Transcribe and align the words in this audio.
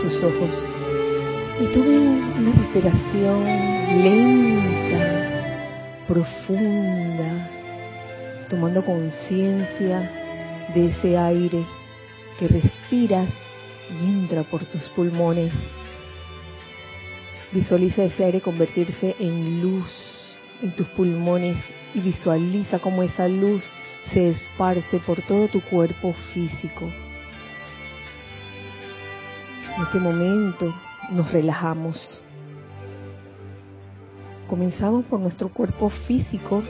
sus 0.00 0.22
ojos 0.22 0.50
y 1.60 1.66
tome 1.74 1.98
una 1.98 2.52
respiración 2.52 3.44
lenta, 4.04 5.02
profunda, 6.06 7.50
tomando 8.48 8.84
conciencia 8.84 10.08
de 10.72 10.86
ese 10.86 11.16
aire 11.16 11.64
que 12.38 12.46
respiras 12.46 13.28
y 13.90 14.04
entra 14.08 14.44
por 14.44 14.64
tus 14.66 14.88
pulmones. 14.90 15.52
Visualiza 17.50 18.04
ese 18.04 18.24
aire 18.24 18.40
convertirse 18.40 19.16
en 19.18 19.62
luz 19.62 20.36
en 20.62 20.70
tus 20.72 20.86
pulmones 20.88 21.56
y 21.94 22.00
visualiza 22.00 22.78
cómo 22.78 23.02
esa 23.02 23.26
luz 23.26 23.64
se 24.12 24.28
esparce 24.28 24.98
por 24.98 25.22
todo 25.22 25.48
tu 25.48 25.60
cuerpo 25.60 26.14
físico. 26.32 26.88
En 29.78 29.84
este 29.84 30.00
momento 30.00 30.74
nos 31.10 31.30
relajamos. 31.30 32.20
Comenzamos 34.48 35.04
por 35.04 35.20
nuestro 35.20 35.50
cuerpo 35.50 35.88
físico, 35.88 36.64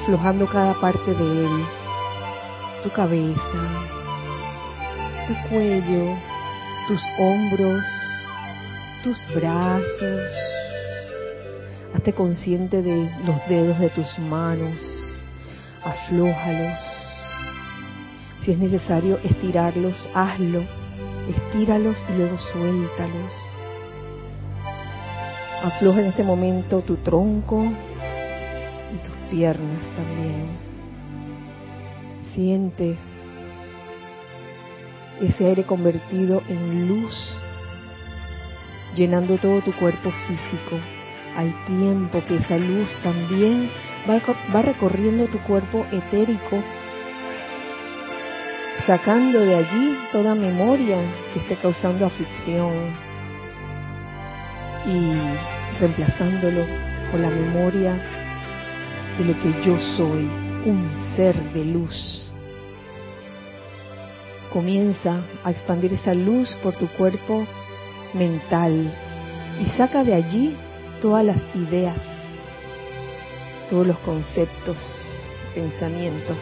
aflojando 0.00 0.46
cada 0.46 0.72
parte 0.80 1.12
de 1.12 1.44
él. 1.44 1.66
Tu 2.82 2.90
cabeza, 2.90 3.62
tu 5.28 5.48
cuello, 5.50 6.16
tus 6.88 7.02
hombros, 7.18 7.84
tus 9.04 9.22
brazos. 9.34 10.22
Hazte 11.94 12.14
consciente 12.14 12.80
de 12.80 13.10
los 13.26 13.46
dedos 13.50 13.78
de 13.80 13.90
tus 13.90 14.18
manos. 14.18 14.80
Aflójalos. 15.84 16.78
Si 18.46 18.52
es 18.52 18.58
necesario 18.58 19.18
estirarlos, 19.22 20.08
hazlo. 20.14 20.79
Estíralos 21.30 22.04
y 22.08 22.18
luego 22.18 22.36
suéltalos. 22.38 23.32
Afloja 25.62 26.00
en 26.00 26.06
este 26.06 26.24
momento 26.24 26.80
tu 26.80 26.96
tronco 26.96 27.64
y 28.92 28.98
tus 28.98 29.14
piernas 29.30 29.82
también. 29.94 30.48
Siente 32.34 32.96
ese 35.20 35.46
aire 35.46 35.62
convertido 35.62 36.42
en 36.48 36.88
luz, 36.88 37.38
llenando 38.96 39.38
todo 39.38 39.60
tu 39.60 39.72
cuerpo 39.74 40.10
físico, 40.26 40.80
al 41.36 41.64
tiempo 41.66 42.24
que 42.24 42.38
esa 42.38 42.56
luz 42.56 42.88
también 43.04 43.70
va, 44.08 44.62
recorriendo 44.62 45.26
tu 45.26 45.38
cuerpo 45.44 45.86
etérico, 45.92 46.60
sacando 48.86 49.40
de 49.40 49.54
allí 49.56 49.98
toda 50.12 50.34
memoria 50.34 50.98
que 51.32 51.40
esté 51.40 51.56
causando 51.56 52.06
aflicción 52.06 52.72
y 54.86 55.78
reemplazándolo 55.78 56.64
por 57.10 57.20
la 57.20 57.30
memoria 57.30 57.94
de 59.18 59.24
lo 59.24 59.34
que 59.40 59.62
yo 59.62 59.78
soy, 59.96 60.28
un 60.64 60.92
ser 61.16 61.34
de 61.52 61.64
luz. 61.64 62.30
Comienza 64.52 65.20
a 65.44 65.50
expandir 65.50 65.92
esa 65.92 66.14
luz 66.14 66.54
por 66.62 66.74
tu 66.74 66.88
cuerpo 66.88 67.46
mental 68.14 68.90
y 69.60 69.66
saca 69.76 70.02
de 70.04 70.14
allí 70.14 70.56
todas 71.00 71.24
las 71.24 71.38
ideas, 71.54 71.96
todos 73.68 73.86
los 73.86 73.98
conceptos, 73.98 74.76
pensamientos 75.54 76.38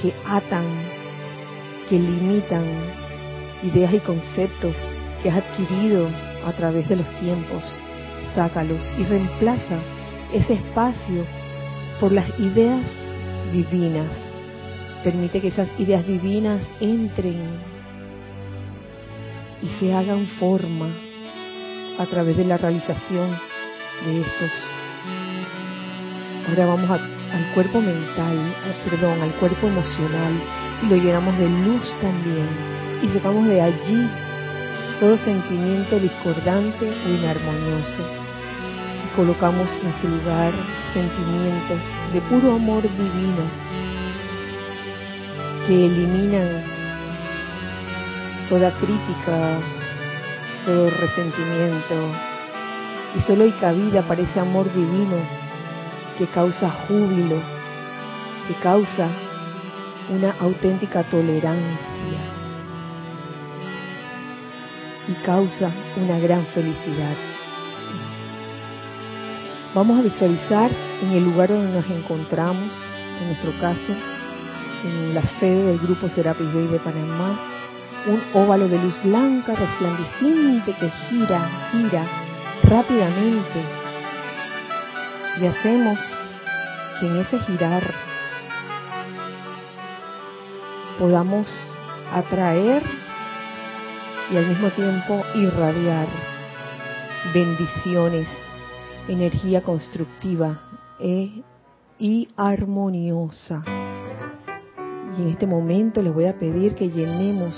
que 0.00 0.12
atan, 0.26 0.64
que 1.88 1.98
limitan, 1.98 2.64
ideas 3.62 3.94
y 3.94 4.00
conceptos 4.00 4.74
que 5.22 5.30
has 5.30 5.38
adquirido 5.38 6.08
a 6.44 6.52
través 6.52 6.88
de 6.88 6.96
los 6.96 7.08
tiempos. 7.20 7.62
Sácalos 8.34 8.82
y 8.98 9.04
reemplaza 9.04 9.78
ese 10.32 10.54
espacio 10.54 11.24
por 12.00 12.12
las 12.12 12.28
ideas 12.38 12.82
divinas. 13.52 14.10
Permite 15.04 15.40
que 15.40 15.48
esas 15.48 15.68
ideas 15.78 16.06
divinas 16.06 16.62
entren 16.80 17.40
y 19.62 19.68
se 19.80 19.94
hagan 19.94 20.26
forma 20.38 20.88
a 21.98 22.06
través 22.06 22.36
de 22.36 22.44
la 22.44 22.58
realización 22.58 23.30
de 24.04 24.20
estos. 24.20 24.50
Ahora 26.48 26.66
vamos 26.66 26.90
al 26.90 27.54
cuerpo 27.54 27.80
mental, 27.80 28.54
perdón, 28.84 29.20
al 29.22 29.32
cuerpo 29.34 29.66
emocional 29.68 30.65
y 30.82 30.86
lo 30.86 30.96
llenamos 30.96 31.36
de 31.38 31.48
luz 31.48 31.94
también. 32.00 32.48
Y 33.02 33.08
sacamos 33.08 33.46
de 33.46 33.60
allí 33.60 34.08
todo 35.00 35.16
sentimiento 35.18 35.98
discordante 35.98 36.88
o 36.88 37.08
inarmonioso. 37.08 38.02
Y 39.04 39.16
colocamos 39.16 39.68
en 39.84 39.92
su 39.92 40.08
lugar 40.08 40.52
sentimientos 40.92 41.80
de 42.12 42.20
puro 42.22 42.54
amor 42.54 42.82
divino 42.82 43.44
que 45.66 45.86
eliminan 45.86 46.62
toda 48.48 48.70
crítica, 48.72 49.58
todo 50.64 50.90
resentimiento. 50.90 51.94
Y 53.16 53.20
solo 53.22 53.44
hay 53.44 53.52
cabida 53.52 54.02
para 54.02 54.22
ese 54.22 54.40
amor 54.40 54.72
divino 54.72 55.16
que 56.18 56.26
causa 56.26 56.70
júbilo, 56.86 57.40
que 58.46 58.54
causa 58.62 59.08
una 60.08 60.34
auténtica 60.40 61.02
tolerancia 61.04 62.20
y 65.08 65.14
causa 65.24 65.70
una 65.96 66.18
gran 66.18 66.44
felicidad. 66.46 67.16
Vamos 69.74 69.98
a 69.98 70.02
visualizar 70.02 70.70
en 71.02 71.10
el 71.10 71.24
lugar 71.24 71.48
donde 71.48 71.72
nos 71.72 71.86
encontramos, 71.90 72.72
en 73.20 73.26
nuestro 73.26 73.52
caso, 73.58 73.92
en 74.84 75.14
la 75.14 75.22
sede 75.38 75.64
del 75.64 75.78
grupo 75.78 76.08
Serapis 76.08 76.52
Bay 76.52 76.66
de 76.68 76.78
Panamá, 76.78 77.38
un 78.06 78.22
óvalo 78.40 78.68
de 78.68 78.78
luz 78.78 78.98
blanca 79.02 79.54
resplandeciente 79.54 80.72
que 80.74 80.88
gira, 80.88 81.68
gira 81.72 82.06
rápidamente. 82.62 83.62
Y 85.40 85.46
hacemos 85.46 85.98
que 87.00 87.06
en 87.06 87.16
ese 87.16 87.38
girar 87.40 88.05
podamos 90.98 91.46
atraer 92.12 92.82
y 94.30 94.36
al 94.36 94.46
mismo 94.46 94.70
tiempo 94.70 95.22
irradiar 95.34 96.08
bendiciones, 97.34 98.28
energía 99.08 99.62
constructiva 99.62 100.60
e, 100.98 101.42
y 101.98 102.28
armoniosa. 102.36 103.62
Y 105.16 105.22
en 105.22 105.28
este 105.28 105.46
momento 105.46 106.02
les 106.02 106.12
voy 106.12 106.26
a 106.26 106.38
pedir 106.38 106.74
que 106.74 106.88
llenemos, 106.88 107.54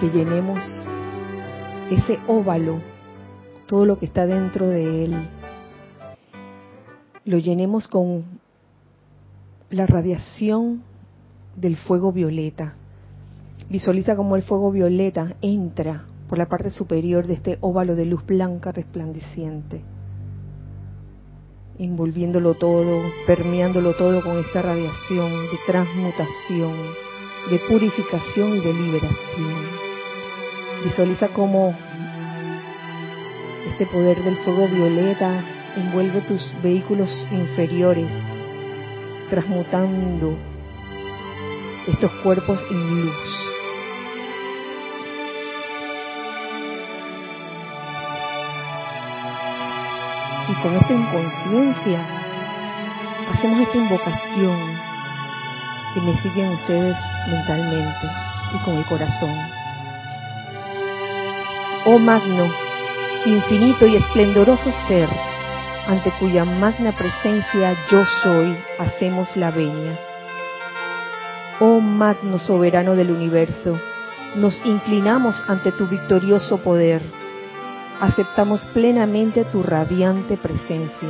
que 0.00 0.08
llenemos 0.10 0.60
ese 1.90 2.18
óvalo, 2.26 2.80
todo 3.66 3.84
lo 3.86 3.98
que 3.98 4.06
está 4.06 4.26
dentro 4.26 4.68
de 4.68 5.04
él, 5.04 5.28
lo 7.24 7.38
llenemos 7.38 7.88
con 7.88 8.24
la 9.70 9.86
radiación 9.86 10.82
del 11.56 11.76
fuego 11.76 12.12
violeta. 12.12 12.74
Visualiza 13.68 14.16
como 14.16 14.36
el 14.36 14.42
fuego 14.42 14.70
violeta 14.70 15.36
entra 15.40 16.04
por 16.28 16.38
la 16.38 16.48
parte 16.48 16.70
superior 16.70 17.26
de 17.26 17.34
este 17.34 17.58
óvalo 17.60 17.94
de 17.94 18.06
luz 18.06 18.24
blanca 18.26 18.72
resplandeciente, 18.72 19.82
envolviéndolo 21.78 22.54
todo, 22.54 23.02
permeándolo 23.26 23.94
todo 23.94 24.22
con 24.22 24.38
esta 24.38 24.62
radiación 24.62 25.30
de 25.30 25.58
transmutación, 25.66 26.72
de 27.50 27.58
purificación 27.68 28.56
y 28.56 28.60
de 28.60 28.72
liberación. 28.72 29.84
Visualiza 30.84 31.28
cómo 31.28 31.74
este 33.70 33.86
poder 33.86 34.22
del 34.22 34.36
fuego 34.38 34.68
violeta 34.68 35.42
envuelve 35.76 36.20
tus 36.22 36.52
vehículos 36.62 37.10
inferiores, 37.32 38.10
transmutando 39.30 40.36
estos 41.86 42.10
cuerpos 42.22 42.64
en 42.70 43.04
luz. 43.04 43.44
Y 50.48 50.54
con 50.62 50.74
esta 50.76 50.92
inconsciencia 50.92 52.00
hacemos 53.32 53.60
esta 53.60 53.76
invocación 53.78 54.78
que 55.94 56.00
me 56.00 56.16
siguen 56.22 56.48
ustedes 56.50 56.96
mentalmente 57.28 58.06
y 58.54 58.64
con 58.64 58.76
el 58.76 58.84
corazón. 58.84 59.34
Oh 61.86 61.98
magno, 61.98 62.50
infinito 63.26 63.86
y 63.86 63.96
esplendoroso 63.96 64.72
ser, 64.88 65.08
ante 65.86 66.10
cuya 66.18 66.44
magna 66.44 66.92
presencia 66.92 67.76
yo 67.90 68.04
soy, 68.22 68.56
hacemos 68.78 69.36
la 69.36 69.50
venia. 69.50 69.98
Oh 71.60 71.80
magno 71.80 72.38
soberano 72.40 72.96
del 72.96 73.12
universo, 73.12 73.78
nos 74.34 74.60
inclinamos 74.64 75.40
ante 75.46 75.70
tu 75.70 75.86
victorioso 75.86 76.58
poder. 76.58 77.00
Aceptamos 78.00 78.66
plenamente 78.74 79.44
tu 79.44 79.62
radiante 79.62 80.36
presencia. 80.36 81.08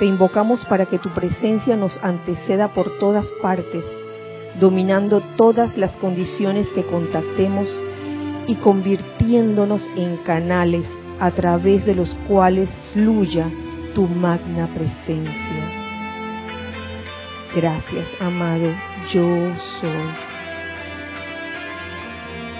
Te 0.00 0.04
invocamos 0.04 0.64
para 0.64 0.86
que 0.86 0.98
tu 0.98 1.10
presencia 1.10 1.76
nos 1.76 1.96
anteceda 2.02 2.74
por 2.74 2.98
todas 2.98 3.30
partes, 3.40 3.84
dominando 4.58 5.22
todas 5.36 5.76
las 5.76 5.96
condiciones 5.96 6.68
que 6.70 6.82
contactemos 6.82 7.72
y 8.48 8.56
convirtiéndonos 8.56 9.88
en 9.96 10.16
canales 10.18 10.86
a 11.20 11.30
través 11.30 11.86
de 11.86 11.94
los 11.94 12.10
cuales 12.26 12.68
fluya 12.92 13.48
tu 13.94 14.08
magna 14.08 14.66
presencia. 14.74 15.86
Gracias, 17.54 18.06
amado, 18.20 18.70
yo 19.12 19.54
soy. 19.80 20.14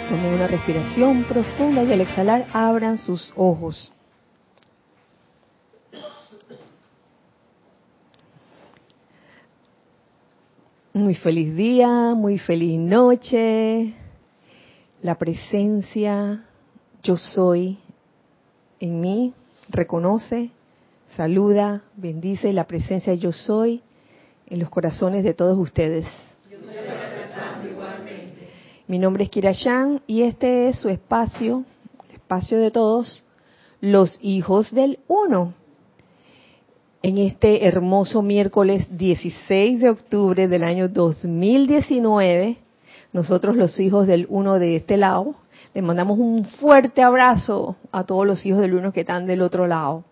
Tomen 0.08 0.34
una 0.34 0.46
respiración 0.46 1.24
profunda 1.24 1.82
y 1.82 1.92
al 1.92 2.00
exhalar 2.00 2.46
abran 2.52 2.98
sus 2.98 3.32
ojos. 3.34 3.92
Muy 10.92 11.14
feliz 11.14 11.54
día, 11.56 12.14
muy 12.14 12.38
feliz 12.38 12.78
noche. 12.78 13.94
La 15.02 15.16
presencia 15.16 16.44
yo 17.02 17.16
soy 17.16 17.78
en 18.78 19.00
mí 19.00 19.34
reconoce, 19.68 20.50
saluda, 21.16 21.82
bendice 21.96 22.52
la 22.52 22.66
presencia 22.66 23.14
yo 23.14 23.32
soy 23.32 23.82
en 24.46 24.60
los 24.60 24.70
corazones 24.70 25.24
de 25.24 25.34
todos 25.34 25.58
ustedes. 25.58 26.06
Mi 28.88 29.00
nombre 29.00 29.24
es 29.24 29.30
Kira 29.30 29.50
y 30.06 30.22
este 30.22 30.68
es 30.68 30.78
su 30.78 30.88
espacio, 30.88 31.64
el 32.08 32.14
espacio 32.14 32.60
de 32.60 32.70
todos, 32.70 33.24
los 33.80 34.16
hijos 34.22 34.70
del 34.70 35.00
uno. 35.08 35.54
En 37.02 37.18
este 37.18 37.66
hermoso 37.66 38.22
miércoles 38.22 38.86
16 38.96 39.80
de 39.80 39.90
octubre 39.90 40.46
del 40.46 40.62
año 40.62 40.88
2019, 40.88 42.58
nosotros 43.12 43.56
los 43.56 43.76
hijos 43.80 44.06
del 44.06 44.28
uno 44.30 44.60
de 44.60 44.76
este 44.76 44.96
lado, 44.96 45.34
les 45.74 45.82
mandamos 45.82 46.20
un 46.20 46.44
fuerte 46.44 47.02
abrazo 47.02 47.74
a 47.90 48.04
todos 48.04 48.24
los 48.24 48.46
hijos 48.46 48.60
del 48.60 48.74
uno 48.74 48.92
que 48.92 49.00
están 49.00 49.26
del 49.26 49.42
otro 49.42 49.66
lado, 49.66 50.04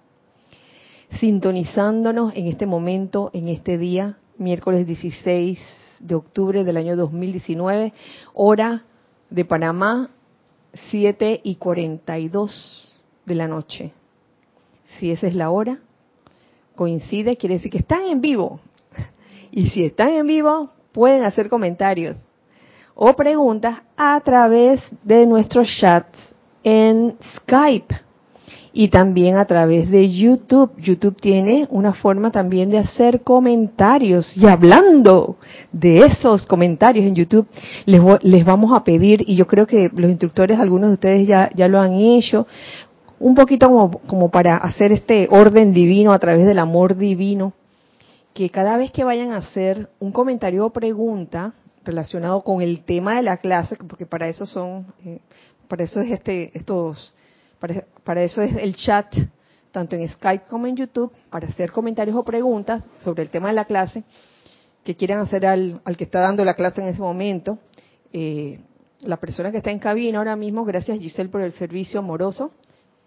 sintonizándonos 1.20 2.34
en 2.34 2.48
este 2.48 2.66
momento, 2.66 3.30
en 3.34 3.46
este 3.46 3.78
día, 3.78 4.18
miércoles 4.36 4.84
16 4.84 5.60
de 6.00 6.14
octubre 6.14 6.64
del 6.64 6.76
año 6.76 6.96
2019, 6.96 7.92
hora 8.34 8.84
de 9.30 9.44
Panamá, 9.44 10.10
7 10.72 11.40
y 11.44 11.56
42 11.56 13.02
de 13.24 13.34
la 13.34 13.48
noche. 13.48 13.92
Si 14.98 15.10
esa 15.10 15.26
es 15.26 15.34
la 15.34 15.50
hora, 15.50 15.78
coincide, 16.74 17.36
quiere 17.36 17.56
decir 17.56 17.70
que 17.70 17.78
están 17.78 18.04
en 18.04 18.20
vivo. 18.20 18.60
Y 19.50 19.68
si 19.68 19.84
están 19.84 20.10
en 20.10 20.26
vivo, 20.26 20.70
pueden 20.92 21.24
hacer 21.24 21.48
comentarios 21.48 22.16
o 22.94 23.14
preguntas 23.14 23.80
a 23.96 24.20
través 24.20 24.80
de 25.02 25.26
nuestros 25.26 25.68
chats 25.80 26.34
en 26.62 27.16
Skype 27.36 27.94
y 28.76 28.88
también 28.88 29.36
a 29.36 29.44
través 29.44 29.88
de 29.88 30.10
YouTube. 30.10 30.72
YouTube 30.78 31.16
tiene 31.20 31.68
una 31.70 31.94
forma 31.94 32.32
también 32.32 32.70
de 32.70 32.78
hacer 32.78 33.22
comentarios. 33.22 34.36
Y 34.36 34.48
hablando 34.48 35.36
de 35.70 36.00
esos 36.00 36.44
comentarios 36.44 37.06
en 37.06 37.14
YouTube, 37.14 37.46
les, 37.86 38.02
les 38.22 38.44
vamos 38.44 38.72
a 38.76 38.82
pedir, 38.82 39.22
y 39.26 39.36
yo 39.36 39.46
creo 39.46 39.64
que 39.64 39.88
los 39.94 40.10
instructores, 40.10 40.58
algunos 40.58 40.88
de 40.88 40.94
ustedes 40.94 41.28
ya, 41.28 41.50
ya 41.54 41.68
lo 41.68 41.80
han 41.80 41.92
hecho, 41.94 42.48
un 43.20 43.36
poquito 43.36 43.68
como, 43.68 43.90
como 44.08 44.30
para 44.30 44.56
hacer 44.56 44.90
este 44.90 45.28
orden 45.30 45.72
divino 45.72 46.12
a 46.12 46.18
través 46.18 46.44
del 46.44 46.58
amor 46.58 46.96
divino, 46.96 47.52
que 48.34 48.50
cada 48.50 48.76
vez 48.76 48.90
que 48.90 49.04
vayan 49.04 49.30
a 49.30 49.36
hacer 49.36 49.88
un 50.00 50.10
comentario 50.10 50.66
o 50.66 50.70
pregunta 50.70 51.54
relacionado 51.84 52.42
con 52.42 52.60
el 52.60 52.82
tema 52.82 53.14
de 53.14 53.22
la 53.22 53.36
clase, 53.36 53.76
porque 53.88 54.04
para 54.04 54.26
eso 54.26 54.46
son, 54.46 54.86
eh, 55.04 55.20
para 55.68 55.84
eso 55.84 56.00
es 56.00 56.10
este, 56.10 56.50
estos 56.58 57.14
para, 58.04 58.22
eso 58.22 58.42
es 58.42 58.56
el 58.56 58.76
chat, 58.76 59.14
tanto 59.72 59.96
en 59.96 60.08
Skype 60.08 60.46
como 60.48 60.66
en 60.66 60.76
YouTube, 60.76 61.12
para 61.30 61.48
hacer 61.48 61.72
comentarios 61.72 62.16
o 62.16 62.24
preguntas 62.24 62.82
sobre 63.02 63.22
el 63.22 63.30
tema 63.30 63.48
de 63.48 63.54
la 63.54 63.64
clase 63.64 64.04
que 64.84 64.94
quieran 64.94 65.20
hacer 65.20 65.46
al, 65.46 65.80
que 65.96 66.04
está 66.04 66.20
dando 66.20 66.44
la 66.44 66.54
clase 66.54 66.82
en 66.82 66.88
ese 66.88 67.00
momento. 67.00 67.58
Eh, 68.12 68.60
la 69.00 69.16
persona 69.16 69.50
que 69.50 69.58
está 69.58 69.70
en 69.70 69.78
cabina 69.78 70.18
ahora 70.18 70.36
mismo, 70.36 70.64
gracias 70.64 70.98
Giselle 70.98 71.30
por 71.30 71.40
el 71.40 71.52
servicio 71.52 72.00
amoroso 72.00 72.52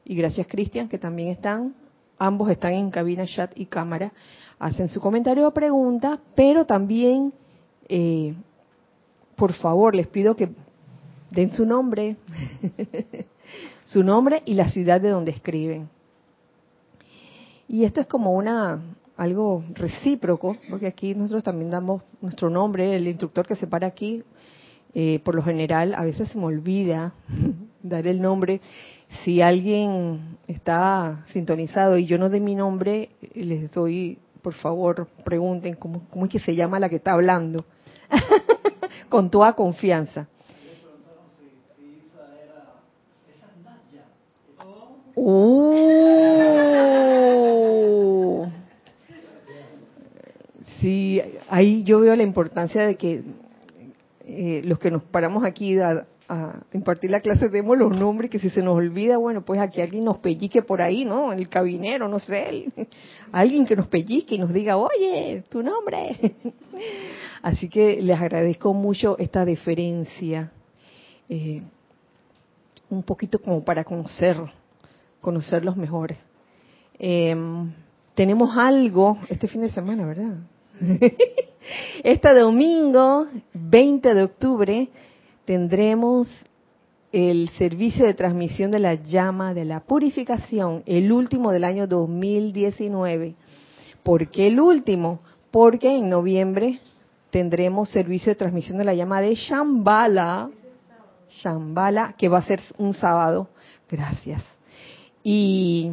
y 0.04 0.16
gracias 0.16 0.48
Cristian 0.48 0.90
que 0.90 0.98
también 0.98 1.30
están, 1.30 1.76
ambos 2.18 2.50
están 2.50 2.74
en 2.74 2.90
cabina, 2.90 3.26
chat 3.26 3.52
y 3.56 3.66
cámara, 3.66 4.12
hacen 4.60 4.90
su 4.90 5.00
comentario 5.00 5.48
o 5.48 5.52
pregunta, 5.52 6.20
pero 6.36 6.66
también, 6.66 7.34
eh, 7.88 8.34
por 9.36 9.54
favor, 9.54 9.96
les 9.96 10.08
pido 10.08 10.36
que 10.36 10.50
den 11.32 11.52
su 11.52 11.66
nombre, 11.66 12.18
su 13.84 14.04
nombre 14.04 14.42
y 14.46 14.54
la 14.54 14.70
ciudad 14.70 15.02
de 15.02 15.10
donde 15.10 15.32
escriben. 15.32 15.90
Y 17.68 17.84
esto 17.84 18.02
es 18.02 18.08
como 18.08 18.34
una 18.34 18.82
algo 19.18 19.64
recíproco, 19.74 20.56
porque 20.70 20.88
aquí 20.88 21.16
nosotros 21.16 21.44
también 21.44 21.72
damos 21.72 22.04
nuestro 22.22 22.50
nombre, 22.50 22.96
el 22.96 23.08
instructor 23.08 23.48
que 23.48 23.56
se 23.56 23.66
para 23.66 23.88
aquí, 23.88 24.24
eh, 24.94 25.20
por 25.24 25.36
lo 25.36 25.44
general 25.44 25.94
a 25.96 26.04
veces 26.04 26.30
se 26.30 26.38
me 26.38 26.46
olvida 26.46 27.14
dar 27.84 28.08
el 28.08 28.22
nombre. 28.22 28.62
Si 29.24 29.42
alguien 29.42 30.38
está 30.48 31.24
sintonizado 31.34 31.98
y 31.98 32.06
yo 32.06 32.18
no 32.18 32.30
doy 32.30 32.42
mi 32.42 32.56
nombre, 32.56 33.10
les 33.34 33.72
doy, 33.74 34.20
por 34.42 34.54
favor, 34.54 35.08
pregunten 35.24 35.76
cómo, 35.76 36.08
cómo 36.10 36.26
es 36.26 36.32
que 36.32 36.40
se 36.40 36.56
llama 36.56 36.80
la 36.80 36.90
que 36.90 36.98
está 36.98 37.14
hablando, 37.14 37.66
con 39.10 39.32
toda 39.32 39.54
confianza. 39.54 40.28
Uh. 45.20 45.98
Sí, 50.80 51.20
ahí 51.50 51.84
yo 51.84 52.00
veo 52.02 52.16
la 52.16 52.22
importancia 52.22 52.86
de 52.86 52.96
que 52.98 53.24
eh, 54.28 54.62
los 54.64 54.78
que 54.78 54.92
nos 54.92 55.02
paramos 55.04 55.44
aquí 55.44 55.80
a, 55.80 56.06
impartir 56.74 57.10
la 57.10 57.22
clase 57.22 57.50
demos 57.50 57.78
los 57.78 57.98
nombres, 57.98 58.30
que 58.30 58.38
si 58.38 58.50
se 58.52 58.62
nos 58.62 58.76
olvida, 58.76 59.18
bueno, 59.18 59.44
pues 59.44 59.60
aquí 59.60 59.82
alguien 59.82 60.04
nos 60.04 60.18
pellique 60.18 60.62
por 60.62 60.82
ahí, 60.82 61.04
¿no? 61.06 61.32
El 61.32 61.50
cabinero, 61.50 62.10
no 62.10 62.20
sé, 62.20 62.66
alguien 63.32 63.66
que 63.66 63.78
nos 63.78 63.88
pellique 63.88 64.36
y 64.36 64.38
nos 64.38 64.54
diga, 64.54 64.78
oye, 64.78 65.46
tu 65.50 65.64
nombre. 65.64 66.36
Así 67.42 67.70
que 67.70 68.02
les 68.02 68.20
agradezco 68.20 68.74
mucho 68.74 69.18
esta 69.18 69.46
deferencia, 69.46 70.52
eh, 71.30 71.64
un 72.90 73.04
poquito 73.04 73.40
como 73.40 73.64
para 73.64 73.86
conocer 73.86 74.38
conocerlos 75.22 75.78
mejores. 75.78 76.18
Em, 77.00 77.72
tenemos 78.16 78.58
algo 78.58 79.18
este 79.30 79.48
fin 79.48 79.62
de 79.62 79.70
semana, 79.70 80.06
¿verdad? 80.06 80.38
este 82.04 82.34
domingo, 82.34 83.28
20 83.54 84.14
de 84.14 84.24
octubre, 84.24 84.90
tendremos 85.46 86.28
el 87.12 87.50
servicio 87.58 88.06
de 88.06 88.14
transmisión 88.14 88.72
de 88.72 88.80
la 88.80 88.96
llama 88.96 89.54
de 89.54 89.66
la 89.66 89.82
purificación, 89.82 90.84
el 90.86 91.12
último 91.12 91.52
del 91.52 91.64
año 91.64 91.88
2019. 91.88 93.36
¿Por 94.04 94.30
qué 94.30 94.48
el 94.48 94.60
último? 94.60 95.20
Porque 95.52 95.98
en 95.98 96.10
noviembre 96.10 96.80
tendremos 97.30 97.90
servicio 97.90 98.32
de 98.32 98.36
transmisión 98.36 98.78
de 98.78 98.86
la 98.86 98.94
llama 98.94 99.22
de 99.22 99.36
Shambhala, 99.36 100.50
Shambhala, 101.30 102.16
que 102.18 102.30
va 102.30 102.40
a 102.40 102.44
ser 102.44 102.62
un 102.78 102.94
sábado. 102.94 103.50
Gracias. 103.90 104.57
Y 105.30 105.92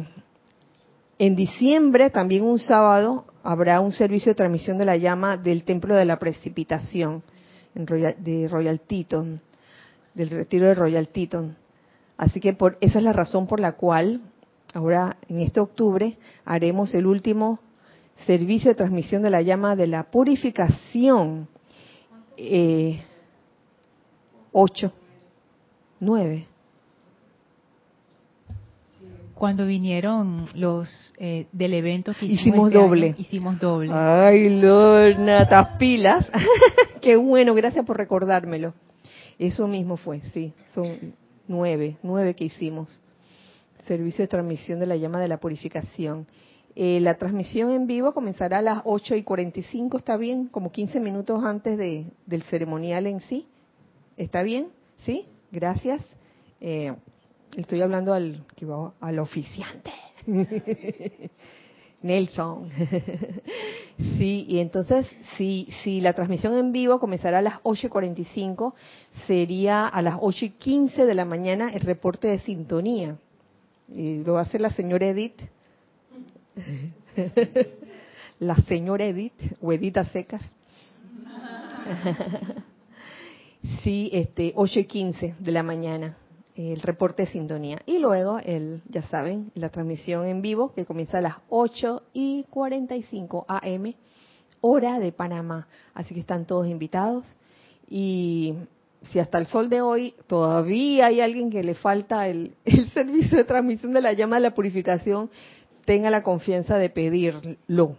en 1.19 1.35
diciembre, 1.35 2.09
también 2.09 2.45
un 2.45 2.57
sábado, 2.57 3.25
habrá 3.43 3.81
un 3.81 3.91
servicio 3.91 4.31
de 4.31 4.35
transmisión 4.35 4.77
de 4.77 4.85
la 4.85 4.95
llama 4.95 5.35
del 5.35 5.65
Templo 5.65 5.93
de 5.93 6.05
la 6.05 6.17
Precipitación 6.17 7.21
de 7.73 8.47
Royal 8.49 8.79
Teton, 8.79 9.41
del 10.13 10.29
retiro 10.29 10.67
de 10.67 10.73
Royal 10.73 11.09
Teton. 11.09 11.53
Así 12.15 12.39
que 12.39 12.53
por, 12.53 12.77
esa 12.79 12.99
es 12.99 13.03
la 13.03 13.11
razón 13.11 13.45
por 13.45 13.59
la 13.59 13.73
cual 13.73 14.21
ahora 14.73 15.17
en 15.27 15.41
este 15.41 15.59
octubre 15.59 16.17
haremos 16.45 16.95
el 16.95 17.05
último 17.05 17.59
servicio 18.25 18.71
de 18.71 18.75
transmisión 18.75 19.21
de 19.21 19.31
la 19.31 19.41
llama 19.41 19.75
de 19.75 19.87
la 19.87 20.03
purificación. 20.03 21.49
Eh, 22.37 23.01
ocho, 24.53 24.93
nueve 25.99 26.47
cuando 29.35 29.65
vinieron 29.65 30.47
los 30.55 30.87
eh, 31.17 31.47
del 31.51 31.73
evento 31.73 32.13
que 32.17 32.25
hicimos, 32.25 32.69
este 32.69 32.79
doble. 32.79 33.15
hicimos 33.17 33.59
doble. 33.59 33.91
Ay, 33.93 34.61
Lorna, 34.61 35.47
tas 35.47 35.77
pilas. 35.77 36.31
Qué 37.01 37.17
bueno, 37.17 37.53
gracias 37.53 37.85
por 37.85 37.97
recordármelo. 37.97 38.73
Eso 39.37 39.67
mismo 39.67 39.97
fue, 39.97 40.21
sí. 40.33 40.53
Son 40.73 41.13
nueve, 41.47 41.97
nueve 42.01 42.33
que 42.33 42.45
hicimos. 42.45 43.01
Servicio 43.85 44.23
de 44.23 44.29
transmisión 44.29 44.79
de 44.79 44.87
la 44.87 44.95
llama 44.95 45.19
de 45.19 45.27
la 45.27 45.37
purificación. 45.37 46.25
Eh, 46.77 46.99
la 47.01 47.15
transmisión 47.15 47.71
en 47.71 47.87
vivo 47.87 48.13
comenzará 48.13 48.59
a 48.59 48.61
las 48.61 48.81
8 48.85 49.15
y 49.15 49.23
45, 49.23 49.97
¿está 49.97 50.17
bien? 50.17 50.47
Como 50.47 50.71
15 50.71 50.99
minutos 50.99 51.43
antes 51.43 51.77
de, 51.77 52.05
del 52.25 52.43
ceremonial 52.43 53.05
en 53.07 53.19
sí. 53.21 53.47
¿Está 54.17 54.43
bien? 54.43 54.69
¿Sí? 55.05 55.25
Gracias. 55.51 56.01
Eh, 56.61 56.93
estoy 57.55 57.81
hablando 57.81 58.13
al, 58.13 58.43
al 58.99 59.19
oficiante. 59.19 59.91
Nelson. 62.01 62.69
sí, 64.17 64.45
y 64.47 64.59
entonces, 64.59 65.07
si, 65.37 65.67
si 65.83 66.01
la 66.01 66.13
transmisión 66.13 66.53
en 66.55 66.71
vivo 66.71 66.99
comenzará 66.99 67.39
a 67.39 67.41
las 67.41 67.55
8.45, 67.63 68.73
sería 69.25 69.87
a 69.87 70.01
las 70.01 70.15
8.15 70.15 71.05
de 71.05 71.13
la 71.15 71.25
mañana 71.25 71.71
el 71.73 71.81
reporte 71.81 72.27
de 72.27 72.39
sintonía. 72.39 73.17
Y 73.87 74.23
lo 74.23 74.33
va 74.33 74.41
a 74.41 74.43
hacer 74.43 74.61
la 74.61 74.71
señora 74.71 75.07
Edith. 75.07 75.41
la 78.39 78.55
señora 78.55 79.05
Edith, 79.05 79.33
o 79.61 79.71
Edith 79.71 79.97
Secas. 80.11 80.41
sí, 83.83 84.09
este, 84.13 84.53
8.15 84.55 85.37
de 85.37 85.51
la 85.51 85.63
mañana 85.63 86.17
el 86.55 86.81
reporte 86.81 87.23
de 87.23 87.31
sintonía. 87.31 87.81
Y 87.85 87.99
luego, 87.99 88.39
el, 88.39 88.81
ya 88.87 89.03
saben, 89.03 89.51
la 89.55 89.69
transmisión 89.69 90.25
en 90.25 90.41
vivo 90.41 90.73
que 90.73 90.85
comienza 90.85 91.17
a 91.17 91.21
las 91.21 91.35
8 91.49 92.03
y 92.13 92.45
45 92.49 93.45
AM, 93.47 93.93
hora 94.61 94.99
de 94.99 95.11
Panamá. 95.11 95.67
Así 95.93 96.13
que 96.13 96.21
están 96.21 96.45
todos 96.45 96.67
invitados. 96.67 97.25
Y 97.87 98.55
si 99.03 99.19
hasta 99.19 99.37
el 99.37 99.47
sol 99.47 99.69
de 99.69 99.81
hoy 99.81 100.15
todavía 100.27 101.07
hay 101.07 101.21
alguien 101.21 101.49
que 101.49 101.63
le 101.63 101.75
falta 101.75 102.27
el, 102.27 102.55
el 102.65 102.89
servicio 102.89 103.37
de 103.37 103.43
transmisión 103.43 103.93
de 103.93 104.01
la 104.01 104.13
llama 104.13 104.37
de 104.37 104.43
la 104.43 104.55
purificación, 104.55 105.29
tenga 105.85 106.09
la 106.09 106.23
confianza 106.23 106.77
de 106.77 106.89
pedirlo. 106.89 107.97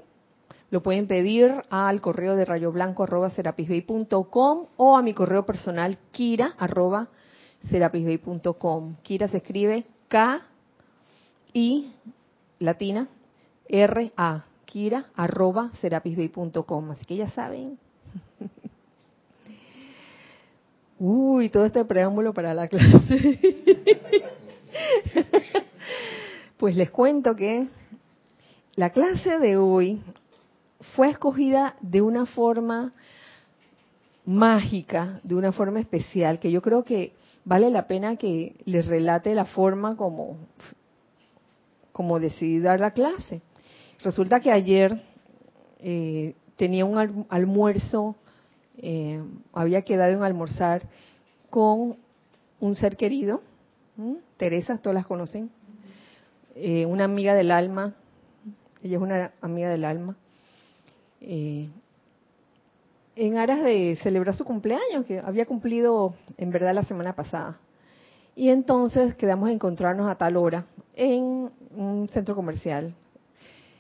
Lo 0.71 0.83
pueden 0.83 1.07
pedir 1.07 1.53
al 1.71 2.01
correo 2.01 2.35
de 2.35 2.45
rayoblanco.com 2.45 4.67
o 4.77 4.97
a 4.97 5.03
mi 5.03 5.15
correo 5.15 5.47
personal 5.47 5.97
kira 6.11 6.57
serapisbay.com. 7.71 8.97
Kira 9.03 9.29
se 9.29 9.39
escribe 9.39 9.85
K 10.09 10.43
I 11.53 11.93
latina 12.59 13.09
R 13.69 14.13
A 14.17 14.45
Kira 14.65 15.07
arroba 15.15 15.71
serapisbay.com. 15.81 16.91
Así 16.91 17.05
que 17.05 17.17
ya 17.17 17.31
saben. 17.31 17.79
Uy, 20.99 21.51
todo 21.51 21.67
este 21.67 21.85
preámbulo 21.85 22.33
para 22.33 22.55
la 22.55 22.69
clase. 22.69 23.39
pues 26.57 26.77
les 26.77 26.91
cuento 26.91 27.37
que 27.37 27.69
la 28.77 28.91
clase 28.91 29.39
de 29.39 29.57
hoy 29.57 30.01
fue 30.95 31.11
escogida 31.11 31.77
de 31.81 32.03
una 32.03 32.27
forma 32.27 32.93
mágica, 34.26 35.21
de 35.23 35.37
una 35.37 35.52
forma 35.52 35.80
especial, 35.80 36.40
que 36.40 36.50
yo 36.50 36.61
creo 36.61 36.85
que 36.85 37.14
vale 37.45 37.71
la 37.71 37.87
pena 37.87 38.16
que 38.16 38.56
les 38.64 38.85
relate 38.87 39.35
la 39.35 39.45
forma 39.45 39.97
como, 39.97 40.37
como 41.92 42.18
decidí 42.18 42.59
dar 42.59 42.80
la 42.80 42.90
clase. 42.90 43.40
Resulta 44.02 44.40
que 44.40 44.50
ayer 44.50 45.00
eh, 45.78 46.35
tenía 46.56 46.85
un 46.85 47.26
almuerzo, 47.30 48.16
eh, 48.78 49.23
había 49.52 49.83
quedado 49.83 50.12
en 50.12 50.23
almorzar 50.23 50.83
con 51.49 51.97
un 52.61 52.75
ser 52.75 52.97
querido, 52.97 53.42
Teresa, 54.37 54.76
todas 54.78 54.95
las 54.95 55.06
conocen, 55.06 55.50
eh, 56.56 56.85
una 56.85 57.04
amiga 57.04 57.35
del 57.35 57.50
alma, 57.50 57.95
ella 58.83 58.97
es 58.97 59.02
una 59.02 59.33
amiga 59.40 59.71
del 59.71 59.85
alma, 59.85 60.16
en 63.16 63.38
aras 63.38 63.64
de 63.64 63.99
celebrar 64.02 64.37
su 64.37 64.44
cumpleaños, 64.44 65.06
que 65.06 65.18
había 65.18 65.46
cumplido 65.46 66.14
en 66.37 66.50
verdad 66.50 66.75
la 66.75 66.85
semana 66.85 67.14
pasada. 67.14 67.58
Y 68.35 68.50
entonces 68.50 69.14
quedamos 69.14 69.49
a 69.49 69.52
encontrarnos 69.52 70.08
a 70.08 70.16
tal 70.16 70.37
hora 70.37 70.66
en 70.94 71.50
un 71.75 72.08
centro 72.11 72.37
comercial. 72.37 72.94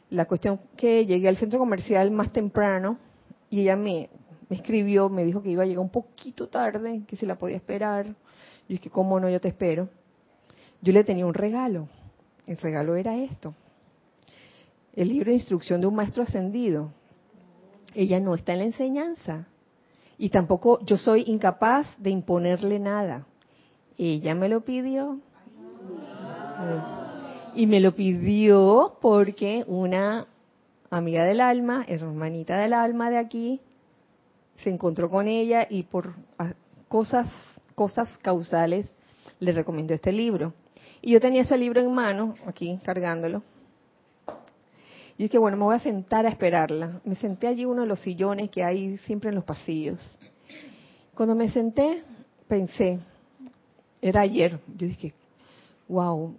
La 0.08 0.24
cuestión 0.24 0.58
que 0.76 1.04
llegué 1.04 1.28
al 1.28 1.36
centro 1.36 1.58
comercial 1.58 2.10
más 2.10 2.32
temprano 2.32 2.98
y 3.50 3.60
ella 3.60 3.76
me, 3.76 4.08
escribió, 4.48 5.10
me 5.10 5.24
dijo 5.24 5.42
que 5.42 5.50
iba 5.50 5.64
a 5.64 5.66
llegar 5.66 5.82
un 5.82 5.90
poquito 5.90 6.48
tarde, 6.48 7.02
que 7.06 7.16
si 7.16 7.26
la 7.26 7.36
podía 7.36 7.56
esperar. 7.56 8.06
Yo 8.06 8.14
dije, 8.68 8.88
¿cómo 8.88 9.20
no? 9.20 9.28
Yo 9.28 9.40
te 9.40 9.48
espero. 9.48 9.90
Yo 10.80 10.94
le 10.94 11.04
tenía 11.04 11.26
un 11.26 11.34
regalo. 11.34 11.88
El 12.46 12.56
regalo 12.56 12.96
era 12.96 13.14
esto. 13.16 13.54
El 14.94 15.08
libro 15.08 15.26
de 15.26 15.34
instrucción 15.34 15.82
de 15.82 15.86
un 15.86 15.94
maestro 15.94 16.22
ascendido 16.22 16.90
ella 17.96 18.20
no 18.20 18.34
está 18.34 18.52
en 18.52 18.58
la 18.58 18.64
enseñanza. 18.64 19.48
Y 20.18 20.30
tampoco 20.30 20.80
yo 20.84 20.96
soy 20.96 21.24
incapaz 21.26 21.86
de 21.98 22.10
imponerle 22.10 22.78
nada. 22.78 23.26
Ella 23.98 24.34
me 24.34 24.48
lo 24.48 24.64
pidió. 24.64 25.18
Y 27.54 27.66
me 27.66 27.80
lo 27.80 27.94
pidió 27.94 28.98
porque 29.00 29.64
una 29.66 30.26
amiga 30.90 31.24
del 31.24 31.40
alma, 31.40 31.84
hermanita 31.88 32.58
del 32.58 32.74
alma 32.74 33.10
de 33.10 33.18
aquí, 33.18 33.60
se 34.62 34.70
encontró 34.70 35.10
con 35.10 35.26
ella 35.26 35.66
y 35.68 35.82
por 35.82 36.14
cosas, 36.88 37.30
cosas 37.74 38.08
causales 38.22 38.90
le 39.40 39.52
recomendó 39.52 39.94
este 39.94 40.12
libro. 40.12 40.54
Y 41.02 41.12
yo 41.12 41.20
tenía 41.20 41.42
ese 41.42 41.56
libro 41.58 41.80
en 41.80 41.92
mano, 41.92 42.34
aquí 42.46 42.78
cargándolo, 42.82 43.42
y 45.18 45.24
dije, 45.24 45.38
bueno, 45.38 45.56
me 45.56 45.64
voy 45.64 45.76
a 45.76 45.80
sentar 45.80 46.26
a 46.26 46.28
esperarla. 46.28 47.00
Me 47.04 47.16
senté 47.16 47.46
allí 47.46 47.64
uno 47.64 47.82
de 47.82 47.88
los 47.88 48.00
sillones 48.00 48.50
que 48.50 48.62
hay 48.62 48.98
siempre 48.98 49.30
en 49.30 49.36
los 49.36 49.44
pasillos. 49.44 49.98
Cuando 51.14 51.34
me 51.34 51.50
senté, 51.50 52.02
pensé, 52.46 53.00
era 54.02 54.20
ayer, 54.20 54.60
yo 54.76 54.86
dije, 54.86 55.14
wow, 55.88 56.36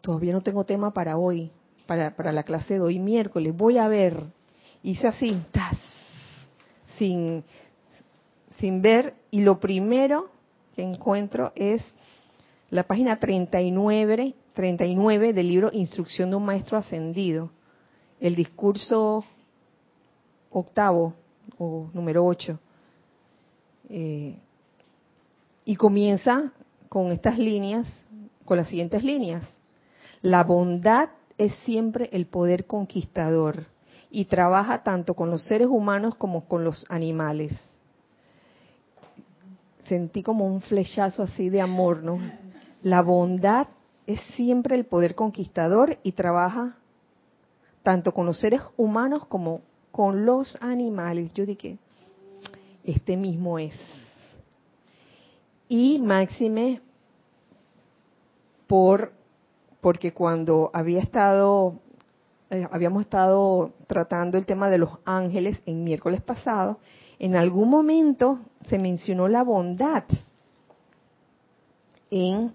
todavía 0.00 0.32
no 0.32 0.40
tengo 0.40 0.62
tema 0.64 0.92
para 0.92 1.16
hoy, 1.16 1.50
para, 1.86 2.14
para 2.14 2.30
la 2.30 2.44
clase 2.44 2.74
de 2.74 2.80
hoy 2.80 3.00
miércoles, 3.00 3.56
voy 3.56 3.78
a 3.78 3.88
ver. 3.88 4.22
Hice 4.84 5.08
así, 5.08 5.36
tas, 5.50 5.76
sin, 6.98 7.42
sin 8.58 8.82
ver, 8.82 9.14
y 9.32 9.40
lo 9.40 9.58
primero 9.58 10.30
que 10.76 10.82
encuentro 10.82 11.52
es 11.56 11.82
la 12.70 12.84
página 12.84 13.18
39, 13.18 14.34
39 14.52 15.32
del 15.32 15.48
libro 15.48 15.70
Instrucción 15.72 16.30
de 16.30 16.36
un 16.36 16.44
Maestro 16.44 16.78
Ascendido 16.78 17.50
el 18.22 18.36
discurso 18.36 19.24
octavo 20.50 21.12
o 21.58 21.90
número 21.92 22.24
ocho. 22.24 22.56
Eh, 23.88 24.38
y 25.64 25.74
comienza 25.74 26.52
con 26.88 27.10
estas 27.10 27.36
líneas, 27.36 27.92
con 28.44 28.58
las 28.58 28.68
siguientes 28.68 29.02
líneas. 29.02 29.44
La 30.22 30.44
bondad 30.44 31.08
es 31.36 31.52
siempre 31.64 32.10
el 32.12 32.26
poder 32.26 32.66
conquistador 32.66 33.66
y 34.08 34.26
trabaja 34.26 34.84
tanto 34.84 35.14
con 35.14 35.28
los 35.28 35.42
seres 35.42 35.66
humanos 35.66 36.14
como 36.14 36.44
con 36.44 36.62
los 36.62 36.86
animales. 36.88 37.58
Sentí 39.88 40.22
como 40.22 40.46
un 40.46 40.60
flechazo 40.60 41.24
así 41.24 41.50
de 41.50 41.60
amor, 41.60 42.04
¿no? 42.04 42.20
La 42.82 43.02
bondad 43.02 43.66
es 44.06 44.20
siempre 44.36 44.76
el 44.76 44.84
poder 44.84 45.16
conquistador 45.16 45.98
y 46.04 46.12
trabaja 46.12 46.76
tanto 47.82 48.12
con 48.12 48.26
los 48.26 48.38
seres 48.38 48.60
humanos 48.76 49.26
como 49.26 49.60
con 49.90 50.24
los 50.24 50.56
animales. 50.60 51.32
Yo 51.34 51.46
dije, 51.46 51.78
este 52.84 53.16
mismo 53.16 53.58
es. 53.58 53.74
Y 55.68 55.98
máxime 56.00 56.80
por 58.66 59.12
porque 59.80 60.12
cuando 60.12 60.70
había 60.72 61.00
estado 61.00 61.74
eh, 62.50 62.68
habíamos 62.70 63.02
estado 63.02 63.72
tratando 63.86 64.36
el 64.36 64.44
tema 64.44 64.68
de 64.68 64.78
los 64.78 64.90
ángeles 65.06 65.62
en 65.64 65.84
miércoles 65.84 66.20
pasado, 66.20 66.78
en 67.18 67.34
algún 67.34 67.70
momento 67.70 68.40
se 68.66 68.78
mencionó 68.78 69.26
la 69.26 69.42
bondad 69.42 70.04
en 72.10 72.52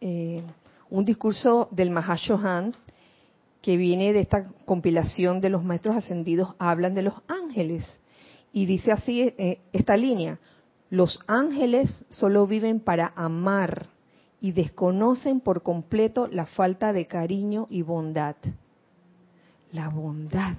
eh, 0.00 0.42
un 0.88 1.04
discurso 1.04 1.68
del 1.70 1.90
Mahashohan 1.90 2.74
que 3.62 3.76
viene 3.76 4.12
de 4.12 4.20
esta 4.20 4.48
compilación 4.64 5.40
de 5.40 5.50
los 5.50 5.62
maestros 5.64 5.96
ascendidos, 5.96 6.54
hablan 6.58 6.94
de 6.94 7.02
los 7.02 7.14
ángeles. 7.28 7.84
Y 8.52 8.66
dice 8.66 8.92
así 8.92 9.34
eh, 9.36 9.60
esta 9.72 9.96
línea, 9.96 10.38
los 10.88 11.20
ángeles 11.26 12.04
solo 12.08 12.46
viven 12.46 12.80
para 12.80 13.12
amar 13.14 13.86
y 14.40 14.52
desconocen 14.52 15.40
por 15.40 15.62
completo 15.62 16.26
la 16.26 16.46
falta 16.46 16.92
de 16.92 17.06
cariño 17.06 17.66
y 17.68 17.82
bondad. 17.82 18.36
La 19.72 19.88
bondad. 19.88 20.56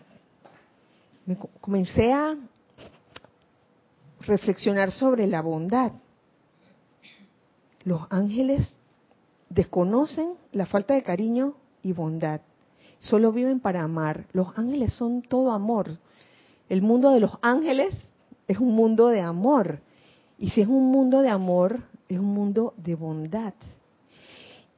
comencé 1.60 2.14
a 2.14 2.38
reflexionar 4.22 4.92
sobre 4.92 5.28
la 5.28 5.42
bondad. 5.42 5.92
los 7.84 8.02
ángeles 8.12 8.72
desconocen 9.50 10.34
la 10.52 10.68
falta 10.68 10.94
de 10.94 11.04
cariño 11.04 11.56
y 11.82 11.94
bondad. 11.94 12.42
Solo 13.02 13.32
viven 13.32 13.60
para 13.60 13.82
amar. 13.82 14.28
Los 14.32 14.56
ángeles 14.58 14.94
son 14.94 15.24
todo 15.24 15.52
amor. 15.52 15.90
El 16.70 16.84
mundo 16.84 17.10
de 17.10 17.20
los 17.20 17.32
ángeles 17.42 17.96
es 18.48 18.60
un 18.60 18.76
mundo 18.76 19.08
de 19.08 19.22
amor. 19.22 19.80
Y 20.38 20.52
si 20.52 20.62
es 20.62 20.68
un 20.68 20.92
mundo 20.92 21.22
de 21.22 21.30
amor, 21.30 21.82
es 22.08 22.20
un 22.20 22.34
mundo 22.34 22.76
de 22.78 22.94
bondad. 22.94 23.54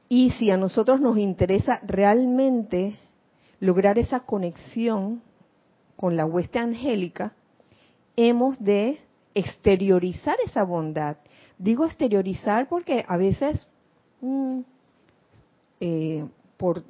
Y 0.08 0.30
si 0.32 0.50
a 0.50 0.56
nosotros 0.56 1.02
nos 1.02 1.18
interesa 1.18 1.80
realmente 1.86 2.94
lograr 3.60 3.98
esa 3.98 4.20
conexión 4.20 5.20
con 5.94 6.16
la 6.16 6.24
hueste 6.24 6.58
angélica, 6.58 7.34
hemos 8.16 8.58
de 8.58 8.98
exteriorizar 9.34 10.36
esa 10.46 10.64
bondad. 10.64 11.18
Digo 11.58 11.84
exteriorizar 11.84 12.68
porque 12.68 13.04
a 13.06 13.18
veces, 13.18 13.68
mm, 14.22 14.60
eh, 15.80 16.24
por 16.56 16.84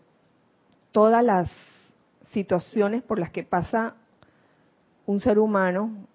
todas 0.95 1.25
las 1.25 1.51
situaciones 2.31 3.03
por 3.03 3.19
las 3.19 3.31
que 3.31 3.43
pasa 3.43 3.97
un 5.07 5.19
ser 5.19 5.41
humano, 5.41 6.07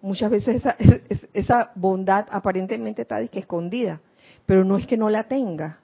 muchas 0.00 0.30
veces 0.30 0.64
esa, 0.64 0.76
esa 1.34 1.72
bondad 1.74 2.24
aparentemente 2.30 3.02
está 3.02 3.20
escondida, 3.20 4.00
pero 4.46 4.64
no 4.64 4.76
es 4.76 4.86
que 4.86 4.96
no 4.96 5.10
la 5.10 5.24
tenga. 5.24 5.80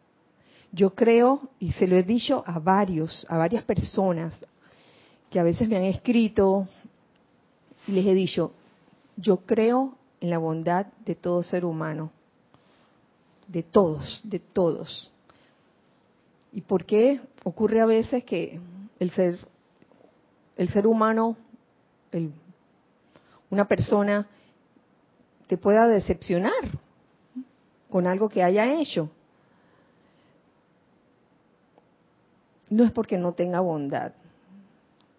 Yo 0.70 0.94
creo, 0.94 1.50
y 1.58 1.72
se 1.72 1.88
lo 1.88 1.96
he 1.96 2.04
dicho 2.04 2.44
a 2.46 2.60
varios, 2.60 3.26
a 3.28 3.38
varias 3.38 3.64
personas 3.64 4.32
que 5.30 5.40
a 5.40 5.42
veces 5.42 5.68
me 5.68 5.76
han 5.76 5.84
escrito, 5.84 6.68
y 7.88 7.92
les 7.92 8.06
he 8.06 8.14
dicho, 8.14 8.52
yo 9.16 9.38
creo 9.38 9.98
en 10.20 10.30
la 10.30 10.38
bondad 10.38 10.86
de 11.04 11.16
todo 11.16 11.42
ser 11.42 11.64
humano, 11.64 12.12
de 13.48 13.64
todos, 13.64 14.20
de 14.22 14.38
todos. 14.38 15.12
¿Y 16.54 16.60
por 16.60 16.84
qué 16.84 17.20
ocurre 17.42 17.80
a 17.80 17.86
veces 17.86 18.22
que 18.22 18.60
el 19.00 19.10
ser, 19.10 19.38
el 20.56 20.68
ser 20.68 20.86
humano, 20.86 21.36
una 23.50 23.66
persona 23.66 24.28
te 25.48 25.56
pueda 25.58 25.88
decepcionar 25.88 26.52
con 27.90 28.06
algo 28.06 28.28
que 28.28 28.44
haya 28.44 28.72
hecho. 28.80 29.10
No 32.70 32.84
es 32.84 32.92
porque 32.92 33.18
no 33.18 33.32
tenga 33.32 33.58
bondad. 33.58 34.12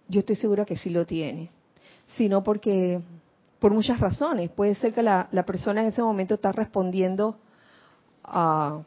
Yo 0.08 0.21
estoy 0.21 0.38
segura 0.38 0.63
que 0.63 0.78
sí 0.78 0.89
lo 0.89 1.06
tiene. 1.06 1.50
Sino 2.15 2.43
porque, 2.43 3.02
por 3.60 3.74
muchas 3.74 4.00
razones, 4.00 4.50
puede 4.52 4.76
ser 4.76 4.93
que 4.93 5.04
la, 5.04 5.28
la 5.34 5.45
persona 5.45 5.82
en 5.82 5.88
ese 5.88 6.02
momento 6.02 6.36
está 6.36 6.54
respondiendo 6.54 7.38
a, 8.24 8.82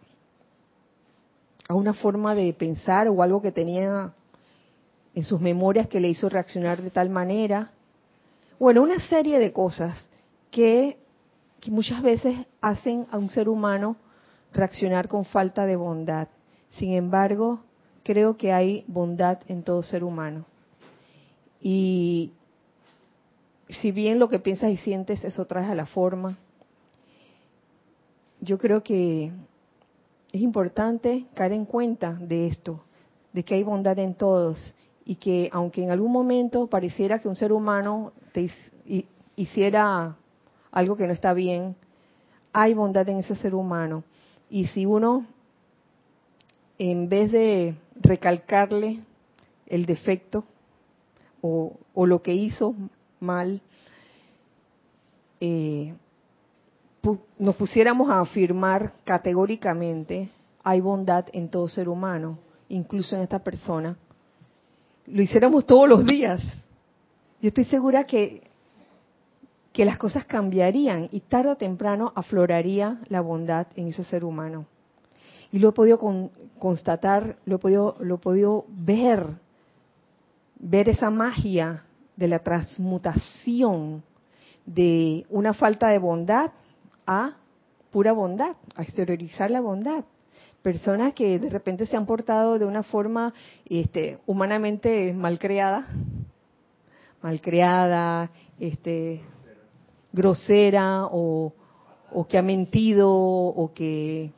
a 1.68 1.74
una 1.74 1.94
forma 1.94 2.34
de 2.34 2.52
pensar 2.54 3.08
o 3.08 3.22
algo 3.22 3.40
que 3.40 3.52
tenía 3.52 4.12
en 5.14 5.24
sus 5.24 5.40
memorias 5.40 5.88
que 5.88 6.00
le 6.00 6.08
hizo 6.08 6.28
reaccionar 6.28 6.82
de 6.82 6.90
tal 6.90 7.10
manera 7.10 7.72
bueno, 8.58 8.82
una 8.82 8.98
serie 9.08 9.38
de 9.38 9.52
cosas 9.52 10.08
que, 10.50 10.98
muchas 11.68 12.02
veces 12.02 12.36
hacen 12.60 13.06
a 13.10 13.18
un 13.18 13.30
ser 13.30 13.48
humano 13.48 13.96
reaccionar 14.52 15.06
con 15.06 15.24
falta 15.24 15.66
de 15.66 15.76
bondad. 15.76 16.28
Sin 16.72 16.94
embargo, 16.94 17.60
creo 18.02 18.36
que 18.36 18.52
hay 18.52 18.84
bondad 18.88 19.38
en 19.48 19.62
todo 19.62 19.82
ser 19.82 20.02
humano. 20.02 20.46
Y 21.60 22.32
si 23.68 23.92
bien 23.92 24.18
lo 24.18 24.28
que 24.28 24.38
piensas 24.38 24.70
y 24.70 24.76
sientes 24.78 25.22
eso 25.24 25.44
trae 25.44 25.66
a 25.66 25.74
la 25.74 25.86
forma, 25.86 26.38
yo 28.40 28.56
creo 28.58 28.82
que 28.82 29.30
es 30.32 30.40
importante 30.40 31.26
caer 31.34 31.52
en 31.52 31.64
cuenta 31.64 32.12
de 32.12 32.46
esto, 32.46 32.82
de 33.32 33.44
que 33.44 33.54
hay 33.54 33.62
bondad 33.62 33.98
en 33.98 34.14
todos 34.14 34.74
y 35.04 35.16
que 35.16 35.48
aunque 35.52 35.82
en 35.82 35.90
algún 35.90 36.12
momento 36.12 36.66
pareciera 36.66 37.18
que 37.18 37.28
un 37.28 37.36
ser 37.36 37.52
humano 37.52 38.12
te 38.32 38.50
hiciera 39.36 40.16
algo 40.70 40.96
que 40.96 41.06
no 41.06 41.12
está 41.12 41.32
bien, 41.32 41.76
hay 42.52 42.74
bondad 42.74 43.08
en 43.08 43.18
ese 43.18 43.36
ser 43.36 43.54
humano. 43.54 44.04
Y 44.50 44.66
si 44.66 44.84
uno, 44.84 45.26
en 46.78 47.08
vez 47.08 47.32
de 47.32 47.74
recalcarle 48.00 49.00
el 49.66 49.86
defecto 49.86 50.44
o, 51.40 51.76
lo 51.94 52.22
que 52.22 52.34
hizo 52.34 52.74
mal, 53.20 53.62
eh, 55.40 55.94
nos 57.38 57.56
pusiéramos 57.56 58.10
a 58.10 58.20
afirmar 58.20 58.92
categóricamente, 59.04 60.30
hay 60.64 60.80
bondad 60.80 61.26
en 61.32 61.48
todo 61.48 61.68
ser 61.68 61.88
humano, 61.88 62.38
incluso 62.68 63.16
en 63.16 63.22
esta 63.22 63.38
persona, 63.38 63.96
lo 65.06 65.22
hiciéramos 65.22 65.64
todos 65.64 65.88
los 65.88 66.04
días, 66.04 66.40
yo 67.40 67.48
estoy 67.48 67.64
segura 67.64 68.04
que, 68.04 68.42
que 69.72 69.84
las 69.84 69.96
cosas 69.96 70.24
cambiarían 70.24 71.08
y 71.12 71.20
tarde 71.20 71.52
o 71.52 71.56
temprano 71.56 72.12
afloraría 72.14 73.00
la 73.08 73.20
bondad 73.20 73.68
en 73.76 73.88
ese 73.88 74.04
ser 74.04 74.24
humano. 74.24 74.66
Y 75.50 75.60
lo 75.60 75.70
he 75.70 75.72
podido 75.72 75.98
constatar, 76.58 77.38
lo 77.46 77.56
he 77.56 77.58
podido, 77.58 77.96
lo 78.00 78.16
he 78.16 78.18
podido 78.18 78.64
ver, 78.68 79.24
ver 80.58 80.88
esa 80.88 81.10
magia 81.10 81.84
de 82.16 82.28
la 82.28 82.40
transmutación 82.40 84.02
de 84.66 85.24
una 85.30 85.54
falta 85.54 85.88
de 85.88 85.98
bondad 85.98 86.50
a 87.08 87.36
pura 87.90 88.12
bondad, 88.12 88.54
a 88.76 88.82
exteriorizar 88.82 89.50
la 89.50 89.60
bondad 89.60 90.04
personas 90.62 91.14
que 91.14 91.38
de 91.38 91.50
repente 91.50 91.86
se 91.86 91.96
han 91.96 92.06
portado 92.06 92.58
de 92.58 92.66
una 92.66 92.82
forma 92.82 93.32
este, 93.64 94.18
humanamente 94.26 95.12
malcreada, 95.12 95.88
malcriada, 97.22 98.30
este, 98.58 99.22
grosera 100.12 101.06
o, 101.06 101.52
o 102.12 102.26
que 102.26 102.38
ha 102.38 102.42
mentido 102.42 103.10
o 103.10 103.72
que 103.72 104.32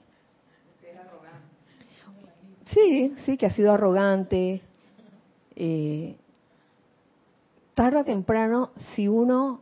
sí, 2.67 3.17
sí, 3.25 3.37
que 3.37 3.47
ha 3.47 3.55
sido 3.55 3.73
arrogante. 3.73 4.61
Eh, 5.57 6.17
tarde 7.75 7.99
o 7.99 8.05
temprano, 8.05 8.71
si 8.95 9.09
uno 9.09 9.61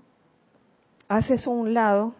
hace 1.09 1.35
eso 1.35 1.51
a 1.51 1.55
un 1.55 1.73
lado, 1.73 2.15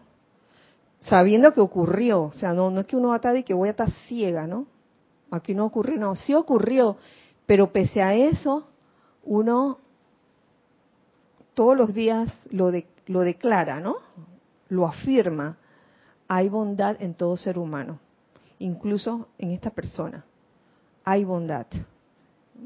sabiendo 1.01 1.53
que 1.53 1.61
ocurrió, 1.61 2.23
o 2.23 2.31
sea, 2.31 2.53
no, 2.53 2.77
es 2.79 2.87
que 2.87 2.95
uno 2.95 3.09
va 3.09 3.21
a 3.23 3.37
y 3.37 3.43
que 3.43 3.53
voy 3.53 3.69
a 3.69 3.71
estar 3.71 3.89
ciega, 4.07 4.47
¿no? 4.47 4.67
Aquí 5.31 5.53
no 5.53 5.65
ocurrió, 5.65 5.99
no, 5.99 6.15
sí 6.15 6.33
ocurrió, 6.33 6.97
pero 7.45 7.71
pese 7.71 8.01
a 8.01 8.15
eso, 8.15 8.67
uno 9.23 9.79
todos 11.53 11.77
los 11.77 11.93
días 11.93 12.31
lo, 12.51 12.71
lo 13.07 13.21
declara, 13.21 13.79
¿no? 13.79 13.97
Lo 14.69 14.87
afirma. 14.87 15.57
Hay 16.27 16.47
bondad 16.47 16.97
en 17.01 17.15
todo 17.15 17.37
ser 17.37 17.57
humano, 17.57 17.99
incluso 18.59 19.27
en 19.37 19.51
esta 19.51 19.69
persona. 19.71 20.25
Hay 21.03 21.23
bondad. 21.23 21.65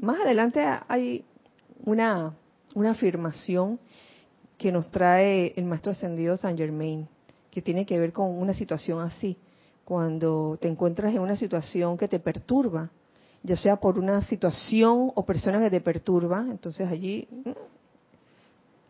Más 0.00 0.20
adelante 0.20 0.64
hay 0.88 1.24
una, 1.84 2.34
una 2.74 2.90
afirmación 2.90 3.78
que 4.58 4.70
nos 4.70 4.90
trae 4.90 5.52
el 5.56 5.64
maestro 5.64 5.92
ascendido 5.92 6.36
San 6.36 6.56
Germain, 6.56 7.08
que 7.54 7.62
tiene 7.62 7.86
que 7.86 7.98
ver 8.00 8.12
con 8.12 8.36
una 8.36 8.52
situación 8.52 9.00
así, 9.00 9.38
cuando 9.84 10.58
te 10.60 10.66
encuentras 10.66 11.14
en 11.14 11.20
una 11.20 11.36
situación 11.36 11.96
que 11.96 12.08
te 12.08 12.18
perturba, 12.18 12.90
ya 13.44 13.56
sea 13.56 13.76
por 13.76 13.98
una 13.98 14.22
situación 14.22 15.12
o 15.14 15.24
persona 15.24 15.60
que 15.60 15.70
te 15.70 15.80
perturba, 15.80 16.40
entonces 16.40 16.90
allí 16.90 17.28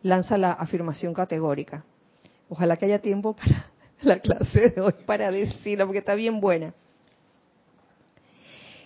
lanza 0.01 0.37
la 0.37 0.53
afirmación 0.53 1.13
categórica. 1.13 1.83
Ojalá 2.49 2.77
que 2.77 2.85
haya 2.85 2.99
tiempo 2.99 3.35
para 3.35 3.67
la 4.01 4.19
clase 4.19 4.71
de 4.71 4.81
hoy 4.81 4.93
para 5.05 5.29
decirlo, 5.29 5.85
porque 5.85 5.99
está 5.99 6.15
bien 6.15 6.41
buena. 6.41 6.73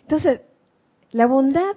Entonces, 0.01 0.41
la 1.11 1.25
bondad 1.25 1.75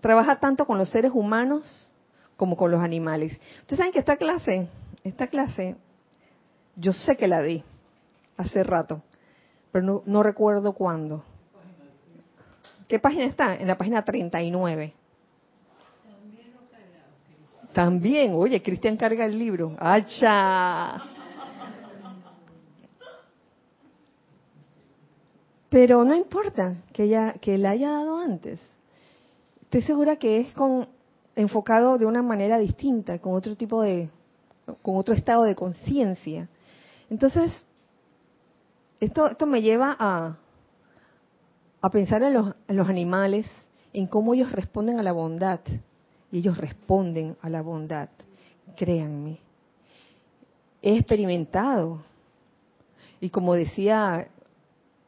trabaja 0.00 0.40
tanto 0.40 0.66
con 0.66 0.78
los 0.78 0.88
seres 0.88 1.12
humanos 1.14 1.92
como 2.36 2.56
con 2.56 2.70
los 2.70 2.80
animales. 2.80 3.38
Ustedes 3.60 3.78
saben 3.78 3.92
que 3.92 4.00
esta 4.00 4.16
clase, 4.16 4.68
esta 5.04 5.28
clase, 5.28 5.76
yo 6.76 6.92
sé 6.92 7.16
que 7.16 7.28
la 7.28 7.42
di 7.42 7.62
hace 8.36 8.62
rato, 8.62 9.02
pero 9.72 9.84
no, 9.84 10.02
no 10.06 10.22
recuerdo 10.22 10.72
cuándo. 10.72 11.24
¿Qué 12.88 12.98
página 12.98 13.24
está? 13.24 13.54
En 13.56 13.66
la 13.66 13.78
página 13.78 14.04
39. 14.04 14.92
También, 17.72 18.34
oye, 18.34 18.62
Cristian 18.62 18.96
carga 18.96 19.24
el 19.24 19.38
libro. 19.38 19.74
¡Acha! 19.78 21.02
Pero 25.68 26.04
no 26.04 26.14
importa 26.14 26.84
que 26.92 27.02
ella 27.02 27.34
que 27.40 27.58
la 27.58 27.70
haya 27.70 27.90
dado 27.90 28.18
antes. 28.18 28.60
Estoy 29.62 29.82
segura 29.82 30.14
que 30.16 30.38
es 30.38 30.52
con 30.54 30.86
enfocado 31.34 31.98
de 31.98 32.06
una 32.06 32.22
manera 32.22 32.58
distinta, 32.58 33.18
con 33.18 33.34
otro 33.34 33.56
tipo 33.56 33.82
de 33.82 34.08
con 34.82 34.96
otro 34.96 35.14
estado 35.14 35.42
de 35.42 35.56
conciencia. 35.56 36.48
Entonces, 37.14 37.52
esto 38.98 39.28
esto 39.28 39.46
me 39.46 39.62
lleva 39.62 39.96
a 39.96 40.36
a 41.80 41.88
pensar 41.88 42.24
en 42.24 42.34
los, 42.34 42.56
en 42.66 42.76
los 42.76 42.88
animales, 42.88 43.46
en 43.92 44.08
cómo 44.08 44.34
ellos 44.34 44.50
responden 44.50 44.98
a 44.98 45.04
la 45.04 45.12
bondad. 45.12 45.60
Y 46.32 46.38
ellos 46.38 46.58
responden 46.58 47.36
a 47.40 47.48
la 47.48 47.62
bondad, 47.62 48.08
créanme. 48.74 49.38
He 50.82 50.96
experimentado. 50.96 52.02
Y 53.20 53.30
como 53.30 53.54
decía 53.54 54.26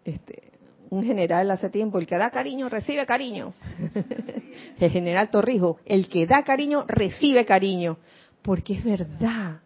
este, 0.05 0.53
un 0.91 1.03
general 1.03 1.51
hace 1.51 1.71
tiempo, 1.71 1.99
el 1.99 2.07
que 2.07 2.19
da 2.19 2.31
cariño 2.31 2.69
recibe 2.69 3.05
cariño. 3.05 3.53
el 4.79 4.91
general 4.93 5.29
Torrijos, 5.31 5.79
el 5.85 6.09
que 6.09 6.25
da 6.25 6.45
cariño 6.45 6.85
recibe 6.87 7.45
cariño. 7.45 7.97
Porque 8.43 8.75
es 8.75 8.85
verdad. 8.85 9.61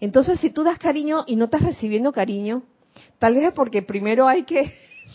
Entonces, 0.00 0.38
si 0.40 0.50
tú 0.50 0.62
das 0.62 0.78
cariño 0.78 1.24
y 1.26 1.36
no 1.36 1.46
estás 1.46 1.62
recibiendo 1.62 2.12
cariño, 2.12 2.62
tal 3.18 3.34
vez 3.34 3.44
es 3.44 3.52
porque 3.52 3.82
primero 3.82 4.28
hay 4.28 4.44
que 4.44 4.72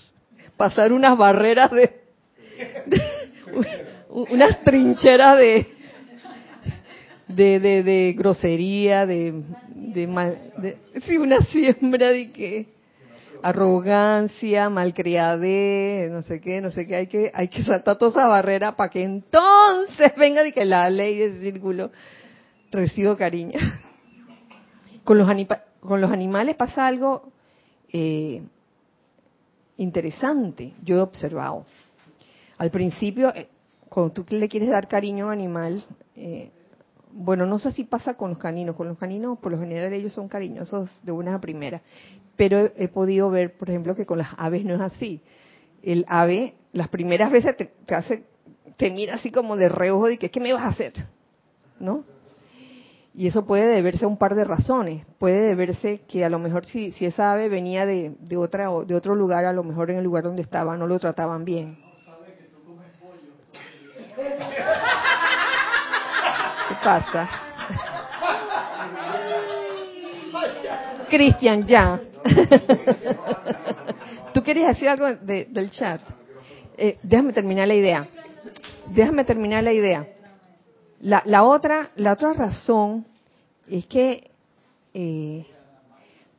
pasar 0.57 0.91
unas 0.91 1.17
barreras 1.17 1.71
de, 1.71 2.01
unas 4.09 4.63
trincheras 4.63 5.37
de, 5.37 5.67
de, 7.27 7.59
de, 7.59 7.83
de 7.83 8.15
grosería, 8.17 9.05
de, 9.05 9.43
de, 9.69 10.77
sí, 11.05 11.17
una 11.17 11.41
siembra 11.45 12.09
de 12.09 12.31
que 12.31 12.67
arrogancia, 13.41 14.69
malcriadez, 14.69 16.09
no 16.09 16.21
sé 16.23 16.39
qué, 16.39 16.61
no 16.61 16.71
sé 16.71 16.87
qué, 16.87 16.95
hay 16.95 17.07
que, 17.07 17.29
hay 17.33 17.49
que 17.49 17.63
saltar 17.63 17.97
toda 17.97 18.11
esa 18.11 18.27
barrera 18.27 18.75
para 18.75 18.89
que 18.89 19.03
entonces 19.03 20.13
venga 20.17 20.43
de 20.43 20.53
que 20.53 20.63
la 20.63 20.89
ley 20.89 21.17
del 21.17 21.39
círculo 21.41 21.91
recibo 22.71 23.17
cariño. 23.17 23.59
Con 25.03 25.17
los, 25.17 25.27
con 25.79 26.01
los 26.01 26.11
animales 26.11 26.55
pasa 26.55 26.87
algo 26.87 27.31
eh, 27.91 28.41
interesante, 29.77 30.73
yo 30.83 30.97
he 30.97 31.01
observado. 31.01 31.65
Al 32.57 32.71
principio, 32.71 33.33
eh, 33.35 33.49
cuando 33.89 34.13
tú 34.13 34.25
le 34.29 34.47
quieres 34.47 34.69
dar 34.69 34.87
cariño 34.87 35.25
a 35.25 35.27
un 35.27 35.33
animal, 35.33 35.83
eh, 36.15 36.49
bueno, 37.11 37.45
no 37.45 37.59
sé 37.59 37.71
si 37.71 37.83
pasa 37.83 38.15
con 38.15 38.31
los 38.31 38.39
caninos, 38.39 38.75
con 38.75 38.87
los 38.87 38.97
caninos 38.97 39.37
por 39.37 39.51
lo 39.51 39.59
general 39.59 39.93
ellos 39.93 40.13
son 40.13 40.27
cariñosos 40.27 40.89
de 41.03 41.11
una 41.11 41.35
a 41.35 41.41
primera, 41.41 41.81
pero 42.35 42.71
he, 42.75 42.87
podido 42.87 43.29
ver, 43.29 43.55
por 43.55 43.69
ejemplo, 43.69 43.95
que 43.95 44.05
con 44.05 44.17
las 44.17 44.29
aves 44.37 44.65
no 44.65 44.73
es 44.75 44.81
así. 44.81 45.21
El 45.83 46.05
ave, 46.07 46.55
las 46.71 46.87
primeras 46.87 47.31
veces 47.31 47.55
te, 47.55 47.71
hace, 47.93 48.23
te 48.77 48.89
mira 48.89 49.15
así 49.15 49.31
como 49.31 49.55
de 49.55 49.69
reojo 49.69 50.07
de 50.07 50.17
que, 50.17 50.31
¿qué 50.31 50.39
me 50.39 50.53
vas 50.53 50.63
a 50.63 50.69
hacer? 50.69 50.93
¿No? 51.79 52.03
Y 53.15 53.27
eso 53.27 53.45
puede 53.45 53.67
deberse 53.67 54.05
a 54.05 54.07
un 54.07 54.17
par 54.17 54.33
de 54.33 54.43
razones. 54.43 55.05
Puede 55.19 55.41
deberse 55.41 56.01
que 56.07 56.25
a 56.25 56.29
lo 56.29 56.39
mejor 56.39 56.65
si, 56.65 56.91
si 56.91 57.05
esa 57.05 57.31
ave 57.33 57.47
venía 57.47 57.85
de, 57.85 58.15
de, 58.19 58.37
otra, 58.37 58.69
de 58.85 58.95
otro 58.95 59.13
lugar, 59.13 59.45
a 59.45 59.53
lo 59.53 59.63
mejor 59.63 59.91
en 59.91 59.97
el 59.97 60.03
lugar 60.03 60.23
donde 60.23 60.41
estaba 60.41 60.75
no 60.77 60.87
lo 60.87 60.97
trataban 60.97 61.45
bien. 61.45 61.77
¿Qué 66.69 66.75
pasa? 66.83 67.29
Cristian, 71.09 71.67
ya. 71.67 71.99
¿Tú 74.33 74.41
querías 74.41 74.69
decir 74.69 74.89
algo 74.89 75.13
del 75.13 75.69
chat? 75.69 76.01
Eh, 76.75 76.97
déjame 77.03 77.33
terminar 77.33 77.67
la 77.67 77.75
idea. 77.75 78.07
Déjame 78.87 79.23
terminar 79.23 79.63
la 79.63 79.71
idea. 79.71 80.07
La, 81.03 81.21
la 81.25 81.43
otra, 81.43 81.91
la 81.97 82.13
otra 82.13 82.31
razón 82.31 83.05
es 83.67 83.85
que 83.87 84.31
eh, 84.93 85.45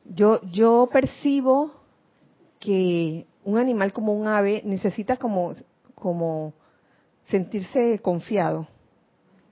yo, 0.07 0.41
yo 0.53 0.89
percibo 0.91 1.71
que 2.61 3.27
un 3.45 3.59
animal 3.59 3.93
como 3.93 4.15
un 4.15 4.27
ave 4.27 4.63
necesita 4.65 5.19
como, 5.19 5.53
como 5.95 6.55
sentirse 7.27 7.99
confiado. 7.99 8.67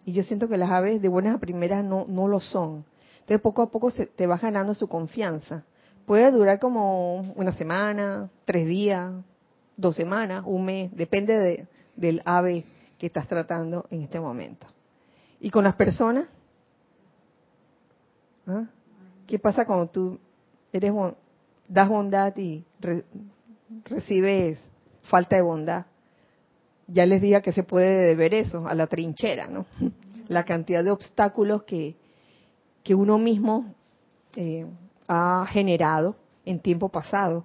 Y 0.07 0.15
yo 0.15 0.23
siento 0.23 0.49
que 0.49 0.57
las 0.57 0.71
aves 0.71 1.03
de 1.03 1.09
buenas 1.09 1.35
a 1.35 1.39
primeras 1.39 1.85
no, 1.85 2.07
no 2.09 2.27
lo 2.27 2.41
son. 2.41 2.87
Entonces 3.21 3.43
poco 3.43 3.61
a 3.61 3.71
poco 3.71 3.91
se 3.91 4.07
te 4.07 4.27
va 4.27 4.39
ganando 4.39 4.73
su 4.73 4.89
confianza. 4.89 5.67
Puede 6.07 6.31
durar 6.31 6.59
como 6.59 7.35
una 7.37 7.53
semana, 7.53 8.31
tres 8.47 8.67
días, 8.67 9.13
dos 9.77 9.95
semanas, 9.95 10.43
un 10.47 10.65
mes, 10.65 10.91
depende 10.97 11.39
de, 11.39 11.67
del 11.97 12.23
ave 12.25 12.65
que 12.97 13.09
estás 13.09 13.29
tratando 13.29 13.85
en 13.91 14.01
este 14.05 14.19
momento. 14.19 14.67
Y 15.43 15.51
con 15.51 15.65
las 15.65 15.77
personas, 15.77 16.27
¿ah? 18.47 18.65
¿qué 19.27 19.39
pasa 19.39 19.67
cuando 19.67 19.89
tú 19.89 20.19
eres 20.73 20.93
das 21.69 21.89
bondad 21.89 22.35
y 22.39 22.65
recibes 23.85 24.63
falta 25.03 25.37
de 25.37 25.43
bondad? 25.43 25.87
ya 26.93 27.07
les 27.07 27.23
diga 27.23 27.41
que 27.41 27.53
se 27.53 27.63
puede 27.63 28.07
deber 28.07 28.35
eso, 28.35 28.67
a 28.67 28.75
la 28.75 28.87
trinchera, 28.87 29.47
¿no? 29.47 29.67
La 30.29 30.45
cantidad 30.45 30.85
de 30.85 30.91
obstáculos 30.91 31.63
que, 31.65 31.97
que 32.83 32.95
uno 32.95 33.19
mismo 33.19 33.75
eh, 34.37 34.67
ha 35.09 35.47
generado 35.49 36.17
en 36.45 36.61
tiempo 36.61 36.89
pasado 36.89 37.45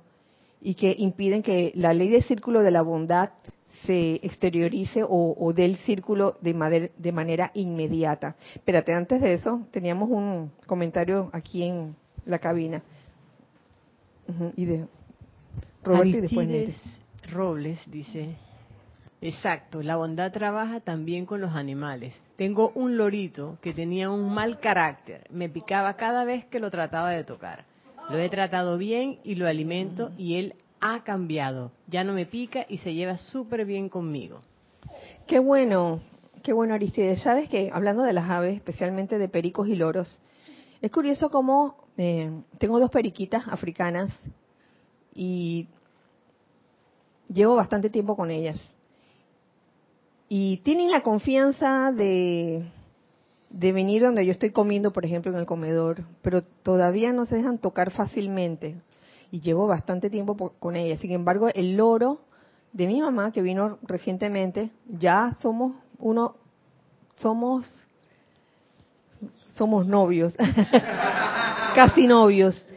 y 0.62 0.76
que 0.76 0.96
impiden 0.98 1.44
que 1.44 1.72
la 1.76 1.94
ley 1.94 2.10
del 2.10 2.24
círculo 2.24 2.62
de 2.62 2.72
la 2.72 2.82
bondad 2.82 3.32
se 3.86 4.16
exteriorice 4.16 5.04
o, 5.04 5.36
o 5.38 5.54
del 5.54 5.78
círculo 5.78 6.38
de, 6.42 6.92
de 6.98 7.12
manera 7.12 7.52
inmediata. 7.54 8.36
Espérate, 8.56 8.94
antes 8.94 9.22
de 9.22 9.34
eso, 9.34 9.68
teníamos 9.72 10.10
un 10.10 10.52
comentario 10.66 11.30
aquí 11.34 11.64
en 11.64 11.96
la 12.26 12.40
cabina. 12.40 12.82
y 14.56 14.66
de 14.66 14.88
Roberto 15.84 16.18
y 16.18 16.22
después 16.22 16.98
Robles 17.32 17.80
dice, 17.90 18.36
Exacto, 19.22 19.82
la 19.82 19.96
bondad 19.96 20.32
trabaja 20.32 20.80
también 20.80 21.26
con 21.26 21.42
los 21.42 21.54
animales. 21.54 22.20
Tengo 22.36 22.72
un 22.76 22.98
lorito 22.98 23.58
que 23.62 23.74
tenía 23.74 24.12
un 24.12 24.34
mal 24.34 24.60
carácter, 24.60 25.26
me 25.32 25.50
picaba 25.50 25.96
cada 25.96 26.24
vez 26.24 26.46
que 26.46 26.60
lo 26.60 26.70
trataba 26.70 27.12
de 27.12 27.24
tocar. 27.24 27.66
Lo 28.10 28.18
he 28.18 28.30
tratado 28.30 28.78
bien 28.78 29.20
y 29.24 29.36
lo 29.36 29.48
alimento 29.48 30.12
y 30.18 30.36
él 30.36 30.56
ha 30.80 31.04
cambiado. 31.04 31.72
Ya 31.88 32.04
no 32.04 32.14
me 32.14 32.26
pica 32.26 32.66
y 32.68 32.78
se 32.80 32.94
lleva 32.94 33.18
súper 33.18 33.66
bien 33.66 33.90
conmigo. 33.90 34.42
Qué 35.26 35.40
bueno, 35.40 36.02
qué 36.44 36.54
bueno 36.54 36.74
Aristides. 36.74 37.22
Sabes 37.22 37.50
que 37.50 37.72
hablando 37.74 38.04
de 38.04 38.14
las 38.14 38.30
aves, 38.30 38.56
especialmente 38.56 39.18
de 39.18 39.30
pericos 39.30 39.68
y 39.68 39.76
loros, 39.76 40.22
es 40.82 40.92
curioso 40.92 41.30
cómo 41.30 41.76
eh, 41.98 42.32
tengo 42.60 42.80
dos 42.80 42.92
periquitas 42.92 43.48
africanas 43.48 44.12
y 45.14 45.68
llevo 47.28 47.56
bastante 47.56 47.90
tiempo 47.90 48.16
con 48.16 48.32
ellas 48.32 48.60
y 50.30 50.58
tienen 50.58 50.92
la 50.92 51.04
confianza 51.04 51.92
de, 51.92 52.66
de 53.50 53.72
venir 53.72 54.02
donde 54.02 54.26
yo 54.26 54.32
estoy 54.32 54.52
comiendo, 54.52 54.92
por 54.92 55.06
ejemplo, 55.06 55.32
en 55.32 55.38
el 55.38 55.46
comedor, 55.46 56.04
pero 56.22 56.44
todavía 56.44 57.14
no 57.14 57.26
se 57.26 57.36
dejan 57.36 57.60
tocar 57.60 57.92
fácilmente. 57.92 58.76
Y 59.32 59.42
llevo 59.42 59.68
bastante 59.68 60.10
tiempo 60.10 60.54
con 60.60 60.76
ella. 60.76 60.98
Sin 60.98 61.12
embargo, 61.12 61.50
el 61.54 61.76
loro 61.76 62.22
de 62.72 62.88
mi 62.88 63.02
mamá, 63.02 63.32
que 63.32 63.42
vino 63.42 63.78
recientemente, 63.84 64.72
ya 64.88 65.36
somos 65.42 65.76
uno, 66.00 66.36
somos, 67.16 67.68
somos 69.56 69.88
novios, 69.88 70.36
casi 71.76 72.08
novios. 72.08 72.68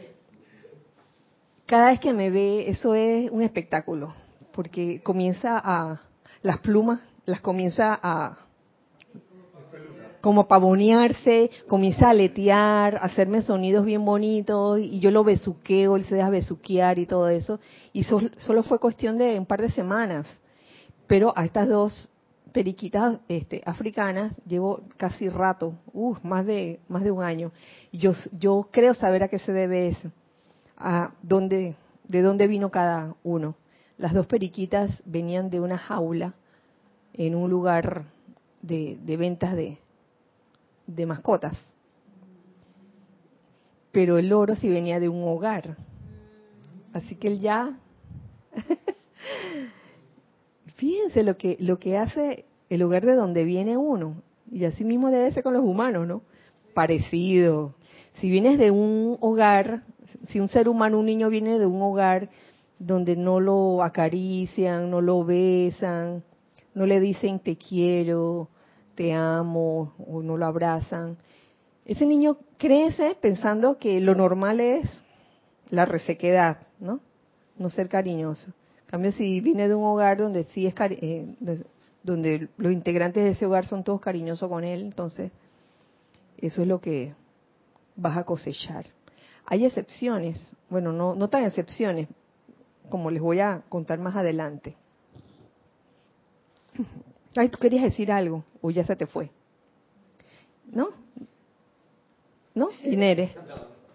Cada 1.65 1.91
vez 1.91 1.99
que 1.99 2.13
me 2.13 2.29
ve, 2.29 2.69
eso 2.69 2.95
es 2.95 3.31
un 3.31 3.41
espectáculo, 3.41 4.13
porque 4.51 5.01
comienza 5.01 5.61
a, 5.63 6.01
las 6.41 6.57
plumas 6.59 6.99
las 7.25 7.41
comienza 7.41 7.99
a 8.01 8.37
como 10.21 10.47
pavonearse, 10.47 11.49
comienza 11.67 12.07
a 12.07 12.11
aletear, 12.11 12.95
a 12.95 12.99
hacerme 12.99 13.41
sonidos 13.41 13.85
bien 13.85 14.05
bonitos 14.05 14.79
y 14.79 14.99
yo 14.99 15.11
lo 15.11 15.23
besuqueo, 15.23 15.95
él 15.95 16.05
se 16.05 16.15
deja 16.15 16.29
besuquear 16.29 16.99
y 16.99 17.05
todo 17.05 17.27
eso. 17.27 17.59
Y 17.91 18.03
solo 18.03 18.63
fue 18.63 18.79
cuestión 18.79 19.17
de 19.17 19.37
un 19.37 19.45
par 19.45 19.61
de 19.61 19.71
semanas. 19.71 20.27
Pero 21.07 21.33
a 21.35 21.43
estas 21.43 21.67
dos 21.67 22.09
periquitas 22.51 23.17
este, 23.27 23.61
africanas 23.65 24.39
llevo 24.45 24.81
casi 24.97 25.29
rato, 25.29 25.73
uh, 25.93 26.15
más 26.23 26.45
de 26.45 26.79
más 26.87 27.03
de 27.03 27.11
un 27.11 27.23
año. 27.23 27.51
Yo 27.91 28.13
yo 28.31 28.69
creo 28.71 28.93
saber 28.93 29.23
a 29.23 29.27
qué 29.27 29.39
se 29.39 29.51
debe 29.51 29.87
eso, 29.87 30.11
a 30.77 31.11
dónde 31.21 31.75
de 32.07 32.21
dónde 32.21 32.47
vino 32.47 32.69
cada 32.69 33.15
uno. 33.23 33.55
Las 33.97 34.13
dos 34.13 34.25
periquitas 34.27 35.01
venían 35.05 35.49
de 35.49 35.59
una 35.59 35.77
jaula 35.77 36.33
en 37.13 37.35
un 37.35 37.49
lugar 37.49 38.05
de, 38.61 38.97
ventas 39.17 39.55
de, 39.55 39.77
de 40.95 41.05
mascotas. 41.05 41.53
Pero 43.91 44.17
el 44.17 44.31
oro 44.31 44.55
sí 44.55 44.69
venía 44.69 44.99
de 44.99 45.09
un 45.09 45.27
hogar. 45.27 45.77
Así 46.93 47.15
que 47.15 47.27
él 47.27 47.39
ya... 47.39 47.77
Fíjense 50.75 51.23
lo 51.23 51.37
que, 51.37 51.57
lo 51.59 51.77
que 51.77 51.97
hace 51.97 52.45
el 52.69 52.81
hogar 52.83 53.05
de 53.05 53.15
donde 53.15 53.43
viene 53.43 53.77
uno. 53.77 54.21
Y 54.49 54.65
así 54.65 54.83
mismo 54.83 55.11
debe 55.11 55.31
ser 55.31 55.43
con 55.43 55.53
los 55.53 55.63
humanos, 55.63 56.07
¿no? 56.07 56.23
Parecido. 56.73 57.75
Si 58.15 58.29
vienes 58.29 58.57
de 58.57 58.71
un 58.71 59.17
hogar, 59.19 59.83
si 60.29 60.39
un 60.39 60.47
ser 60.47 60.67
humano, 60.67 60.99
un 60.99 61.05
niño 61.05 61.29
viene 61.29 61.59
de 61.59 61.65
un 61.65 61.81
hogar 61.81 62.29
donde 62.79 63.15
no 63.15 63.39
lo 63.39 63.83
acarician, 63.83 64.89
no 64.89 65.01
lo 65.01 65.23
besan, 65.23 66.23
no 66.73 66.85
le 66.85 66.99
dicen 66.99 67.39
te 67.39 67.57
quiero, 67.57 68.49
te 69.01 69.13
amo 69.13 69.95
o 69.97 70.21
no 70.21 70.37
lo 70.37 70.45
abrazan. 70.45 71.17
Ese 71.85 72.05
niño 72.05 72.37
crece 72.59 73.17
pensando 73.19 73.79
que 73.79 73.99
lo 73.99 74.13
normal 74.13 74.59
es 74.59 74.85
la 75.71 75.85
resequedad, 75.85 76.59
¿no? 76.79 76.99
No 77.57 77.71
ser 77.71 77.89
cariñoso. 77.89 78.51
En 78.81 78.85
cambio, 78.85 79.11
si 79.13 79.41
viene 79.41 79.67
de 79.67 79.73
un 79.73 79.85
hogar 79.85 80.19
donde 80.19 80.43
sí 80.43 80.67
es 80.67 80.75
eh, 80.79 81.35
donde 82.03 82.47
los 82.57 82.71
integrantes 82.71 83.23
de 83.23 83.31
ese 83.31 83.47
hogar 83.47 83.65
son 83.65 83.83
todos 83.83 84.01
cariñosos 84.01 84.47
con 84.47 84.63
él, 84.63 84.81
entonces 84.81 85.31
eso 86.37 86.61
es 86.61 86.67
lo 86.67 86.79
que 86.79 87.15
vas 87.95 88.15
a 88.15 88.23
cosechar. 88.23 88.85
Hay 89.47 89.65
excepciones, 89.65 90.47
bueno, 90.69 90.93
no, 90.93 91.15
no 91.15 91.27
tan 91.27 91.43
excepciones, 91.43 92.07
como 92.91 93.09
les 93.09 93.21
voy 93.23 93.39
a 93.39 93.63
contar 93.67 93.97
más 93.97 94.15
adelante. 94.15 94.75
Ay, 97.35 97.49
tú 97.49 97.57
querías 97.59 97.83
decir 97.83 98.11
algo, 98.11 98.43
o 98.61 98.71
ya 98.71 98.85
se 98.85 98.95
te 98.95 99.07
fue. 99.07 99.29
¿No? 100.71 100.89
¿No? 102.53 102.69
Y 102.83 102.95
Nere. 102.97 103.33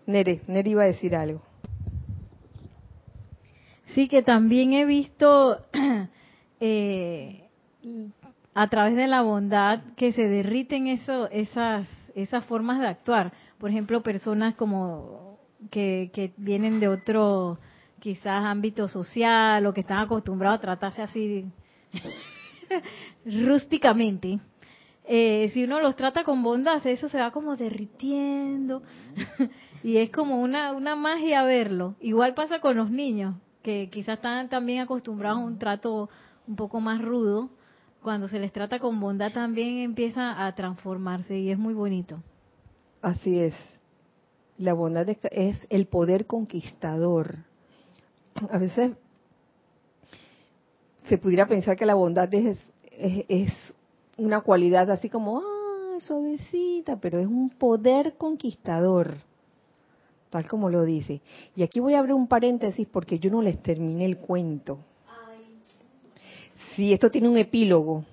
Nere, 0.07 0.41
Nere 0.47 0.71
iba 0.71 0.83
a 0.83 0.87
decir 0.87 1.15
algo. 1.15 1.43
Sí, 3.95 4.09
que 4.09 4.23
también 4.23 4.73
he 4.73 4.85
visto 4.85 5.61
eh, 6.61 7.49
a 8.55 8.69
través 8.69 8.97
de 8.97 9.07
la 9.07 9.23
bondad 9.23 9.81
que 9.97 10.13
se 10.13 10.29
derriten 10.29 10.87
eso, 10.87 11.29
esas, 11.31 11.87
esas 12.15 12.45
formas 12.45 12.81
de 12.81 12.89
actuar. 12.89 13.33
Por 13.59 13.71
ejemplo, 13.71 14.03
personas 14.03 14.55
como 14.55 15.39
que, 15.71 16.11
que 16.13 16.33
vienen 16.37 16.81
de 16.81 16.89
otro 16.89 17.59
quizás 18.01 18.45
ámbito 18.45 18.89
social 18.89 19.67
o 19.67 19.75
que 19.75 19.81
están 19.81 19.99
acostumbrados 19.99 20.59
a 20.59 20.63
tratarse 20.63 21.03
así 21.03 21.47
rústicamente. 23.25 24.41
Eh, 25.09 25.51
si 25.55 25.63
uno 25.65 25.81
los 25.81 25.95
trata 25.95 26.25
con 26.25 26.43
bondad, 26.43 26.85
eso 26.87 27.09
se 27.09 27.19
va 27.19 27.31
como 27.31 27.57
derritiendo 27.57 28.83
y 29.85 29.99
es 29.99 30.11
como 30.11 30.41
una, 30.41 30.73
una 30.73 30.97
magia 30.97 31.45
verlo. 31.45 31.95
Igual 32.01 32.35
pasa 32.35 32.61
con 32.61 32.77
los 32.77 32.91
niños, 32.91 33.37
que 33.63 33.89
quizás 33.91 34.17
están 34.17 34.49
también 34.49 34.81
acostumbrados 34.81 35.41
a 35.41 35.45
un 35.45 35.59
trato 35.59 36.11
un 36.49 36.57
poco 36.57 36.81
más 36.81 37.01
rudo. 37.01 37.51
Cuando 38.03 38.29
se 38.29 38.39
les 38.39 38.53
trata 38.53 38.79
con 38.79 39.01
bondad 39.01 39.33
también 39.33 39.79
empieza 39.79 40.45
a 40.45 40.55
transformarse 40.55 41.39
y 41.39 41.51
es 41.51 41.59
muy 41.59 41.75
bonito. 41.75 42.23
Así 43.03 43.39
es. 43.39 43.55
La 44.59 44.73
bondad 44.73 45.09
es 45.09 45.67
el 45.71 45.87
poder 45.87 46.27
conquistador. 46.27 47.45
A 48.51 48.59
veces 48.59 48.97
se 51.09 51.19
pudiera 51.19 51.47
pensar 51.47 51.77
que 51.77 51.87
la 51.87 51.95
bondad 51.95 52.33
es, 52.35 52.59
es, 52.91 53.53
una 54.19 54.41
cualidad 54.41 54.91
así 54.91 55.11
como, 55.11 55.41
ah, 55.41 56.01
suavecita, 56.01 56.97
pero 56.99 57.19
es 57.19 57.27
un 57.27 57.51
poder 57.51 58.15
conquistador, 58.17 59.15
tal 60.31 60.49
como 60.49 60.71
lo 60.71 60.85
dice. 60.85 61.21
Y 61.55 61.63
aquí 61.63 61.81
voy 61.81 61.95
a 61.95 61.99
abrir 61.99 62.15
un 62.15 62.27
paréntesis 62.27 62.87
porque 62.91 63.19
yo 63.19 63.31
no 63.31 63.43
les 63.43 63.63
terminé 63.63 64.07
el 64.07 64.17
cuento. 64.17 64.79
Sí, 66.75 66.93
esto 66.93 67.11
tiene 67.11 67.29
un 67.29 67.37
epílogo. 67.37 68.05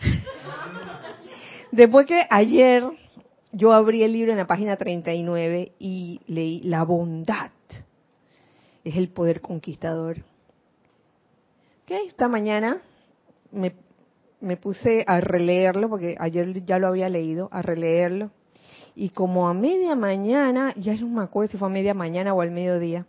Después 1.72 2.06
que 2.06 2.22
ayer 2.30 2.82
yo 3.52 3.72
abrí 3.72 4.02
el 4.02 4.12
libro 4.12 4.32
en 4.32 4.38
la 4.38 4.46
página 4.46 4.76
39 4.76 5.72
y 5.78 6.20
leí 6.26 6.60
La 6.62 6.84
bondad 6.84 7.50
es 8.84 8.96
el 8.96 9.08
poder 9.08 9.40
conquistador 9.40 10.24
esta 11.96 12.28
mañana 12.28 12.82
me, 13.50 13.74
me 14.40 14.56
puse 14.56 15.04
a 15.06 15.20
releerlo, 15.20 15.88
porque 15.88 16.16
ayer 16.18 16.64
ya 16.64 16.78
lo 16.78 16.88
había 16.88 17.08
leído, 17.08 17.48
a 17.50 17.62
releerlo. 17.62 18.30
Y 18.94 19.10
como 19.10 19.48
a 19.48 19.54
media 19.54 19.94
mañana, 19.94 20.74
ya 20.76 20.94
no 20.96 21.08
me 21.08 21.22
acuerdo 21.22 21.52
si 21.52 21.58
fue 21.58 21.68
a 21.68 21.70
media 21.70 21.94
mañana 21.94 22.34
o 22.34 22.40
al 22.40 22.50
mediodía, 22.50 23.06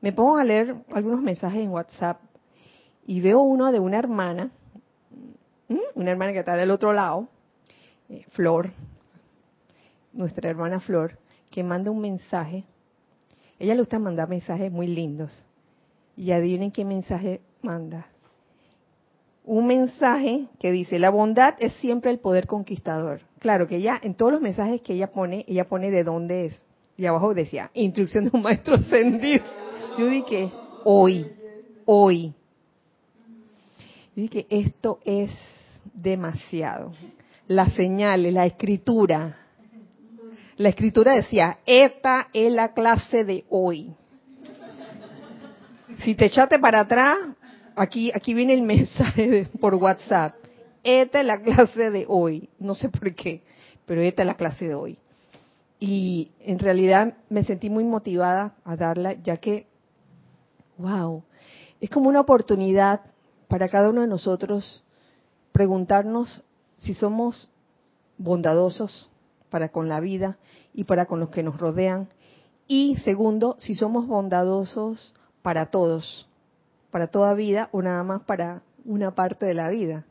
me 0.00 0.12
pongo 0.12 0.36
a 0.36 0.44
leer 0.44 0.76
algunos 0.92 1.20
mensajes 1.20 1.62
en 1.62 1.70
WhatsApp 1.70 2.20
y 3.06 3.20
veo 3.20 3.40
uno 3.40 3.72
de 3.72 3.80
una 3.80 3.98
hermana, 3.98 4.50
una 5.94 6.10
hermana 6.10 6.32
que 6.32 6.40
está 6.40 6.56
del 6.56 6.70
otro 6.70 6.92
lado, 6.92 7.28
eh, 8.08 8.24
Flor, 8.30 8.70
nuestra 10.12 10.48
hermana 10.48 10.80
Flor, 10.80 11.18
que 11.50 11.64
manda 11.64 11.90
un 11.90 12.00
mensaje. 12.00 12.64
Ella 13.58 13.74
le 13.74 13.80
gusta 13.80 13.98
mandar 13.98 14.28
mensajes 14.28 14.70
muy 14.70 14.86
lindos. 14.86 15.44
Y 16.16 16.30
adivinen 16.30 16.70
qué 16.70 16.84
mensaje 16.84 17.40
manda 17.62 18.06
un 19.44 19.66
mensaje 19.66 20.46
que 20.58 20.72
dice, 20.72 20.98
la 20.98 21.10
bondad 21.10 21.54
es 21.58 21.72
siempre 21.74 22.10
el 22.10 22.18
poder 22.18 22.46
conquistador. 22.46 23.20
Claro 23.38 23.66
que 23.66 23.76
ella, 23.76 24.00
en 24.02 24.14
todos 24.14 24.32
los 24.32 24.40
mensajes 24.40 24.80
que 24.80 24.94
ella 24.94 25.10
pone, 25.10 25.44
ella 25.46 25.68
pone 25.68 25.90
de 25.90 26.02
dónde 26.02 26.46
es. 26.46 26.62
Y 26.96 27.04
abajo 27.06 27.34
decía, 27.34 27.70
instrucción 27.74 28.24
de 28.24 28.30
un 28.32 28.42
maestro 28.42 28.76
ascendido. 28.76 29.44
Yo 29.98 30.06
dije, 30.06 30.50
hoy, 30.84 31.30
hoy. 31.84 32.34
Yo 34.16 34.22
dije, 34.22 34.46
esto 34.48 35.00
es 35.04 35.30
demasiado. 35.92 36.92
Las 37.46 37.74
señales, 37.74 38.32
la 38.32 38.46
escritura. 38.46 39.36
La 40.56 40.70
escritura 40.70 41.14
decía, 41.14 41.58
esta 41.66 42.28
es 42.32 42.50
la 42.50 42.72
clase 42.72 43.24
de 43.24 43.44
hoy. 43.50 43.92
Si 46.02 46.14
te 46.14 46.26
echaste 46.26 46.58
para 46.58 46.80
atrás, 46.80 47.18
aquí, 47.76 48.10
aquí 48.14 48.34
viene 48.34 48.54
el 48.54 48.62
mensaje 48.62 49.48
por 49.60 49.74
WhatsApp. 49.74 50.34
Esta 50.82 51.20
es 51.20 51.26
la 51.26 51.40
clase 51.42 51.90
de 51.90 52.04
hoy. 52.08 52.48
No 52.58 52.74
sé 52.74 52.88
por 52.88 53.14
qué, 53.14 53.42
pero 53.86 54.00
esta 54.02 54.22
es 54.22 54.26
la 54.26 54.36
clase 54.36 54.68
de 54.68 54.74
hoy. 54.74 54.98
Y 55.80 56.30
en 56.40 56.58
realidad 56.58 57.14
me 57.28 57.42
sentí 57.42 57.70
muy 57.70 57.84
motivada 57.84 58.54
a 58.64 58.76
darla, 58.76 59.14
ya 59.22 59.36
que, 59.36 59.66
wow, 60.78 61.22
es 61.80 61.90
como 61.90 62.08
una 62.08 62.20
oportunidad 62.20 63.00
para 63.48 63.68
cada 63.68 63.90
uno 63.90 64.00
de 64.00 64.06
nosotros 64.06 64.84
preguntarnos 65.52 66.42
si 66.78 66.94
somos 66.94 67.50
bondadosos 68.18 69.10
para 69.50 69.68
con 69.68 69.88
la 69.88 70.00
vida 70.00 70.38
y 70.72 70.84
para 70.84 71.06
con 71.06 71.20
los 71.20 71.30
que 71.30 71.42
nos 71.42 71.58
rodean. 71.58 72.08
Y 72.66 72.96
segundo, 73.04 73.56
si 73.58 73.74
somos 73.74 74.06
bondadosos 74.06 75.14
para 75.42 75.66
todos, 75.66 76.26
para 76.94 77.08
toda 77.08 77.34
vida 77.34 77.70
o 77.72 77.82
nada 77.82 78.04
más 78.04 78.22
para 78.22 78.62
una 78.84 79.16
parte 79.16 79.46
de 79.46 79.54
la 79.54 79.68
vida. 79.68 80.04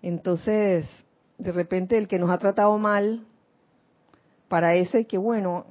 Entonces, 0.00 0.88
de 1.36 1.52
repente 1.52 1.98
el 1.98 2.08
que 2.08 2.18
nos 2.18 2.30
ha 2.30 2.38
tratado 2.38 2.78
mal, 2.78 3.26
para 4.48 4.76
ese 4.76 5.06
que 5.06 5.18
bueno, 5.18 5.66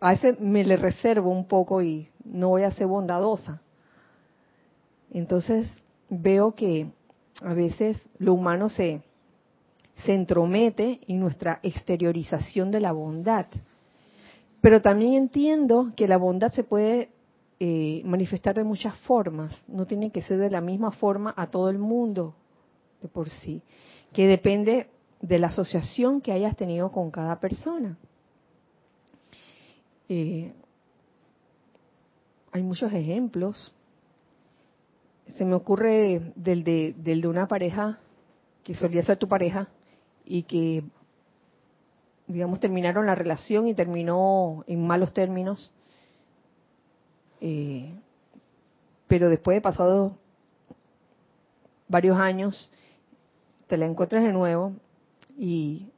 a 0.00 0.12
ese 0.14 0.32
me 0.40 0.64
le 0.64 0.76
reservo 0.76 1.30
un 1.30 1.46
poco 1.46 1.80
y 1.80 2.08
no 2.24 2.48
voy 2.48 2.64
a 2.64 2.72
ser 2.72 2.88
bondadosa. 2.88 3.62
Entonces 5.12 5.72
veo 6.08 6.56
que 6.56 6.90
a 7.40 7.54
veces 7.54 7.96
lo 8.18 8.34
humano 8.34 8.70
se, 8.70 9.00
se 10.04 10.12
entromete 10.12 11.02
en 11.06 11.20
nuestra 11.20 11.60
exteriorización 11.62 12.72
de 12.72 12.80
la 12.80 12.90
bondad. 12.90 13.46
Pero 14.60 14.82
también 14.82 15.14
entiendo 15.14 15.92
que 15.94 16.08
la 16.08 16.16
bondad 16.16 16.50
se 16.50 16.64
puede 16.64 17.10
eh, 17.66 18.02
manifestar 18.04 18.54
de 18.54 18.62
muchas 18.62 18.94
formas, 19.06 19.50
no 19.68 19.86
tiene 19.86 20.10
que 20.10 20.20
ser 20.20 20.36
de 20.36 20.50
la 20.50 20.60
misma 20.60 20.90
forma 20.90 21.32
a 21.34 21.46
todo 21.46 21.70
el 21.70 21.78
mundo 21.78 22.34
de 23.00 23.08
por 23.08 23.30
sí, 23.30 23.62
que 24.12 24.26
depende 24.26 24.90
de 25.22 25.38
la 25.38 25.46
asociación 25.46 26.20
que 26.20 26.32
hayas 26.32 26.56
tenido 26.56 26.92
con 26.92 27.10
cada 27.10 27.40
persona. 27.40 27.96
Eh, 30.10 30.52
hay 32.52 32.62
muchos 32.62 32.92
ejemplos. 32.92 33.72
Se 35.28 35.46
me 35.46 35.54
ocurre 35.54 36.34
del 36.36 36.64
de, 36.64 36.94
del 36.98 37.22
de 37.22 37.28
una 37.28 37.48
pareja 37.48 37.98
que 38.62 38.74
solía 38.74 39.06
ser 39.06 39.16
tu 39.16 39.26
pareja 39.26 39.70
y 40.26 40.42
que, 40.42 40.84
digamos, 42.26 42.60
terminaron 42.60 43.06
la 43.06 43.14
relación 43.14 43.68
y 43.68 43.74
terminó 43.74 44.64
en 44.66 44.86
malos 44.86 45.14
términos 45.14 45.72
eh, 47.46 47.94
pero 49.06 49.28
después 49.28 49.54
de 49.54 49.60
pasado 49.60 50.16
varios 51.88 52.18
años, 52.18 52.70
te 53.66 53.76
la 53.76 53.84
encuentras 53.84 54.24
de 54.24 54.32
nuevo 54.32 54.72
y 55.36 55.90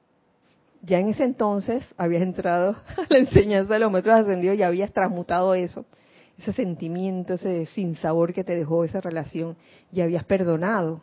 ya 0.83 0.99
en 0.99 1.09
ese 1.09 1.23
entonces 1.23 1.85
habías 1.97 2.23
entrado 2.23 2.71
a 2.97 3.07
la 3.09 3.19
enseñanza 3.19 3.75
de 3.75 3.79
los 3.79 3.93
metros 3.93 4.19
ascendidos 4.19 4.59
y 4.59 4.65
habías 4.65 4.93
transmutado 4.93 5.55
eso, 5.55 5.85
ese 6.37 6.53
sentimiento, 6.53 7.35
ese 7.35 7.67
sinsabor 7.67 8.33
que 8.33 8.43
te 8.43 8.57
dejó 8.57 8.83
esa 8.83 9.01
relación, 9.01 9.57
y 9.93 10.01
habías 10.01 10.25
perdonado. 10.25 11.01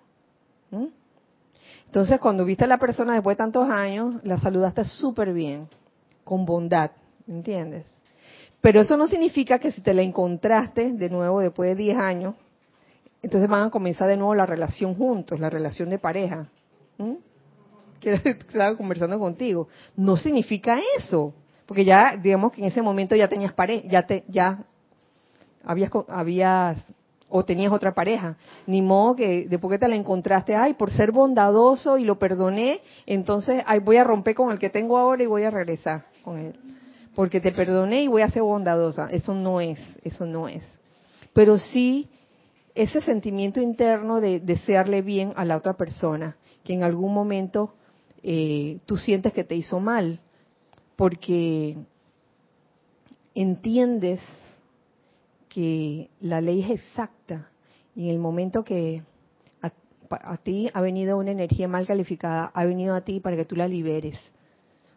Entonces, 1.86 2.20
cuando 2.20 2.44
viste 2.44 2.66
a 2.66 2.68
la 2.68 2.80
persona 2.80 3.14
después 3.14 3.38
de 3.38 3.44
tantos 3.44 3.70
años, 3.70 4.16
la 4.24 4.38
saludaste 4.38 4.84
súper 4.84 5.32
bien, 5.32 5.70
con 6.26 6.46
bondad, 6.46 6.92
¿entiendes? 7.28 7.86
Pero 8.64 8.80
eso 8.80 8.96
no 8.96 9.10
significa 9.10 9.60
que 9.60 9.74
si 9.74 9.82
te 9.82 9.94
la 9.94 10.04
encontraste 10.04 10.94
de 10.94 11.10
nuevo 11.10 11.42
después 11.42 11.72
de 11.72 11.76
10 11.76 11.98
años, 11.98 12.36
entonces 13.22 13.50
van 13.50 13.64
a 13.64 13.70
comenzar 13.70 14.08
de 14.08 14.16
nuevo 14.16 14.34
la 14.36 14.46
relación 14.46 14.96
juntos, 14.96 15.38
la 15.38 15.50
relación 15.50 15.90
de 15.90 16.00
pareja. 16.00 16.48
¿Mm? 16.98 17.16
Estaba 18.02 18.78
conversando 18.78 19.20
contigo. 19.20 19.68
No 19.98 20.16
significa 20.16 20.80
eso, 20.98 21.34
porque 21.66 21.84
ya, 21.84 22.16
digamos 22.16 22.54
que 22.54 22.62
en 22.62 22.68
ese 22.68 22.82
momento 22.82 23.18
ya 23.18 23.28
tenías 23.28 23.52
pareja, 23.52 23.86
ya 23.86 24.04
te, 24.04 24.24
ya 24.30 24.64
habías, 25.66 25.92
habías 26.08 26.82
o 27.28 27.44
tenías 27.44 27.74
otra 27.74 27.94
pareja. 27.94 28.38
Ni 28.66 28.82
modo 28.82 29.18
que 29.18 29.46
después 29.46 29.74
que 29.74 29.80
te 29.80 29.90
la 29.90 29.98
encontraste, 29.98 30.56
ay, 30.56 30.76
por 30.76 30.90
ser 30.90 31.12
bondadoso 31.12 31.98
y 31.98 32.06
lo 32.06 32.18
perdoné, 32.18 32.80
entonces 33.08 33.62
ay, 33.66 33.80
voy 33.80 33.98
a 33.98 34.06
romper 34.06 34.36
con 34.36 34.54
el 34.54 34.58
que 34.58 34.70
tengo 34.70 34.98
ahora 34.98 35.22
y 35.22 35.26
voy 35.26 35.44
a 35.44 35.50
regresar 35.50 36.06
con 36.24 36.38
él. 36.38 36.73
Porque 37.16 37.42
te 37.42 37.52
perdoné 37.52 38.04
y 38.04 38.08
voy 38.08 38.24
a 38.24 38.30
ser 38.30 38.44
bondadosa. 38.44 39.08
Eso 39.12 39.34
no 39.34 39.62
es, 39.62 39.80
eso 40.04 40.26
no 40.26 40.48
es. 40.48 40.64
Pero 41.34 41.58
sí 41.58 42.10
ese 42.76 43.02
sentimiento 43.02 43.62
interno 43.62 44.20
de 44.20 44.40
desearle 44.40 45.02
bien 45.02 45.34
a 45.36 45.46
la 45.46 45.58
otra 45.58 45.74
persona, 45.74 46.38
que 46.64 46.74
en 46.74 46.84
algún 46.84 47.14
momento 47.14 47.76
eh, 48.24 48.80
tú 48.86 48.98
sientes 48.98 49.34
que 49.34 49.44
te 49.44 49.56
hizo 49.56 49.80
mal, 49.80 50.20
porque 50.96 51.78
entiendes 53.36 54.22
que 55.50 56.10
la 56.20 56.42
ley 56.42 56.64
es 56.64 56.72
exacta 56.72 57.50
y 57.96 58.06
en 58.06 58.16
el 58.16 58.20
momento 58.20 58.64
que 58.64 59.04
a, 60.10 60.38
ti 60.38 60.70
ha 60.74 60.82
venido 60.82 61.18
una 61.18 61.32
energía 61.32 61.68
mal 61.68 61.88
calificada, 61.88 62.52
ha 62.54 62.66
venido 62.66 62.94
a 62.94 63.02
ti 63.02 63.20
para 63.20 63.36
que 63.36 63.46
tú 63.46 63.56
la 63.56 63.68
liberes, 63.68 64.16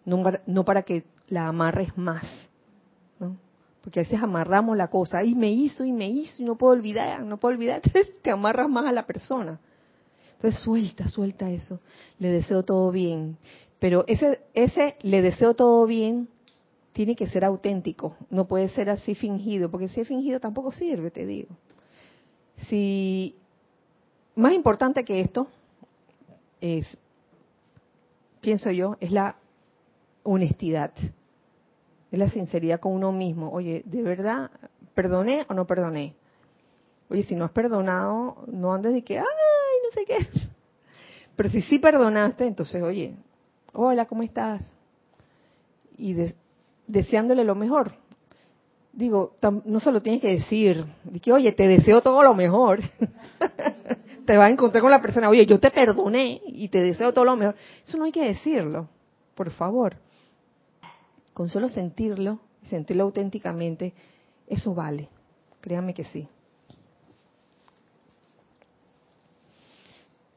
no, 0.04 0.22
no 0.46 0.64
para 0.64 0.82
que 0.82 1.04
la 1.28 1.48
amarres 1.48 1.96
más. 1.96 2.24
¿no? 3.18 3.36
Porque 3.82 4.00
a 4.00 4.02
veces 4.02 4.22
amarramos 4.22 4.76
la 4.76 4.88
cosa, 4.88 5.24
y 5.24 5.34
me 5.34 5.50
hizo, 5.50 5.84
y 5.84 5.92
me 5.92 6.08
hizo, 6.08 6.42
y 6.42 6.44
no 6.44 6.56
puedo 6.56 6.72
olvidar, 6.72 7.22
no 7.22 7.38
puedo 7.38 7.54
olvidar, 7.54 7.76
entonces 7.84 8.20
te 8.22 8.30
amarras 8.30 8.68
más 8.68 8.86
a 8.86 8.92
la 8.92 9.06
persona. 9.06 9.60
Entonces 10.34 10.60
suelta, 10.60 11.08
suelta 11.08 11.50
eso. 11.50 11.80
Le 12.18 12.28
deseo 12.28 12.62
todo 12.62 12.90
bien. 12.90 13.38
Pero 13.78 14.04
ese, 14.06 14.40
ese 14.54 14.96
le 15.02 15.22
deseo 15.22 15.54
todo 15.54 15.86
bien 15.86 16.28
tiene 16.92 17.14
que 17.14 17.26
ser 17.26 17.44
auténtico, 17.44 18.16
no 18.30 18.46
puede 18.46 18.70
ser 18.70 18.88
así 18.88 19.14
fingido, 19.14 19.70
porque 19.70 19.86
si 19.86 20.00
es 20.00 20.08
fingido 20.08 20.40
tampoco 20.40 20.72
sirve, 20.72 21.10
te 21.10 21.26
digo. 21.26 21.50
Si 22.68 23.36
más 24.34 24.54
importante 24.54 25.04
que 25.04 25.20
esto 25.20 25.48
es, 26.58 26.86
pienso 28.40 28.70
yo, 28.70 28.96
es 29.00 29.12
la 29.12 29.36
honestidad, 30.26 30.92
es 32.10 32.18
la 32.18 32.28
sinceridad 32.30 32.80
con 32.80 32.92
uno 32.92 33.12
mismo. 33.12 33.50
Oye, 33.50 33.82
¿de 33.84 34.02
verdad 34.02 34.50
perdoné 34.94 35.46
o 35.48 35.54
no 35.54 35.66
perdoné? 35.66 36.14
Oye, 37.08 37.22
si 37.22 37.36
no 37.36 37.44
has 37.44 37.52
perdonado, 37.52 38.44
no 38.48 38.74
andes 38.74 38.92
de 38.92 39.02
que, 39.02 39.18
ay, 39.18 39.24
no 39.24 39.90
sé 39.94 40.04
qué. 40.06 40.16
Pero 41.36 41.48
si 41.48 41.62
sí 41.62 41.78
perdonaste, 41.78 42.46
entonces, 42.46 42.82
oye, 42.82 43.14
hola, 43.72 44.06
¿cómo 44.06 44.22
estás? 44.22 44.62
Y 45.96 46.14
de, 46.14 46.34
deseándole 46.86 47.44
lo 47.44 47.54
mejor. 47.54 47.92
Digo, 48.92 49.34
no 49.66 49.78
solo 49.80 50.00
tienes 50.00 50.22
que 50.22 50.30
decir, 50.30 50.86
que, 51.20 51.32
oye, 51.32 51.52
te 51.52 51.68
deseo 51.68 52.00
todo 52.00 52.22
lo 52.22 52.34
mejor. 52.34 52.80
te 54.26 54.36
vas 54.36 54.46
a 54.46 54.50
encontrar 54.50 54.80
con 54.80 54.90
la 54.90 55.02
persona, 55.02 55.28
oye, 55.28 55.44
yo 55.44 55.60
te 55.60 55.70
perdoné 55.70 56.40
y 56.46 56.68
te 56.68 56.80
deseo 56.80 57.12
todo 57.12 57.26
lo 57.26 57.36
mejor. 57.36 57.54
Eso 57.86 57.98
no 57.98 58.04
hay 58.04 58.12
que 58.12 58.24
decirlo, 58.24 58.88
por 59.34 59.50
favor. 59.50 59.96
Con 61.36 61.50
solo 61.50 61.68
sentirlo, 61.68 62.40
sentirlo 62.62 63.04
auténticamente, 63.04 63.92
eso 64.46 64.74
vale. 64.74 65.10
Créame 65.60 65.92
que 65.92 66.04
sí. 66.04 66.26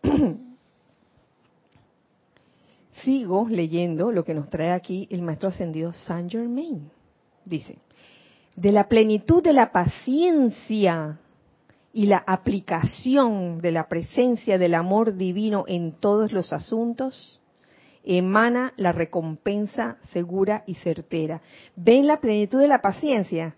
Sigo 3.02 3.48
leyendo 3.48 4.12
lo 4.12 4.26
que 4.26 4.34
nos 4.34 4.50
trae 4.50 4.74
aquí 4.74 5.08
el 5.10 5.22
maestro 5.22 5.48
ascendido 5.48 5.94
Saint 5.94 6.30
Germain. 6.30 6.92
Dice, 7.46 7.78
de 8.58 8.74
la 8.74 8.90
plenitud 8.90 9.42
de 9.42 9.54
la 9.54 9.72
paciencia 9.72 11.18
y 11.94 12.08
la 12.08 12.18
aplicación 12.28 13.60
de 13.60 13.72
la 13.72 13.88
presencia 13.88 14.58
del 14.58 14.74
amor 14.74 15.16
divino 15.16 15.64
en 15.66 15.94
todos 15.94 16.34
los 16.34 16.52
asuntos, 16.52 17.39
emana 18.04 18.74
la 18.78 18.92
recompensa 18.92 19.98
segura 20.12 20.64
y 20.66 20.76
certera. 20.76 21.42
¿Ven 21.76 22.08
la 22.08 22.20
plenitud 22.20 22.60
de 22.60 22.68
la 22.68 22.82
paciencia? 22.82 23.56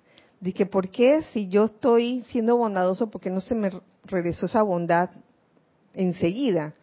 Que, 0.55 0.65
¿por 0.65 0.89
qué 0.89 1.21
si 1.33 1.49
yo 1.49 1.65
estoy 1.65 2.23
siendo 2.29 2.57
bondadoso, 2.57 3.11
porque 3.11 3.29
no 3.29 3.41
se 3.41 3.55
me 3.55 3.69
regresó 4.05 4.47
esa 4.47 4.63
bondad 4.63 5.11
enseguida? 5.93 6.73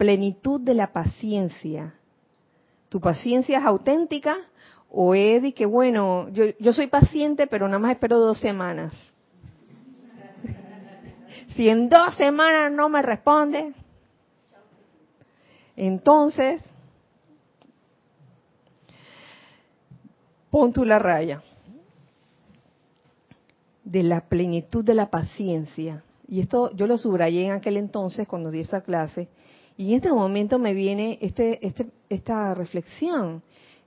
plenitud 0.00 0.62
de 0.62 0.72
la 0.72 0.94
paciencia. 0.94 1.92
¿Tu 2.88 2.98
paciencia 3.02 3.58
es 3.58 3.64
auténtica 3.66 4.38
o 4.88 5.14
es 5.14 5.42
de 5.42 5.52
que, 5.52 5.66
bueno, 5.66 6.30
yo, 6.30 6.44
yo 6.58 6.72
soy 6.72 6.86
paciente, 6.86 7.46
pero 7.46 7.68
nada 7.68 7.80
más 7.80 7.92
espero 7.92 8.18
dos 8.18 8.40
semanas? 8.40 8.94
si 11.54 11.68
en 11.68 11.90
dos 11.90 12.14
semanas 12.14 12.72
no 12.72 12.88
me 12.88 13.02
responde, 13.02 13.74
entonces 15.86 16.68
pon 20.50 20.72
tú 20.72 20.84
la 20.84 20.98
raya 20.98 21.42
de 23.84 24.02
la 24.02 24.28
plenitud 24.28 24.84
de 24.84 24.94
la 24.94 25.10
paciencia. 25.10 26.04
Y 26.28 26.40
esto 26.40 26.70
yo 26.76 26.86
lo 26.86 26.98
subrayé 26.98 27.46
en 27.46 27.52
aquel 27.52 27.76
entonces 27.76 28.28
cuando 28.28 28.50
di 28.50 28.60
esa 28.60 28.82
clase 28.82 29.28
y 29.76 29.92
en 29.92 29.96
este 29.96 30.12
momento 30.12 30.58
me 30.58 30.74
viene 30.74 31.18
este, 31.22 31.66
este, 31.66 31.86
esta 32.10 32.52
reflexión. 32.52 33.42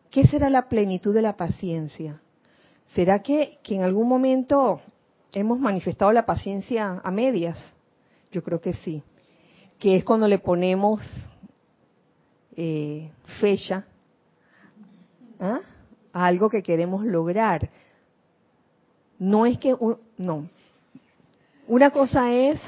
¿Qué 0.10 0.26
será 0.26 0.50
la 0.50 0.68
plenitud 0.68 1.14
de 1.14 1.22
la 1.22 1.38
paciencia? 1.38 2.20
¿Será 2.96 3.22
que, 3.22 3.60
en 3.64 3.84
algún 3.84 4.08
momento 4.08 4.82
hemos 5.32 5.60
manifestado 5.60 6.12
la 6.12 6.26
paciencia 6.26 7.00
a 7.04 7.12
medias? 7.12 7.58
Yo 8.32 8.42
creo 8.42 8.60
que 8.60 8.74
sí. 8.74 9.04
Que 9.78 9.96
es 9.96 10.04
cuando 10.04 10.28
le 10.28 10.40
ponemos 10.40 11.02
eh, 12.56 13.12
fecha 13.40 13.86
¿ah? 15.40 15.60
a 16.12 16.26
algo 16.26 16.50
que 16.50 16.64
queremos 16.64 17.06
lograr. 17.06 17.70
No 19.20 19.46
es 19.46 19.58
que, 19.58 19.76
no. 20.18 20.50
Una 21.68 21.92
cosa 21.92 22.32
es 22.32 22.60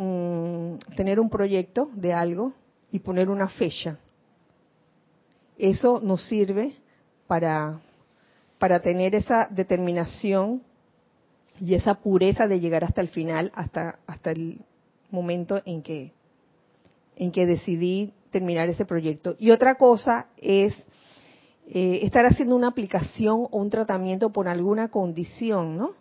Mm, 0.00 0.76
tener 0.94 1.18
un 1.18 1.28
proyecto 1.28 1.90
de 1.92 2.12
algo 2.12 2.52
y 2.92 3.00
poner 3.00 3.28
una 3.28 3.48
fecha. 3.48 3.98
Eso 5.58 6.00
nos 6.00 6.24
sirve 6.28 6.72
para, 7.26 7.80
para 8.60 8.78
tener 8.78 9.16
esa 9.16 9.48
determinación 9.50 10.62
y 11.60 11.74
esa 11.74 11.94
pureza 11.94 12.46
de 12.46 12.60
llegar 12.60 12.84
hasta 12.84 13.00
el 13.00 13.08
final, 13.08 13.50
hasta, 13.56 13.98
hasta 14.06 14.30
el 14.30 14.60
momento 15.10 15.60
en 15.64 15.82
que, 15.82 16.12
en 17.16 17.32
que 17.32 17.46
decidí 17.46 18.12
terminar 18.30 18.68
ese 18.68 18.84
proyecto. 18.84 19.36
Y 19.38 19.50
otra 19.50 19.76
cosa 19.76 20.26
es 20.36 20.74
eh, 21.66 22.00
estar 22.02 22.26
haciendo 22.26 22.56
una 22.56 22.68
aplicación 22.68 23.46
o 23.50 23.58
un 23.58 23.70
tratamiento 23.70 24.30
por 24.30 24.48
alguna 24.48 24.88
condición, 24.88 25.76
¿no? 25.76 25.94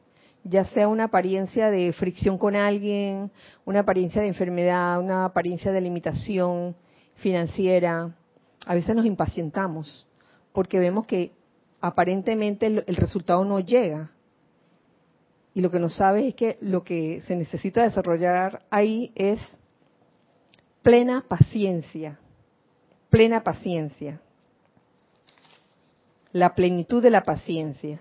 ya 0.50 0.66
sea 0.66 0.88
una 0.88 1.06
apariencia 1.06 1.70
de 1.70 1.92
fricción 1.94 2.38
con 2.38 2.56
alguien, 2.56 3.32
una 3.66 3.80
apariencia 3.80 4.22
de 4.22 4.30
enfermedad, 4.30 5.00
una 5.00 5.26
apariencia 5.26 5.72
de 5.72 5.82
limitación 5.82 6.76
financiera. 7.16 8.16
A 8.66 8.76
veces 8.76 8.96
nos 8.96 9.06
impacientamos 9.06 10.08
porque 10.54 10.80
vemos 10.80 11.06
que 11.06 11.34
aparentemente 11.82 12.66
el, 12.66 12.96
resultado 12.96 13.44
no 13.46 13.60
llega. 13.60 14.12
Y 15.54 15.62
lo 15.62 15.72
que 15.72 15.80
no 15.80 15.90
sabe 15.90 16.30
es 16.30 16.36
que 16.36 16.58
lo 16.62 16.84
que 16.84 17.22
se 17.28 17.36
necesita 17.36 17.84
desarrollar 17.84 18.64
ahí 18.70 19.12
es 19.16 19.40
plena 20.88 21.26
paciencia, 21.28 22.18
plena 23.10 23.44
paciencia, 23.44 24.22
la 26.32 26.56
plenitud 26.56 27.04
de 27.04 27.10
la 27.10 27.24
paciencia 27.24 28.00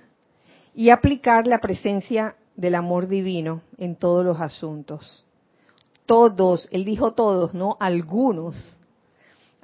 y 0.72 0.91
aplicar 0.91 1.49
la 1.49 1.59
presencia 1.59 2.37
del 2.55 2.76
amor 2.76 3.09
divino 3.09 3.62
en 3.76 3.97
todos 3.97 4.24
los 4.24 4.41
asuntos. 4.41 5.24
Todos, 6.07 6.68
él 6.70 6.84
dijo 6.84 7.14
todos, 7.14 7.55
no 7.55 7.76
algunos. 7.80 8.78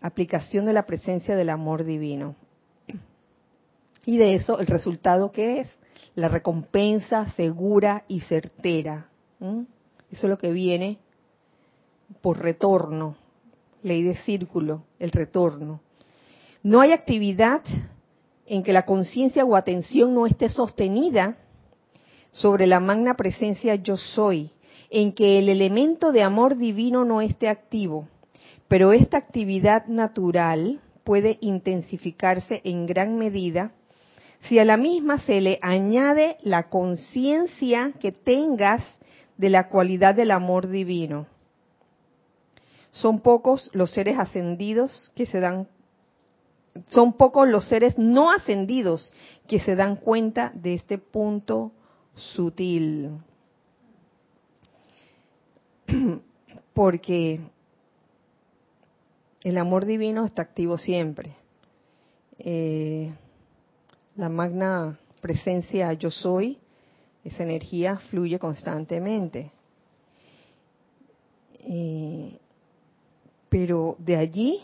Aplicación 0.01 0.67
de 0.67 0.73
la 0.73 0.85
presencia 0.85 1.37
del 1.37 1.51
amor 1.51 1.85
divino. 1.85 2.35
Y 4.05 4.17
de 4.17 4.35
eso 4.35 4.59
el 4.59 4.67
resultado 4.67 5.31
que 5.31 5.61
es 5.61 5.73
la 6.17 6.27
recompensa 6.27 7.31
segura 7.37 8.03
y 8.09 8.23
certera. 8.23 9.07
Eso 10.11 10.27
es 10.27 10.29
lo 10.29 10.39
que 10.39 10.51
viene 10.51 10.99
por 12.21 12.39
retorno, 12.41 13.17
ley 13.83 14.03
de 14.03 14.15
círculo, 14.17 14.85
el 14.99 15.11
retorno. 15.11 15.81
No 16.63 16.81
hay 16.81 16.93
actividad 16.93 17.63
en 18.47 18.63
que 18.63 18.73
la 18.73 18.85
conciencia 18.85 19.45
o 19.45 19.57
atención 19.57 20.15
no 20.15 20.27
esté 20.27 20.49
sostenida 20.49 21.37
sobre 22.31 22.67
la 22.67 22.81
magna 22.81 23.15
presencia 23.15 23.75
yo 23.77 23.97
soy, 23.97 24.51
en 24.91 25.13
que 25.13 25.39
el 25.39 25.49
elemento 25.49 26.13
de 26.13 26.23
amor 26.23 26.57
divino 26.57 27.05
no 27.05 27.21
esté 27.21 27.49
activo, 27.49 28.09
pero 28.69 28.93
esta 28.93 29.17
actividad 29.17 29.87
natural 29.87 30.81
puede 31.05 31.39
intensificarse 31.41 32.61
en 32.65 32.87
gran 32.87 33.17
medida 33.19 33.73
si 34.41 34.59
a 34.59 34.65
la 34.65 34.77
misma 34.77 35.19
se 35.19 35.41
le 35.41 35.59
añade 35.63 36.37
la 36.43 36.69
conciencia 36.69 37.93
que 38.01 38.13
tengas 38.13 38.83
de 39.37 39.51
la 39.51 39.69
cualidad 39.69 40.15
del 40.15 40.31
amor 40.31 40.69
divino. 40.69 41.27
Son 42.93 43.21
pocos 43.21 43.71
los 43.73 43.91
seres 43.91 44.19
ascendidos 44.19 45.13
que 45.17 45.27
se 45.27 45.41
dan 45.41 45.67
son 46.91 47.13
pocos 47.15 47.47
los 47.49 47.69
seres 47.69 47.99
no 47.99 48.31
ascendidos 48.31 49.13
que 49.47 49.61
se 49.61 49.77
dan 49.77 49.97
cuenta 49.97 50.53
de 50.55 50.75
este 50.75 50.97
punto 50.99 51.73
sutil. 52.15 53.11
Porque 56.73 57.41
el 59.43 59.59
amor 59.59 59.85
divino 59.85 60.25
está 60.25 60.43
activo 60.43 60.79
siempre. 60.79 61.37
Eh, 62.39 63.13
la 64.17 64.29
magna 64.29 64.99
presencia 65.21 65.93
yo 65.93 66.11
soy, 66.11 66.59
esa 67.25 67.43
energía 67.43 67.97
fluye 68.11 68.39
constantemente. 68.39 69.51
Eh, 71.61 72.39
pero 73.53 73.97
de 73.99 74.17
allí 74.17 74.63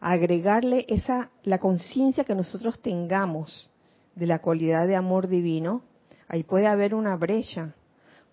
agregarle 0.00 0.86
esa 0.88 1.28
la 1.42 1.58
conciencia 1.58 2.24
que 2.24 2.34
nosotros 2.34 2.80
tengamos 2.80 3.70
de 4.14 4.24
la 4.24 4.38
cualidad 4.38 4.86
de 4.86 4.96
amor 4.96 5.28
divino, 5.28 5.82
ahí 6.26 6.44
puede 6.44 6.66
haber 6.66 6.94
una 6.94 7.16
brecha, 7.16 7.74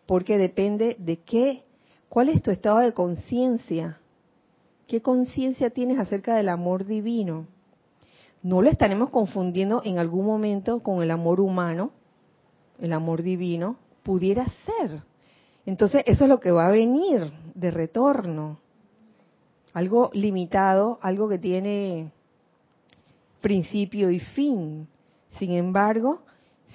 porque 0.06 0.38
depende 0.38 0.96
de 0.98 1.18
qué, 1.24 1.64
cuál 2.08 2.30
es 2.30 2.42
tu 2.42 2.52
estado 2.52 2.80
de 2.80 2.94
conciencia, 2.94 4.00
qué 4.88 5.02
conciencia 5.02 5.72
tienes 5.72 6.00
acerca 6.00 6.38
del 6.38 6.48
amor 6.48 6.86
divino. 6.86 7.48
No 8.42 8.62
lo 8.62 8.70
estaremos 8.70 9.10
confundiendo 9.10 9.82
en 9.84 10.00
algún 10.00 10.26
momento 10.26 10.80
con 10.80 11.04
el 11.04 11.12
amor 11.12 11.42
humano, 11.42 11.92
el 12.80 12.94
amor 12.94 13.24
divino, 13.24 13.76
pudiera 14.04 14.46
ser. 14.66 15.02
Entonces, 15.66 16.04
eso 16.06 16.26
es 16.26 16.30
lo 16.30 16.40
que 16.40 16.52
va 16.52 16.68
a 16.68 16.72
venir 16.72 17.32
de 17.54 17.72
retorno. 17.72 18.60
Algo 19.74 20.10
limitado, 20.14 21.00
algo 21.02 21.28
que 21.28 21.40
tiene 21.40 22.12
principio 23.42 24.10
y 24.12 24.20
fin. 24.20 24.88
Sin 25.40 25.52
embargo, 25.52 26.22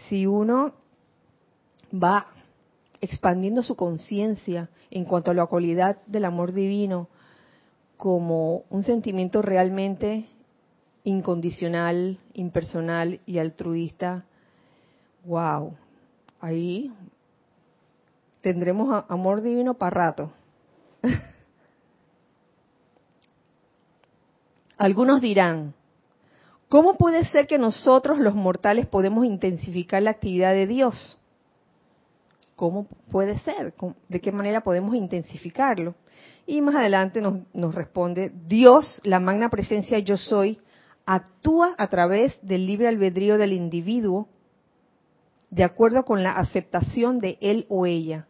si 0.08 0.26
uno 0.26 0.72
va 1.92 2.26
expandiendo 3.00 3.62
su 3.62 3.76
conciencia 3.76 4.68
en 4.90 5.04
cuanto 5.04 5.30
a 5.30 5.34
la 5.34 5.46
cualidad 5.46 5.98
del 6.06 6.24
amor 6.24 6.52
divino 6.52 7.08
como 7.96 8.64
un 8.70 8.82
sentimiento 8.82 9.42
realmente 9.42 10.26
incondicional, 11.04 12.18
impersonal 12.34 13.20
y 13.24 13.38
altruista, 13.38 14.24
wow, 15.24 15.74
ahí 16.40 16.92
tendremos 18.40 19.04
amor 19.08 19.42
divino 19.42 19.74
para 19.74 19.90
rato. 19.90 20.32
Algunos 24.78 25.20
dirán, 25.20 25.74
¿Cómo 26.70 26.94
puede 26.94 27.24
ser 27.24 27.48
que 27.48 27.58
nosotros 27.58 28.20
los 28.20 28.36
mortales 28.36 28.86
podemos 28.86 29.26
intensificar 29.26 30.00
la 30.02 30.12
actividad 30.12 30.52
de 30.52 30.68
Dios? 30.68 31.18
¿Cómo 32.54 32.86
puede 33.10 33.40
ser? 33.40 33.74
¿De 34.08 34.20
qué 34.20 34.30
manera 34.30 34.60
podemos 34.60 34.94
intensificarlo? 34.94 35.96
Y 36.46 36.60
más 36.60 36.76
adelante 36.76 37.20
nos, 37.20 37.40
nos 37.52 37.74
responde, 37.74 38.30
Dios, 38.46 39.00
la 39.02 39.18
magna 39.18 39.50
presencia 39.50 39.98
yo 39.98 40.16
soy, 40.16 40.60
actúa 41.06 41.74
a 41.76 41.88
través 41.88 42.38
del 42.40 42.66
libre 42.66 42.86
albedrío 42.86 43.36
del 43.36 43.52
individuo 43.52 44.28
de 45.50 45.64
acuerdo 45.64 46.04
con 46.04 46.22
la 46.22 46.36
aceptación 46.36 47.18
de 47.18 47.36
él 47.40 47.66
o 47.68 47.84
ella. 47.84 48.28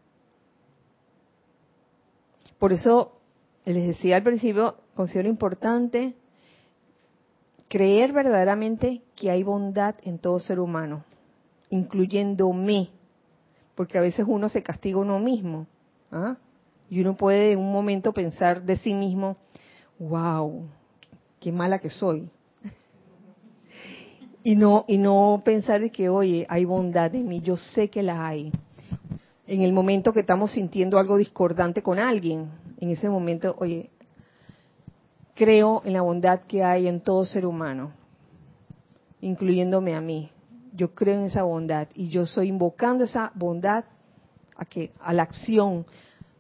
Por 2.61 2.75
eso 2.75 3.13
les 3.65 3.87
decía 3.87 4.17
al 4.17 4.23
principio, 4.23 4.77
considero 4.95 5.31
importante 5.31 6.15
creer 7.69 8.13
verdaderamente 8.13 9.01
que 9.17 9.31
hay 9.31 9.43
bondad 9.43 9.95
en 10.03 10.19
todo 10.19 10.39
ser 10.39 10.61
humano, 10.61 11.03
incluyéndome, 11.71 12.91
porque 13.75 13.97
a 13.97 14.03
veces 14.03 14.27
uno 14.29 14.51
se 14.51 14.63
castiga 14.63 14.99
a 14.99 15.01
uno 15.01 15.19
mismo, 15.19 15.67
¿ah? 16.13 16.37
y 16.91 17.01
uno 17.01 17.17
puede 17.17 17.53
en 17.53 17.61
un 17.61 17.73
momento 17.73 18.13
pensar 18.13 18.63
de 18.63 18.77
sí 18.77 18.93
mismo, 18.93 19.39
wow, 19.99 20.69
qué 21.41 21.53
mala 21.53 21.79
que 21.79 21.89
soy, 21.89 22.29
y 24.43 24.55
no 24.55 24.85
y 24.87 24.99
no 24.99 25.41
pensar 25.43 25.91
que 25.91 26.11
oye 26.11 26.47
hay 26.51 26.67
bondad 26.67 27.15
en 27.15 27.27
mí, 27.27 27.41
yo 27.41 27.57
sé 27.57 27.89
que 27.89 28.03
la 28.03 28.27
hay. 28.27 28.53
En 29.51 29.63
el 29.63 29.73
momento 29.73 30.13
que 30.13 30.21
estamos 30.21 30.53
sintiendo 30.53 30.97
algo 30.97 31.17
discordante 31.17 31.83
con 31.83 31.99
alguien, 31.99 32.53
en 32.79 32.91
ese 32.91 33.09
momento, 33.09 33.57
oye, 33.59 33.91
creo 35.35 35.83
en 35.85 35.93
la 35.95 36.03
bondad 36.03 36.43
que 36.43 36.63
hay 36.63 36.87
en 36.87 37.01
todo 37.01 37.25
ser 37.25 37.45
humano, 37.45 37.91
incluyéndome 39.21 39.97
a 39.97 40.01
mí. 40.01 40.31
Yo 40.73 40.95
creo 40.95 41.19
en 41.19 41.27
esa 41.27 41.43
bondad 41.43 41.89
y 41.97 42.11
yo 42.11 42.23
estoy 42.23 42.47
invocando 42.47 43.03
esa 43.03 43.33
bondad 43.35 43.87
a 44.55 44.65
que 44.67 44.93
a 45.01 45.13
la 45.13 45.25
acción 45.25 45.85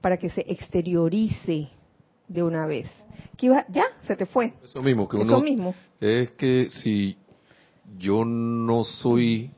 para 0.00 0.16
que 0.16 0.30
se 0.30 0.42
exteriorice 0.42 1.68
de 2.28 2.42
una 2.44 2.64
vez. 2.66 2.86
ya 3.70 3.86
se 4.06 4.14
te 4.14 4.24
fue. 4.24 4.54
Eso 4.62 4.80
mismo 4.82 5.08
que 5.08 5.20
Eso 5.20 5.40
mismo. 5.40 5.74
es 6.00 6.30
que 6.30 6.70
si 6.70 7.18
yo 7.98 8.24
no 8.24 8.84
soy 8.84 9.50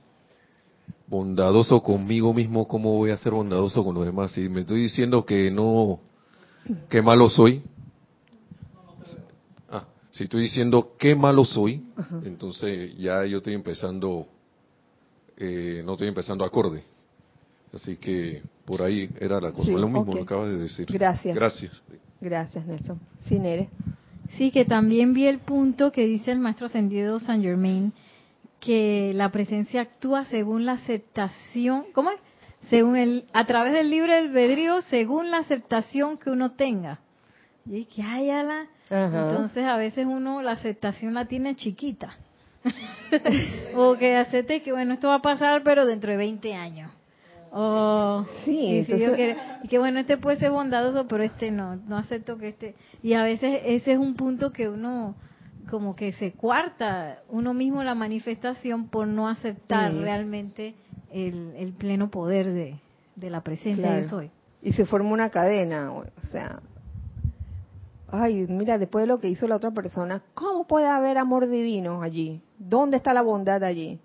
bondadoso 1.12 1.82
conmigo 1.82 2.32
mismo, 2.32 2.66
¿cómo 2.66 2.96
voy 2.96 3.10
a 3.10 3.18
ser 3.18 3.32
bondadoso 3.32 3.84
con 3.84 3.94
los 3.94 4.06
demás? 4.06 4.32
Si 4.32 4.48
me 4.48 4.62
estoy 4.62 4.84
diciendo 4.84 5.26
que 5.26 5.50
no, 5.50 6.00
que 6.88 7.02
malo 7.02 7.28
soy, 7.28 7.62
si 10.10 10.24
estoy 10.24 10.44
diciendo 10.44 10.94
qué 10.98 11.14
malo 11.14 11.44
soy, 11.44 11.84
entonces 12.24 12.96
ya 12.96 13.26
yo 13.26 13.38
estoy 13.38 13.52
empezando, 13.52 14.26
eh, 15.36 15.82
no 15.84 15.92
estoy 15.92 16.08
empezando 16.08 16.46
acorde. 16.46 16.82
Así 17.74 17.96
que 17.96 18.42
por 18.64 18.80
ahí 18.80 19.10
era 19.20 19.38
la 19.38 19.52
cosa. 19.52 19.70
lo 19.70 19.88
mismo 19.88 20.14
que 20.14 20.20
acabas 20.20 20.48
de 20.48 20.58
decir. 20.58 20.86
Gracias. 20.90 21.34
Gracias. 21.34 21.82
Gracias, 22.22 22.66
Nelson. 22.66 22.98
Sí, 23.28 23.38
Nere. 23.38 23.68
Sí, 24.38 24.50
que 24.50 24.64
también 24.64 25.12
vi 25.12 25.26
el 25.26 25.40
punto 25.40 25.92
que 25.92 26.06
dice 26.06 26.32
el 26.32 26.40
maestro 26.40 26.68
ascendido 26.68 27.18
San 27.20 27.42
Germain, 27.42 27.92
que 28.62 29.12
la 29.14 29.30
presencia 29.32 29.82
actúa 29.82 30.24
según 30.26 30.64
la 30.64 30.72
aceptación, 30.72 31.86
¿cómo 31.92 32.12
es? 32.12 32.20
Según 32.70 32.96
el, 32.96 33.24
a 33.32 33.44
través 33.44 33.72
del 33.72 33.90
libre 33.90 34.16
albedrío, 34.16 34.80
según 34.82 35.32
la 35.32 35.38
aceptación 35.38 36.16
que 36.16 36.30
uno 36.30 36.52
tenga. 36.52 37.00
Y 37.66 37.86
que 37.86 38.02
hay 38.02 38.28
la 38.28 38.68
entonces 38.88 39.64
a 39.64 39.76
veces 39.76 40.06
uno 40.06 40.42
la 40.42 40.52
aceptación 40.52 41.14
la 41.14 41.24
tiene 41.24 41.56
chiquita. 41.56 42.16
o 43.74 43.96
que 43.96 44.16
acepte 44.16 44.62
que 44.62 44.70
bueno, 44.70 44.94
esto 44.94 45.08
va 45.08 45.16
a 45.16 45.22
pasar 45.22 45.62
pero 45.64 45.84
dentro 45.84 46.12
de 46.12 46.18
20 46.18 46.54
años. 46.54 46.92
O 47.50 48.24
sí, 48.44 48.86
y 48.86 49.68
que 49.68 49.78
bueno, 49.78 50.00
este 50.00 50.16
puede 50.18 50.38
ser 50.38 50.52
bondadoso, 50.52 51.08
pero 51.08 51.24
este 51.24 51.50
no, 51.50 51.76
no 51.76 51.98
acepto 51.98 52.38
que 52.38 52.48
este. 52.48 52.76
Y 53.02 53.14
a 53.14 53.24
veces 53.24 53.60
ese 53.64 53.92
es 53.92 53.98
un 53.98 54.14
punto 54.14 54.52
que 54.52 54.68
uno 54.68 55.16
como 55.70 55.96
que 55.96 56.12
se 56.12 56.32
cuarta 56.32 57.22
uno 57.28 57.54
mismo 57.54 57.82
la 57.82 57.94
manifestación 57.94 58.88
por 58.88 59.06
no 59.06 59.28
aceptar 59.28 59.94
realmente 59.94 60.74
el, 61.10 61.54
el, 61.56 61.72
pleno 61.72 62.10
poder 62.10 62.52
de, 62.52 62.76
de 63.16 63.30
la 63.30 63.42
presencia 63.42 63.92
de 63.92 64.04
soy. 64.04 64.30
Y 64.62 64.72
se 64.72 64.86
forma 64.86 65.10
una 65.10 65.30
cadena, 65.30 65.92
o 65.92 66.04
sea, 66.30 66.60
ay, 68.12 68.46
mira, 68.48 68.78
después 68.78 69.02
de 69.02 69.06
lo 69.08 69.18
que 69.18 69.28
hizo 69.28 69.48
la 69.48 69.56
otra 69.56 69.70
persona, 69.70 70.22
¿cómo 70.34 70.66
puede 70.66 70.86
haber 70.86 71.18
amor 71.18 71.48
divino 71.48 72.02
allí? 72.02 72.42
¿Dónde 72.58 72.98
está 72.98 73.14
la 73.14 73.22
bondad 73.22 73.64
allí? 73.64 73.98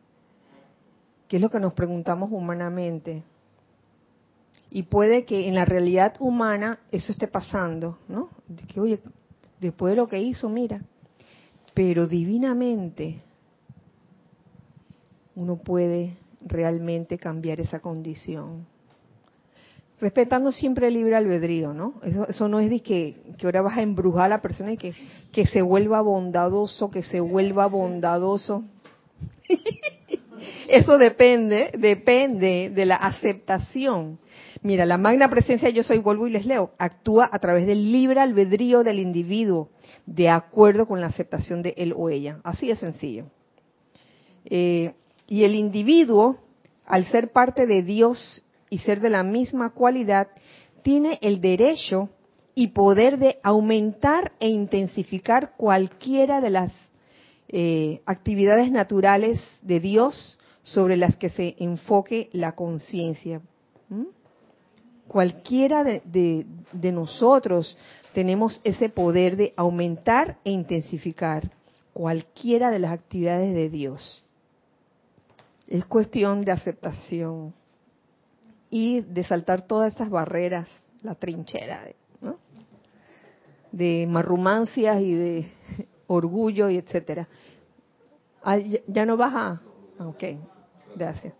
Que 1.28 1.36
es 1.36 1.42
lo 1.42 1.50
que 1.50 1.60
nos 1.60 1.74
preguntamos 1.74 2.30
humanamente. 2.32 3.24
Y 4.70 4.84
puede 4.84 5.26
que 5.26 5.48
en 5.48 5.56
la 5.56 5.66
realidad 5.66 6.16
humana 6.20 6.80
eso 6.92 7.12
esté 7.12 7.28
pasando, 7.28 8.00
¿no? 8.08 8.30
De 8.48 8.64
que, 8.64 8.80
oye, 8.80 9.00
después 9.60 9.92
de 9.92 9.98
lo 9.98 10.08
que 10.08 10.20
hizo, 10.20 10.50
mira. 10.50 10.82
Pero 11.78 12.08
divinamente 12.08 13.22
uno 15.36 15.58
puede 15.58 16.18
realmente 16.42 17.20
cambiar 17.20 17.60
esa 17.60 17.82
condición. 17.82 18.66
respetando 20.00 20.52
siempre 20.52 20.88
el 20.88 20.96
libre 20.96 21.16
albedrío, 21.16 21.76
¿no? 21.76 21.94
Eso, 22.02 22.28
eso 22.28 22.48
no 22.48 22.60
es 22.60 22.72
de 22.72 22.80
que, 22.80 23.36
ahora 23.44 23.62
vas 23.62 23.78
a 23.78 23.84
embrujar 23.84 24.26
a 24.26 24.30
la 24.30 24.42
persona 24.42 24.72
y 24.72 24.78
que, 24.78 24.96
que 25.32 25.46
se 25.46 25.62
vuelva 25.62 26.02
bondadoso, 26.02 26.90
que 26.90 27.04
se 27.04 27.20
vuelva 27.20 27.68
bondadoso. 27.68 28.64
eso 30.68 30.98
depende, 30.98 31.70
depende 31.78 32.72
de 32.74 32.86
la 32.88 32.96
aceptación. 32.96 34.18
Mira, 34.64 34.84
la 34.88 34.98
magna 34.98 35.30
presencia 35.30 35.70
yo 35.70 35.84
soy, 35.84 36.00
vuelvo 36.00 36.26
y 36.26 36.32
les 36.32 36.48
leo, 36.48 36.72
actúa 36.80 37.30
a 37.32 37.38
través 37.38 37.68
del 37.68 37.92
libre 37.92 38.20
albedrío 38.20 38.84
del 38.84 38.98
individuo, 38.98 39.70
de 40.08 40.30
acuerdo 40.30 40.88
con 40.88 41.02
la 41.02 41.08
aceptación 41.08 41.62
de 41.62 41.76
él 41.78 41.94
o 41.96 42.10
ella. 42.10 42.40
Así 42.44 42.68
de 42.68 42.78
sencillo. 42.78 43.26
Eh, 44.46 44.94
y 45.28 45.44
el 45.44 45.54
individuo, 45.54 46.38
al 46.86 47.06
ser 47.12 47.32
parte 47.32 47.68
de 47.68 47.84
Dios 47.84 48.44
y 48.70 48.80
ser 48.80 49.02
de 49.02 49.10
la 49.10 49.22
misma 49.24 49.72
cualidad, 49.72 50.30
tiene 50.82 51.20
el 51.22 51.42
derecho 51.42 52.10
y 52.56 52.70
poder 52.70 53.20
de 53.20 53.38
aumentar 53.44 54.32
e 54.40 54.48
intensificar 54.48 55.52
cualquiera 55.58 56.40
de 56.40 56.50
las 56.50 56.72
eh, 57.50 58.02
actividades 58.06 58.72
naturales 58.72 59.40
de 59.62 59.82
Dios 59.82 60.40
sobre 60.64 60.96
las 60.96 61.18
que 61.18 61.30
se 61.30 61.56
enfoque 61.60 62.30
la 62.32 62.54
conciencia. 62.54 63.42
Cualquiera 65.08 65.84
de, 65.84 66.46
de 66.74 66.92
nosotros 66.92 67.78
tenemos 68.18 68.62
ese 68.64 68.90
poder 68.90 69.38
de 69.38 69.54
aumentar 69.56 70.40
e 70.44 70.50
intensificar 70.50 71.52
cualquiera 71.94 72.72
de 72.72 72.80
las 72.80 72.92
actividades 72.92 73.54
de 73.54 73.70
Dios. 73.70 74.26
Es 75.68 75.86
cuestión 75.86 76.42
de 76.42 76.52
aceptación 76.52 77.54
y 78.72 79.02
de 79.02 79.24
saltar 79.24 79.68
todas 79.68 79.94
esas 79.94 80.10
barreras, 80.10 80.68
la 81.04 81.14
trinchera 81.14 81.92
¿no? 82.20 82.40
de 83.72 84.08
marrumancias 84.10 85.00
y 85.00 85.14
de 85.14 85.52
orgullo 86.08 86.72
y 86.72 86.78
etcétera. 86.78 87.28
Ah, 88.44 88.58
ya 88.58 89.06
no 89.06 89.16
vas 89.16 89.34
a... 89.36 89.62
Ok, 90.04 90.24
gracias. 90.96 91.36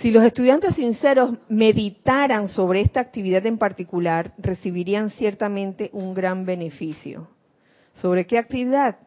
Si 0.00 0.10
los 0.10 0.24
estudiantes 0.24 0.74
sinceros 0.74 1.38
meditaran 1.48 2.48
sobre 2.48 2.82
esta 2.82 3.00
actividad 3.00 3.46
en 3.46 3.56
particular, 3.56 4.34
recibirían 4.36 5.10
ciertamente 5.10 5.88
un 5.92 6.12
gran 6.12 6.44
beneficio. 6.44 7.28
¿Sobre 7.94 8.26
qué 8.26 8.36
actividad? 8.36 8.98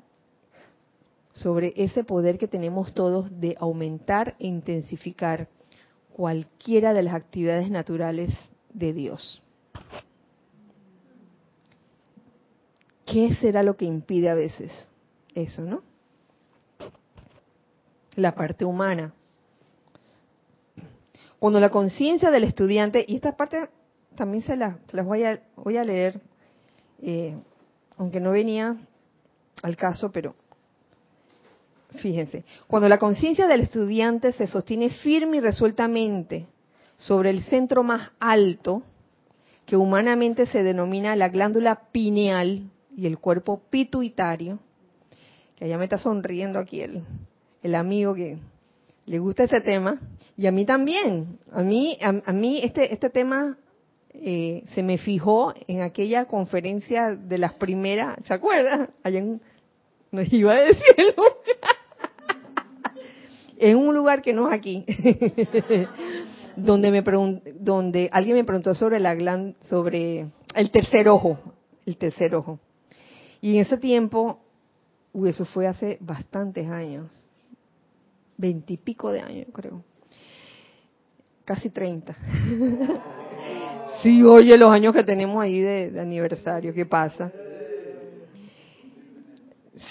Sobre 1.32 1.74
ese 1.76 2.04
poder 2.04 2.40
que 2.40 2.48
tenemos 2.48 2.94
todos 2.96 3.40
de 3.40 3.56
aumentar 3.60 4.36
e 4.40 4.48
intensificar 4.48 5.48
cualquiera 6.12 6.92
de 6.94 7.04
las 7.04 7.14
actividades 7.14 7.70
naturales 7.70 8.32
de 8.74 8.94
Dios. 8.94 9.44
¿Qué 13.06 13.36
será 13.36 13.62
lo 13.62 13.78
que 13.78 13.86
impide 13.86 14.30
a 14.30 14.34
veces 14.34 14.72
eso, 15.36 15.62
no? 15.62 15.84
La 18.16 18.34
parte 18.34 18.66
humana. 18.66 19.14
Cuando 21.40 21.60
la 21.60 21.70
conciencia 21.70 22.32
del 22.32 22.44
estudiante, 22.44 23.06
y 23.08 23.16
esta 23.16 23.36
parte 23.36 23.70
también 24.16 24.44
se, 24.44 24.56
las 24.56 25.06
voy 25.06 25.24
a, 25.24 25.42
voy 25.56 25.78
a 25.78 25.84
leer, 25.84 26.20
eh, 27.02 27.38
aunque 27.98 28.20
no 28.20 28.32
venía 28.32 28.76
al 29.64 29.76
caso, 29.78 30.12
pero 30.12 30.36
Fíjense, 31.98 32.44
cuando 32.68 32.88
la 32.88 33.00
conciencia 33.00 33.48
del 33.48 33.62
estudiante 33.62 34.32
se 34.32 34.46
sostiene 34.46 34.90
firme 34.90 35.38
y 35.38 35.40
resueltamente 35.40 36.46
sobre 36.98 37.32
el 37.32 37.42
centro 37.44 37.84
más 37.84 38.12
alto, 38.20 38.84
que 39.66 39.76
humanamente 39.76 40.46
se 40.46 40.64
denomina 40.64 41.16
la 41.16 41.30
glándula 41.30 41.90
pineal 41.92 42.70
y 42.96 43.08
el 43.08 43.18
cuerpo 43.18 43.62
pituitario, 43.70 44.60
que 45.56 45.66
allá 45.66 45.78
me 45.78 45.86
está 45.86 45.98
sonriendo 45.98 46.60
aquí 46.60 46.82
el, 46.82 47.04
el 47.64 47.76
amigo 47.76 48.14
que 48.14 48.38
le 49.10 49.18
gusta 49.18 49.46
ese 49.46 49.60
tema, 49.62 50.00
y 50.38 50.46
a 50.46 50.52
mí 50.52 50.66
también, 50.68 51.40
a 51.52 51.64
mí, 51.64 51.98
a, 52.00 52.32
mí 52.32 52.60
este, 52.64 52.94
este 52.94 53.10
tema 53.10 53.58
eh, 54.14 54.64
se 54.76 54.84
me 54.84 55.00
fijó 55.00 55.52
en 55.68 55.82
aquella 55.82 56.26
conferencia 56.26 57.16
de 57.16 57.40
las 57.40 57.54
primeras, 57.54 58.20
¿se 58.28 58.36
acuerdan? 58.36 58.92
Allá 59.02 59.18
en, 59.18 59.42
iba 60.32 60.54
a 60.54 60.60
decirlo. 60.60 61.24
en 63.58 63.78
un 63.78 63.96
lugar 63.96 64.22
que 64.22 64.32
no 64.32 64.48
es 64.52 64.60
aquí, 64.60 64.86
donde 66.56 66.92
me 66.92 67.02
donde 67.60 68.10
alguien 68.12 68.36
me 68.36 68.44
preguntó 68.44 68.76
sobre 68.76 69.00
la 69.00 69.16
sobre 69.70 70.28
el 70.54 70.70
tercer 70.70 71.10
ojo, 71.10 71.40
el 71.88 71.98
tercer 71.98 72.36
ojo. 72.36 72.60
Y 73.42 73.56
en 73.56 73.62
ese 73.62 73.78
tiempo, 73.80 74.40
uy, 75.14 75.30
eso 75.30 75.46
fue 75.46 75.66
hace 75.66 75.98
bastantes 76.00 76.70
años, 76.70 77.10
veintipico 78.40 79.12
de 79.12 79.20
años, 79.20 79.48
creo, 79.52 79.84
casi 81.44 81.70
treinta. 81.70 82.16
sí, 84.02 84.24
oye, 84.24 84.58
los 84.58 84.72
años 84.72 84.94
que 84.94 85.04
tenemos 85.04 85.44
ahí 85.44 85.60
de, 85.60 86.00
aniversario, 86.00 86.74
¿qué 86.74 86.86
pasa? 86.86 87.32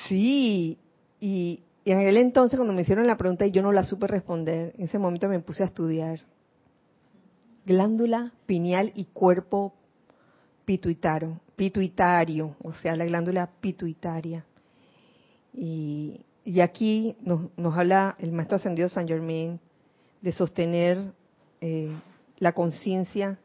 Sí, 0.08 0.78
y, 1.20 1.60
y 1.84 1.90
en 1.90 1.98
aquel 1.98 2.16
entonces, 2.16 2.58
cuando 2.58 2.72
me 2.72 2.82
hicieron 2.82 3.06
la 3.06 3.18
pregunta 3.18 3.46
y 3.46 3.50
yo 3.50 3.62
no 3.62 3.70
la 3.70 3.84
supe 3.84 4.06
responder, 4.06 4.74
en 4.78 4.84
ese 4.84 4.98
momento 4.98 5.28
me 5.28 5.40
puse 5.40 5.62
a 5.62 5.66
estudiar 5.66 6.20
glándula 7.66 8.32
pineal 8.46 8.92
y 8.94 9.04
cuerpo 9.04 9.74
pituitario, 10.64 11.38
pituitario, 11.54 12.56
o 12.62 12.72
sea, 12.72 12.96
la 12.96 13.04
glándula 13.04 13.50
pituitaria. 13.60 14.44
Y, 15.52 16.20
aquí 16.62 17.16
nos, 17.20 17.48
nos, 17.56 17.76
habla 17.76 18.16
el 18.18 18.32
maestro 18.32 18.56
ascendido 18.56 18.88
San 18.88 19.06
Germain 19.06 19.60
de 20.20 20.32
sostener 20.32 21.12
eh, 21.60 21.90
la 22.38 22.52
conciencia 22.52 23.38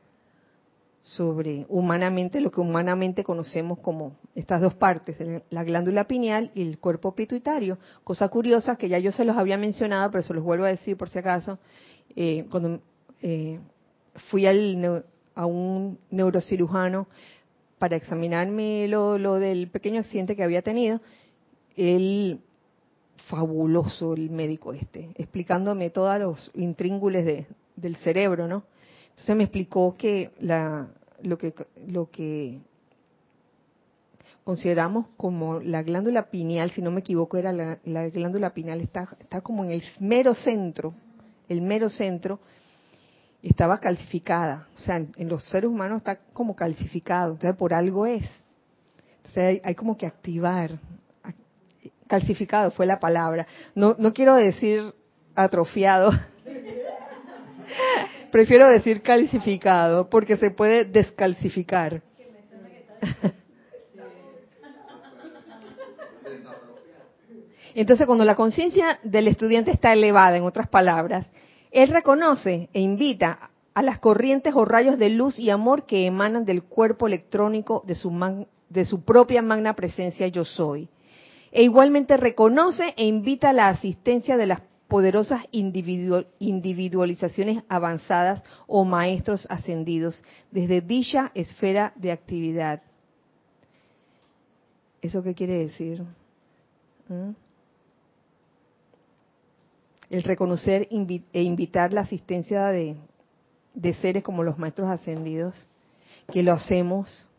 sobre 1.01 1.65
humanamente 1.67 2.39
lo 2.39 2.49
que 2.49 2.61
humanamente 2.61 3.23
conocemos 3.25 3.79
como 3.79 4.15
estas 4.35 4.61
dos 4.61 4.73
partes, 4.73 5.17
la 5.49 5.63
glándula 5.63 6.07
pineal 6.07 6.51
y 6.55 6.61
el 6.61 6.79
cuerpo 6.79 7.13
pituitario. 7.13 7.77
Cosa 8.05 8.29
curiosa 8.29 8.77
que 8.77 8.87
ya 8.87 8.99
yo 8.99 9.11
se 9.11 9.25
los 9.25 9.35
había 9.35 9.57
mencionado, 9.57 10.09
pero 10.11 10.23
se 10.23 10.33
los 10.33 10.43
vuelvo 10.43 10.63
a 10.63 10.69
decir 10.69 10.95
por 10.95 11.09
si 11.09 11.19
acaso. 11.19 11.59
Eh, 12.15 12.45
cuando 12.49 12.79
eh, 13.21 13.59
fui 14.29 14.45
al, 14.45 15.03
a 15.35 15.45
un 15.45 15.99
neurocirujano 16.09 17.07
para 17.79 17.97
examinarme 17.97 18.87
lo, 18.87 19.17
lo 19.17 19.35
del 19.35 19.67
pequeño 19.67 19.99
accidente 19.99 20.37
que 20.37 20.43
había 20.43 20.61
tenido, 20.61 21.01
él 21.75 22.39
fabuloso 23.27 24.13
el 24.13 24.29
médico 24.29 24.73
este, 24.73 25.09
explicándome 25.15 25.89
todos 25.89 26.19
los 26.19 26.51
intríngules 26.55 27.25
de, 27.25 27.47
del 27.75 27.95
cerebro, 27.97 28.47
¿no? 28.47 28.63
Entonces 29.11 29.35
me 29.35 29.43
explicó 29.43 29.95
que 29.97 30.31
la, 30.39 30.87
lo 31.21 31.37
que 31.37 31.53
lo 31.87 32.09
que 32.09 32.59
consideramos 34.43 35.07
como 35.17 35.59
la 35.59 35.83
glándula 35.83 36.29
pineal, 36.29 36.71
si 36.71 36.81
no 36.81 36.91
me 36.91 36.99
equivoco, 36.99 37.37
era 37.37 37.53
la, 37.53 38.09
glándula 38.09 38.53
pineal, 38.53 38.81
está, 38.81 39.07
está 39.19 39.41
como 39.41 39.63
en 39.63 39.71
el 39.71 39.83
mero 39.99 40.35
centro, 40.35 40.93
el 41.47 41.61
mero 41.61 41.89
centro, 41.89 42.39
estaba 43.41 43.79
calcificada. 43.79 44.67
O 44.77 44.79
sea, 44.79 44.97
en, 44.97 45.29
los 45.29 45.43
seres 45.45 45.69
humanos 45.69 45.99
está 45.99 46.17
como 46.33 46.55
calcificado, 46.55 47.33
entonces 47.33 47.57
por 47.57 47.73
algo 47.73 48.05
es. 48.05 48.23
Entonces 49.17 49.43
hay, 49.43 49.61
hay, 49.63 49.75
como 49.75 49.97
que 49.97 50.05
activar. 50.05 50.79
Calcificado 52.13 52.69
fue 52.69 52.85
la 52.85 52.99
palabra. 52.99 53.47
No, 53.73 53.95
no 53.97 54.13
quiero 54.13 54.35
decir 54.35 54.93
atrofiado, 55.33 56.11
Prefiero 58.31 58.67
decir 58.67 59.01
calcificado 59.01 60.11
porque 60.11 60.37
se 60.37 60.51
puede 60.51 60.85
descalcificar. 60.85 62.03
Entonces, 67.73 68.05
cuando 68.05 68.25
la 68.25 68.35
conciencia 68.35 68.99
del 69.01 69.27
estudiante 69.27 69.71
está 69.71 69.91
elevada, 69.93 70.37
en 70.37 70.43
otras 70.43 70.69
palabras, 70.69 71.31
él 71.71 71.89
reconoce 71.89 72.69
e 72.73 72.79
invita 72.79 73.49
a 73.73 73.81
las 73.81 73.97
corrientes 73.97 74.53
o 74.55 74.65
rayos 74.65 74.99
de 74.99 75.09
luz 75.09 75.39
y 75.39 75.49
amor 75.49 75.87
que 75.87 76.05
emanan 76.05 76.45
del 76.45 76.61
cuerpo 76.61 77.07
electrónico 77.07 77.81
de 77.87 77.95
su, 77.95 78.11
de 78.69 78.85
su 78.85 79.01
propia 79.03 79.41
magna 79.41 79.73
presencia 79.73 80.27
yo 80.27 80.45
soy. 80.45 80.89
E 81.55 81.61
igualmente 81.61 82.17
reconoce 82.17 82.95
e 82.97 83.05
invita 83.05 83.51
a 83.51 83.53
la 83.53 83.67
asistencia 83.67 84.37
de 84.37 84.47
las 84.47 84.61
poderosas 84.87 85.43
individualizaciones 85.51 87.63
avanzadas 87.69 88.41
o 88.65 88.83
maestros 88.85 89.45
ascendidos 89.51 90.23
desde 90.49 90.81
dicha 90.81 91.29
esfera 91.35 91.93
de 91.95 92.11
actividad. 92.11 92.81
¿Eso 95.03 95.21
qué 95.21 95.35
quiere 95.35 95.59
decir? 95.59 96.01
¿Mm? 97.07 97.33
El 100.09 100.23
reconocer 100.23 100.87
e 100.89 101.43
invitar 101.43 101.93
la 101.93 102.01
asistencia 102.01 102.65
de, 102.69 102.95
de 103.75 103.93
seres 103.93 104.23
como 104.23 104.41
los 104.41 104.57
maestros 104.57 104.89
ascendidos, 104.89 105.67
que 106.31 106.41
lo 106.41 106.53
hacemos 106.53 107.29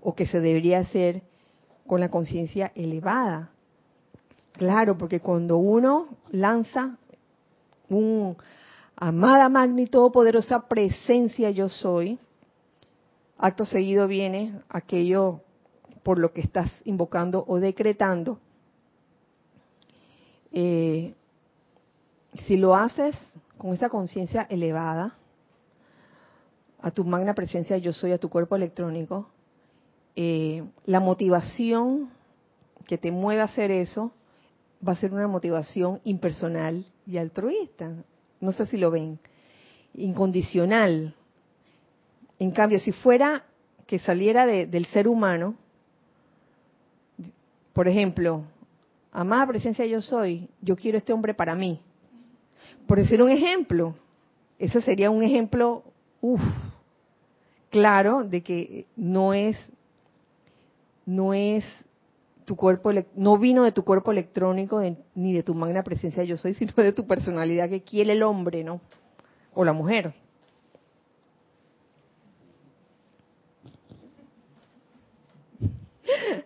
o 0.00 0.14
que 0.14 0.26
se 0.26 0.38
debería 0.38 0.78
hacer 0.78 1.22
con 1.86 2.00
la 2.00 2.10
conciencia 2.10 2.72
elevada. 2.74 3.50
Claro, 4.52 4.98
porque 4.98 5.20
cuando 5.20 5.56
uno 5.58 6.08
lanza 6.30 6.96
un 7.88 8.36
amada 8.96 9.48
magni 9.48 9.86
poderosa 9.86 10.68
presencia 10.68 11.50
yo 11.50 11.68
soy, 11.68 12.18
acto 13.38 13.64
seguido 13.64 14.06
viene 14.06 14.60
aquello 14.68 15.40
por 16.02 16.18
lo 16.18 16.32
que 16.32 16.40
estás 16.40 16.70
invocando 16.84 17.44
o 17.46 17.58
decretando. 17.58 18.38
Eh, 20.52 21.14
si 22.46 22.56
lo 22.56 22.74
haces 22.74 23.16
con 23.58 23.72
esa 23.72 23.88
conciencia 23.88 24.46
elevada, 24.48 25.16
a 26.80 26.90
tu 26.90 27.04
magna 27.04 27.34
presencia 27.34 27.78
yo 27.78 27.92
soy, 27.92 28.12
a 28.12 28.18
tu 28.18 28.28
cuerpo 28.28 28.56
electrónico, 28.56 29.28
eh, 30.16 30.64
la 30.84 31.00
motivación 31.00 32.10
que 32.86 32.98
te 32.98 33.10
mueve 33.10 33.40
a 33.40 33.44
hacer 33.44 33.70
eso 33.70 34.12
va 34.86 34.92
a 34.92 34.96
ser 34.96 35.12
una 35.12 35.28
motivación 35.28 36.00
impersonal 36.04 36.84
y 37.06 37.18
altruista. 37.18 37.90
No 38.40 38.52
sé 38.52 38.66
si 38.66 38.76
lo 38.76 38.90
ven. 38.90 39.18
Incondicional. 39.94 41.14
En 42.38 42.50
cambio, 42.50 42.78
si 42.80 42.92
fuera 42.92 43.44
que 43.86 43.98
saliera 43.98 44.46
del 44.46 44.86
ser 44.86 45.06
humano, 45.06 45.54
por 47.72 47.88
ejemplo, 47.88 48.44
amada 49.12 49.46
presencia 49.46 49.86
yo 49.86 50.00
soy, 50.02 50.48
yo 50.60 50.76
quiero 50.76 50.98
este 50.98 51.12
hombre 51.12 51.34
para 51.34 51.54
mí. 51.54 51.80
Por 52.86 52.98
decir 52.98 53.22
un 53.22 53.30
ejemplo, 53.30 53.94
ese 54.58 54.80
sería 54.82 55.10
un 55.10 55.22
ejemplo, 55.22 55.84
uff, 56.20 56.42
claro, 57.70 58.24
de 58.24 58.42
que 58.42 58.86
no 58.96 59.34
es 59.34 59.56
no 61.06 61.34
es 61.34 61.64
tu 62.44 62.56
cuerpo, 62.56 62.90
no 63.14 63.38
vino 63.38 63.64
de 63.64 63.72
tu 63.72 63.84
cuerpo 63.84 64.10
electrónico 64.10 64.82
ni 65.14 65.32
de 65.32 65.42
tu 65.42 65.54
magna 65.54 65.82
presencia 65.82 66.24
yo 66.24 66.36
soy, 66.36 66.54
sino 66.58 66.72
de 66.76 66.92
tu 66.92 67.06
personalidad 67.06 67.68
que 67.68 67.82
quiere 67.82 68.12
el 68.12 68.22
hombre, 68.22 68.64
¿no? 68.64 68.80
O 69.54 69.64
la 69.64 69.72
mujer. 69.72 70.14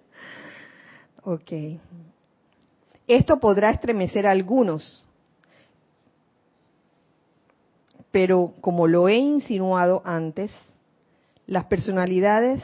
Ok. 1.29 1.53
Esto 3.09 3.41
podrá 3.41 3.71
estremecer 3.71 4.29
a 4.29 4.31
algunos, 4.31 5.05
pero 8.13 8.55
como 8.61 8.87
lo 8.87 9.09
he 9.09 9.17
insinuado 9.17 10.03
antes, 10.05 10.53
las 11.49 11.65
personalidades 11.65 12.63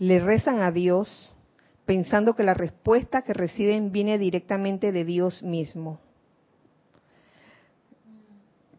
le 0.00 0.18
rezan 0.18 0.62
a 0.62 0.72
Dios 0.72 1.36
pensando 1.84 2.34
que 2.34 2.42
la 2.42 2.54
respuesta 2.54 3.20
que 3.22 3.34
reciben 3.34 3.92
viene 3.92 4.16
directamente 4.16 4.92
de 4.92 5.04
Dios 5.04 5.42
mismo. 5.42 6.00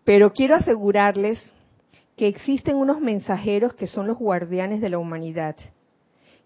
Pero 0.03 0.33
quiero 0.33 0.55
asegurarles 0.55 1.39
que 2.17 2.27
existen 2.27 2.75
unos 2.75 2.99
mensajeros 2.99 3.75
que 3.75 3.85
son 3.85 4.07
los 4.07 4.17
guardianes 4.17 4.81
de 4.81 4.89
la 4.89 4.97
humanidad, 4.97 5.55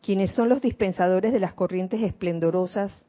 quienes 0.01 0.33
son 0.33 0.49
los 0.49 0.61
dispensadores 0.61 1.31
de 1.31 1.39
las 1.39 1.53
corrientes 1.53 2.01
esplendorosas 2.01 3.05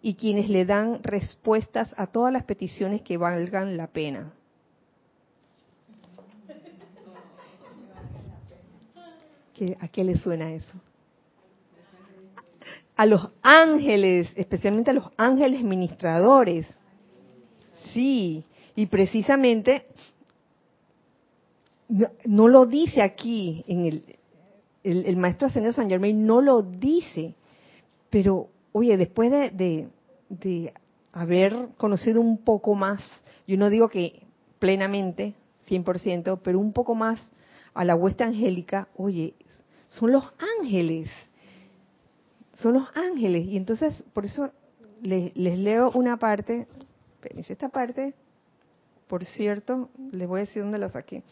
y 0.00 0.14
quienes 0.14 0.48
le 0.48 0.64
dan 0.64 1.02
respuestas 1.02 1.92
a 1.96 2.06
todas 2.06 2.32
las 2.32 2.44
peticiones 2.44 3.02
que 3.02 3.16
valgan 3.16 3.76
la 3.76 3.88
pena. 3.88 4.32
¿A 9.80 9.88
qué 9.88 10.04
le 10.04 10.16
suena 10.16 10.52
eso? 10.52 10.80
A 12.98 13.06
los 13.06 13.30
ángeles, 13.42 14.28
especialmente 14.34 14.90
a 14.90 14.94
los 14.94 15.04
ángeles 15.16 15.62
ministradores. 15.62 16.66
Sí, 17.92 18.44
y 18.74 18.86
precisamente 18.86 19.84
no, 22.24 22.48
lo 22.48 22.66
dice 22.66 23.00
aquí 23.00 23.64
en 23.68 23.86
el, 23.86 24.16
el, 24.82 25.16
maestro 25.16 25.46
ascendido 25.46 25.72
San 25.72 25.88
Germain 25.88 26.26
no 26.26 26.40
lo 26.40 26.60
dice, 26.62 27.34
pero 28.10 28.48
oye, 28.72 28.96
después 28.96 29.30
de, 29.30 29.88
de, 30.28 30.72
haber 31.12 31.68
conocido 31.76 32.20
un 32.20 32.38
poco 32.38 32.74
más, 32.74 33.00
yo 33.46 33.56
no 33.56 33.70
digo 33.70 33.88
que 33.88 34.22
plenamente, 34.58 35.34
100%, 35.68 36.40
pero 36.42 36.58
un 36.58 36.72
poco 36.72 36.96
más 36.96 37.20
a 37.74 37.84
la 37.84 37.94
huesta 37.94 38.24
angélica, 38.24 38.88
oye, 38.96 39.34
son 39.86 40.10
los 40.10 40.24
ángeles 40.58 41.08
son 42.58 42.74
los 42.74 42.88
ángeles. 42.94 43.46
Y 43.46 43.56
entonces, 43.56 44.04
por 44.12 44.24
eso 44.24 44.50
les, 45.02 45.34
leo 45.36 45.90
una 45.92 46.16
parte, 46.16 46.66
esta 47.22 47.68
parte, 47.68 48.14
por 49.06 49.24
cierto, 49.24 49.88
les 50.12 50.28
voy 50.28 50.40
a 50.40 50.44
decir 50.44 50.62
dónde 50.62 50.78
la 50.78 50.90
saqué. 50.90 51.22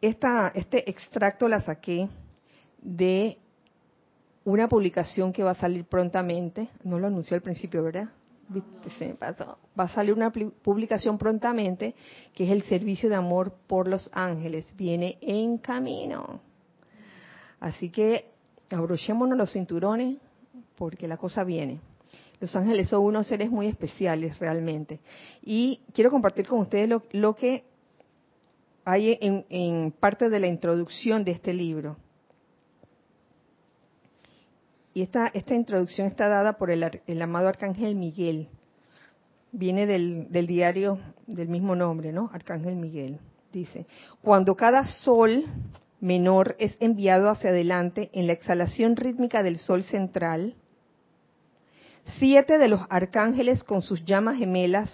Esta, 0.00 0.48
este 0.54 0.88
extracto 0.88 1.48
la 1.48 1.60
saqué 1.60 2.08
de 2.82 3.38
una 4.44 4.68
publicación 4.68 5.32
que 5.32 5.42
va 5.42 5.52
a 5.52 5.56
salir 5.56 5.84
prontamente, 5.84 6.68
no 6.84 6.98
lo 6.98 7.08
anunció 7.08 7.34
al 7.34 7.42
principio, 7.42 7.82
¿verdad? 7.82 8.08
Va 9.78 9.84
a 9.84 9.88
salir 9.88 10.14
una 10.14 10.30
publicación 10.30 11.18
prontamente 11.18 11.94
que 12.34 12.44
es 12.44 12.50
el 12.50 12.62
servicio 12.62 13.10
de 13.10 13.14
amor 13.14 13.52
por 13.66 13.86
los 13.86 14.08
ángeles. 14.14 14.74
Viene 14.74 15.18
en 15.20 15.58
camino. 15.58 16.40
Así 17.60 17.90
que 17.90 18.37
abrochémonos 18.70 19.36
los 19.36 19.52
cinturones 19.52 20.18
porque 20.76 21.08
la 21.08 21.16
cosa 21.16 21.44
viene. 21.44 21.80
Los 22.40 22.54
ángeles 22.54 22.88
son 22.88 23.04
unos 23.04 23.26
seres 23.26 23.50
muy 23.50 23.66
especiales 23.66 24.38
realmente. 24.38 25.00
Y 25.42 25.80
quiero 25.92 26.10
compartir 26.10 26.46
con 26.46 26.60
ustedes 26.60 26.88
lo, 27.12 27.34
que 27.34 27.64
hay 28.84 29.18
en, 29.20 29.92
parte 29.92 30.28
de 30.28 30.40
la 30.40 30.46
introducción 30.46 31.24
de 31.24 31.32
este 31.32 31.52
libro. 31.52 31.96
Y 34.94 35.02
esta, 35.02 35.32
introducción 35.50 36.06
está 36.06 36.28
dada 36.28 36.54
por 36.54 36.70
el, 36.70 37.22
amado 37.22 37.48
Arcángel 37.48 37.94
Miguel. 37.94 38.48
Viene 39.50 39.86
del 39.86 40.46
diario 40.46 40.98
del 41.26 41.48
mismo 41.48 41.74
nombre, 41.74 42.12
¿no? 42.12 42.30
Arcángel 42.32 42.76
Miguel. 42.76 43.18
Dice, 43.52 43.86
cuando 44.22 44.54
cada 44.54 44.86
sol 44.86 45.44
menor 46.00 46.56
es 46.58 46.76
enviado 46.80 47.30
hacia 47.30 47.50
adelante 47.50 48.10
en 48.12 48.26
la 48.26 48.32
exhalación 48.32 48.96
rítmica 48.96 49.42
del 49.42 49.58
sol 49.58 49.82
central. 49.82 50.54
Siete 52.18 52.58
de 52.58 52.68
los 52.68 52.80
arcángeles 52.88 53.64
con 53.64 53.82
sus 53.82 54.04
llamas 54.04 54.38
gemelas 54.38 54.90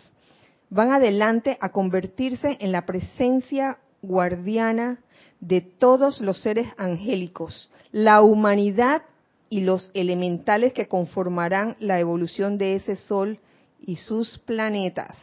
van 0.70 0.92
adelante 0.92 1.56
a 1.60 1.70
convertirse 1.70 2.56
en 2.60 2.72
la 2.72 2.86
presencia 2.86 3.78
guardiana 4.02 4.98
de 5.40 5.60
todos 5.60 6.20
los 6.20 6.40
seres 6.42 6.68
angélicos, 6.78 7.70
la 7.92 8.22
humanidad 8.22 9.02
y 9.50 9.60
los 9.60 9.90
elementales 9.94 10.72
que 10.72 10.88
conformarán 10.88 11.76
la 11.78 12.00
evolución 12.00 12.58
de 12.58 12.76
ese 12.76 12.96
sol 12.96 13.38
y 13.80 13.96
sus 13.96 14.38
planetas. 14.38 15.16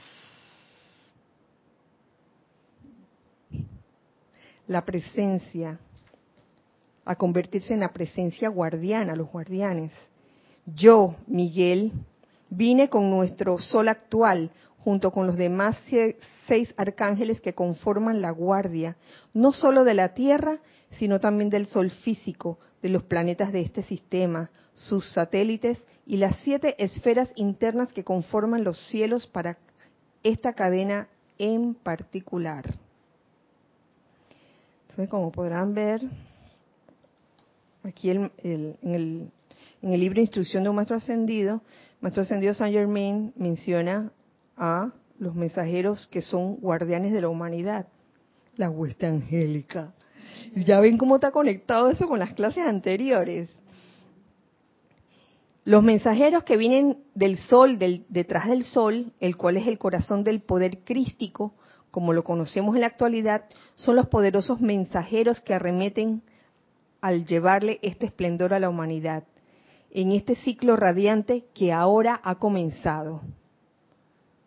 La 4.71 4.85
presencia, 4.85 5.79
a 7.03 7.15
convertirse 7.15 7.73
en 7.73 7.81
la 7.81 7.91
presencia 7.91 8.47
guardiana, 8.49 9.15
los 9.15 9.29
guardianes. 9.29 9.91
Yo, 10.65 11.15
Miguel, 11.27 11.91
vine 12.49 12.89
con 12.89 13.09
nuestro 13.09 13.57
sol 13.57 13.89
actual, 13.89 14.51
junto 14.77 15.11
con 15.11 15.27
los 15.27 15.37
demás 15.37 15.77
seis 16.47 16.73
arcángeles 16.77 17.41
que 17.41 17.53
conforman 17.53 18.21
la 18.21 18.31
guardia, 18.31 18.95
no 19.33 19.51
solo 19.51 19.83
de 19.83 19.93
la 19.93 20.13
Tierra, 20.13 20.59
sino 20.91 21.19
también 21.19 21.49
del 21.49 21.67
Sol 21.67 21.91
físico, 21.91 22.57
de 22.81 22.89
los 22.89 23.03
planetas 23.03 23.51
de 23.51 23.61
este 23.61 23.83
sistema, 23.83 24.49
sus 24.73 25.07
satélites 25.11 25.83
y 26.05 26.17
las 26.17 26.37
siete 26.37 26.81
esferas 26.83 27.31
internas 27.35 27.93
que 27.93 28.03
conforman 28.03 28.63
los 28.63 28.77
cielos 28.87 29.27
para 29.27 29.57
esta 30.23 30.53
cadena 30.53 31.09
en 31.37 31.75
particular. 31.75 32.73
Entonces, 34.91 35.09
como 35.09 35.31
podrán 35.31 35.73
ver, 35.73 36.01
aquí 37.81 38.09
en, 38.09 38.29
el, 38.83 39.31
libro 39.81 40.19
Instrucción 40.19 40.63
de 40.63 40.69
un 40.69 40.75
Maestro 40.75 40.97
Ascendido, 40.97 41.61
Maestro 42.01 42.23
Ascendido 42.23 42.53
Saint 42.53 42.75
Germain 42.75 43.31
menciona 43.37 44.11
a 44.57 44.91
los 45.17 45.33
mensajeros 45.33 46.07
que 46.07 46.21
son 46.21 46.57
guardianes 46.57 47.13
de 47.13 47.21
la 47.21 47.29
humanidad, 47.29 47.87
la 48.57 48.69
hueste 48.69 49.07
angélica. 49.07 49.93
Ya 50.57 50.81
ven 50.81 50.97
cómo 50.97 51.15
está 51.15 51.31
conectado 51.31 51.89
eso 51.89 52.09
con 52.09 52.19
las 52.19 52.33
clases 52.33 52.67
anteriores. 52.67 53.49
Los 55.63 55.83
mensajeros 55.83 56.43
que 56.43 56.57
vienen 56.57 56.97
del 57.15 57.37
sol, 57.37 57.79
del, 57.79 58.03
detrás 58.09 58.49
del 58.49 58.65
sol, 58.65 59.13
el 59.21 59.37
cual 59.37 59.55
es 59.55 59.67
el 59.67 59.77
corazón 59.77 60.25
del 60.25 60.41
poder 60.41 60.79
crístico, 60.79 61.53
como 61.91 62.13
lo 62.13 62.23
conocemos 62.23 62.75
en 62.75 62.81
la 62.81 62.87
actualidad, 62.87 63.43
son 63.75 63.97
los 63.97 64.07
poderosos 64.07 64.61
mensajeros 64.61 65.41
que 65.41 65.53
arremeten 65.53 66.23
al 67.01 67.25
llevarle 67.25 67.79
este 67.81 68.05
esplendor 68.05 68.53
a 68.53 68.59
la 68.59 68.69
humanidad, 68.69 69.23
en 69.91 70.13
este 70.13 70.35
ciclo 70.35 70.77
radiante 70.77 71.43
que 71.53 71.73
ahora 71.73 72.21
ha 72.23 72.35
comenzado. 72.35 73.21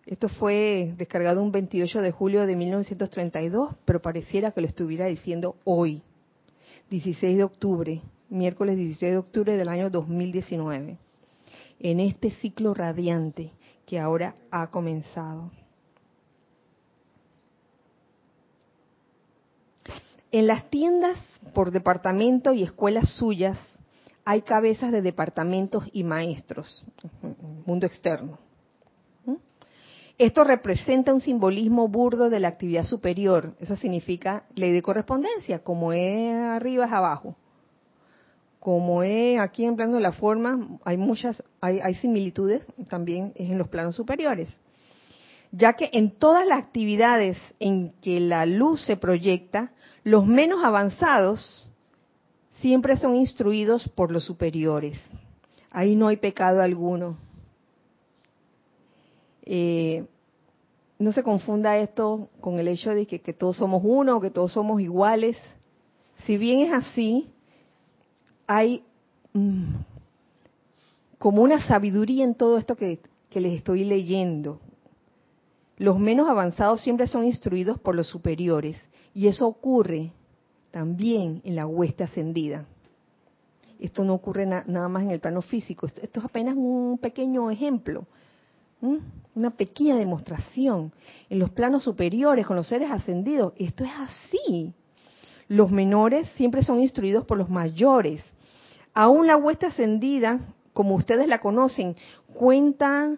Esto 0.06 0.28
fue 0.28 0.94
descargado 0.96 1.42
un 1.42 1.52
28 1.52 2.00
de 2.02 2.12
julio 2.12 2.46
de 2.46 2.56
1932, 2.56 3.74
pero 3.84 4.00
pareciera 4.00 4.52
que 4.52 4.60
lo 4.60 4.66
estuviera 4.66 5.06
diciendo 5.06 5.56
hoy, 5.64 6.02
16 6.90 7.36
de 7.36 7.44
octubre, 7.44 8.00
miércoles 8.28 8.76
16 8.76 9.12
de 9.12 9.18
octubre 9.18 9.56
del 9.56 9.68
año 9.68 9.90
2019, 9.90 10.98
en 11.80 12.00
este 12.00 12.30
ciclo 12.30 12.74
radiante 12.74 13.50
que 13.86 13.98
ahora 13.98 14.34
ha 14.50 14.66
comenzado. 14.68 15.50
En 20.34 20.48
las 20.48 20.68
tiendas 20.68 21.24
por 21.52 21.70
departamento 21.70 22.54
y 22.54 22.64
escuelas 22.64 23.08
suyas 23.10 23.56
hay 24.24 24.42
cabezas 24.42 24.90
de 24.90 25.00
departamentos 25.00 25.84
y 25.92 26.02
maestros, 26.02 26.84
mundo 27.64 27.86
externo. 27.86 28.40
Esto 30.18 30.42
representa 30.42 31.14
un 31.14 31.20
simbolismo 31.20 31.86
burdo 31.86 32.30
de 32.30 32.40
la 32.40 32.48
actividad 32.48 32.82
superior. 32.82 33.54
Eso 33.60 33.76
significa 33.76 34.42
ley 34.56 34.72
de 34.72 34.82
correspondencia, 34.82 35.60
como 35.60 35.92
es 35.92 36.34
arriba 36.34 36.86
es 36.86 36.92
abajo. 36.92 37.36
Como 38.58 39.04
es 39.04 39.38
aquí 39.38 39.64
en 39.64 39.76
plano 39.76 39.94
de 39.94 40.02
la 40.02 40.10
forma, 40.10 40.80
hay 40.84 40.96
muchas, 40.96 41.44
hay, 41.60 41.78
hay 41.78 41.94
similitudes 41.94 42.66
también 42.88 43.32
en 43.36 43.56
los 43.56 43.68
planos 43.68 43.94
superiores. 43.94 44.48
Ya 45.56 45.74
que 45.74 45.88
en 45.92 46.10
todas 46.10 46.44
las 46.48 46.58
actividades 46.58 47.38
en 47.60 47.92
que 48.02 48.18
la 48.18 48.44
luz 48.44 48.84
se 48.84 48.96
proyecta, 48.96 49.70
los 50.02 50.26
menos 50.26 50.64
avanzados 50.64 51.70
siempre 52.54 52.96
son 52.96 53.14
instruidos 53.14 53.88
por 53.90 54.10
los 54.10 54.24
superiores. 54.24 54.98
Ahí 55.70 55.94
no 55.94 56.08
hay 56.08 56.16
pecado 56.16 56.60
alguno. 56.60 57.16
Eh, 59.44 60.04
no 60.98 61.12
se 61.12 61.22
confunda 61.22 61.78
esto 61.78 62.30
con 62.40 62.58
el 62.58 62.66
hecho 62.66 62.90
de 62.90 63.06
que, 63.06 63.32
todos 63.32 63.58
somos 63.58 63.80
uno, 63.84 64.20
que 64.20 64.30
todos 64.30 64.50
somos 64.52 64.80
iguales. 64.80 65.40
Si 66.26 66.36
bien 66.36 66.60
es 66.66 66.72
así, 66.72 67.30
hay 68.48 68.82
mm, 69.32 69.74
como 71.18 71.42
una 71.42 71.64
sabiduría 71.64 72.24
en 72.24 72.34
todo 72.34 72.58
esto 72.58 72.74
que, 72.74 72.98
que 73.30 73.40
les 73.40 73.52
estoy 73.52 73.84
leyendo. 73.84 74.58
Los 75.76 75.98
menos 75.98 76.28
avanzados 76.28 76.80
siempre 76.80 77.06
son 77.06 77.24
instruidos 77.24 77.78
por 77.80 77.94
los 77.94 78.06
superiores 78.06 78.80
y 79.12 79.26
eso 79.26 79.46
ocurre 79.46 80.12
también 80.70 81.40
en 81.44 81.56
la 81.56 81.66
hueste 81.66 82.04
ascendida. 82.04 82.66
Esto 83.78 84.04
no 84.04 84.14
ocurre 84.14 84.46
nada 84.46 84.88
más 84.88 85.02
en 85.02 85.10
el 85.10 85.20
plano 85.20 85.42
físico, 85.42 85.86
esto 85.86 86.20
es 86.20 86.24
apenas 86.24 86.54
un 86.56 86.98
pequeño 86.98 87.50
ejemplo 87.50 88.06
una 89.34 89.50
pequeña 89.50 89.96
demostración. 89.96 90.92
En 91.28 91.38
los 91.38 91.50
planos 91.50 91.84
superiores, 91.84 92.46
con 92.46 92.56
los 92.56 92.68
seres 92.68 92.90
ascendidos, 92.90 93.52
esto 93.58 93.84
es 93.84 93.90
así. 93.90 94.72
Los 95.48 95.70
menores 95.70 96.28
siempre 96.36 96.62
son 96.62 96.80
instruidos 96.80 97.24
por 97.24 97.38
los 97.38 97.48
mayores. 97.48 98.22
Aún 98.92 99.26
la 99.26 99.36
huesta 99.36 99.68
ascendida, 99.68 100.40
como 100.72 100.94
ustedes 100.94 101.28
la 101.28 101.40
conocen, 101.40 101.96
cuenta 102.32 103.16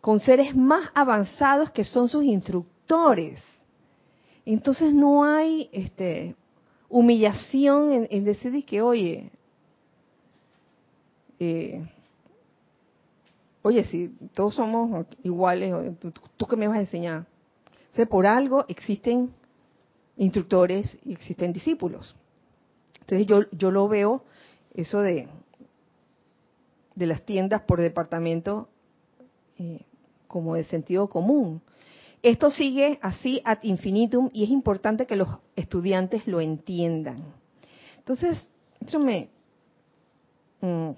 con 0.00 0.20
seres 0.20 0.54
más 0.54 0.90
avanzados 0.94 1.70
que 1.70 1.84
son 1.84 2.08
sus 2.08 2.24
instructores. 2.24 3.40
Entonces 4.44 4.94
no 4.94 5.24
hay 5.24 5.68
este, 5.72 6.34
humillación 6.88 8.06
en, 8.08 8.24
decir 8.24 8.64
que, 8.64 8.80
oye, 8.80 9.30
eh, 11.38 11.86
oye, 13.62 13.84
si 13.84 14.08
todos 14.32 14.54
somos 14.54 15.06
iguales, 15.22 15.74
¿tú, 16.36 16.46
qué 16.46 16.56
me 16.56 16.68
vas 16.68 16.78
a 16.78 16.80
enseñar? 16.80 17.26
O 17.96 18.06
por 18.06 18.26
algo 18.26 18.64
existen 18.68 19.30
instructores 20.16 20.98
y 21.04 21.12
existen 21.12 21.52
discípulos. 21.52 22.14
Entonces 23.00 23.26
yo, 23.26 23.40
yo 23.52 23.70
lo 23.70 23.88
veo, 23.88 24.22
eso 24.74 25.00
de, 25.00 25.28
de 26.94 27.06
las 27.06 27.22
tiendas 27.22 27.62
por 27.62 27.80
departamento, 27.80 28.68
eh, 29.58 29.80
como 30.26 30.54
de 30.54 30.64
sentido 30.64 31.08
común. 31.08 31.62
Esto 32.22 32.50
sigue 32.50 32.98
así 33.00 33.40
ad 33.44 33.58
infinitum 33.62 34.30
y 34.32 34.44
es 34.44 34.50
importante 34.50 35.06
que 35.06 35.16
los 35.16 35.28
estudiantes 35.54 36.26
lo 36.26 36.40
entiendan. 36.40 37.22
Entonces, 37.98 38.50
eso 38.84 38.98
me, 38.98 39.28
mm, 40.60 40.90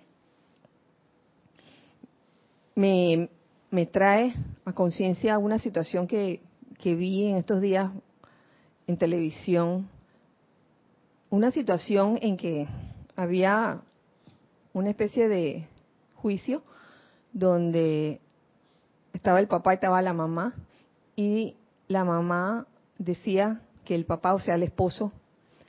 me, 2.75 3.87
trae 3.87 4.33
a 4.65 4.73
conciencia 4.73 5.39
una 5.39 5.59
situación 5.59 6.07
que, 6.07 6.41
que 6.79 6.95
vi 6.95 7.27
en 7.27 7.37
estos 7.37 7.61
días 7.61 7.91
en 8.87 8.97
televisión, 8.97 9.89
una 11.29 11.51
situación 11.51 12.19
en 12.23 12.37
que 12.37 12.67
había 13.15 13.83
una 14.73 14.91
especie 14.91 15.29
de 15.29 15.67
juicio 16.15 16.63
donde 17.33 18.21
estaba 19.13 19.41
el 19.41 19.49
papá 19.49 19.73
y 19.73 19.75
estaba 19.75 20.03
la 20.03 20.13
mamá 20.13 20.55
y 21.17 21.57
la 21.89 22.05
mamá 22.05 22.67
decía 22.99 23.61
que 23.85 23.95
el 23.95 24.05
papá, 24.05 24.35
o 24.35 24.41
sea, 24.41 24.55
el 24.55 24.63
esposo, 24.63 25.13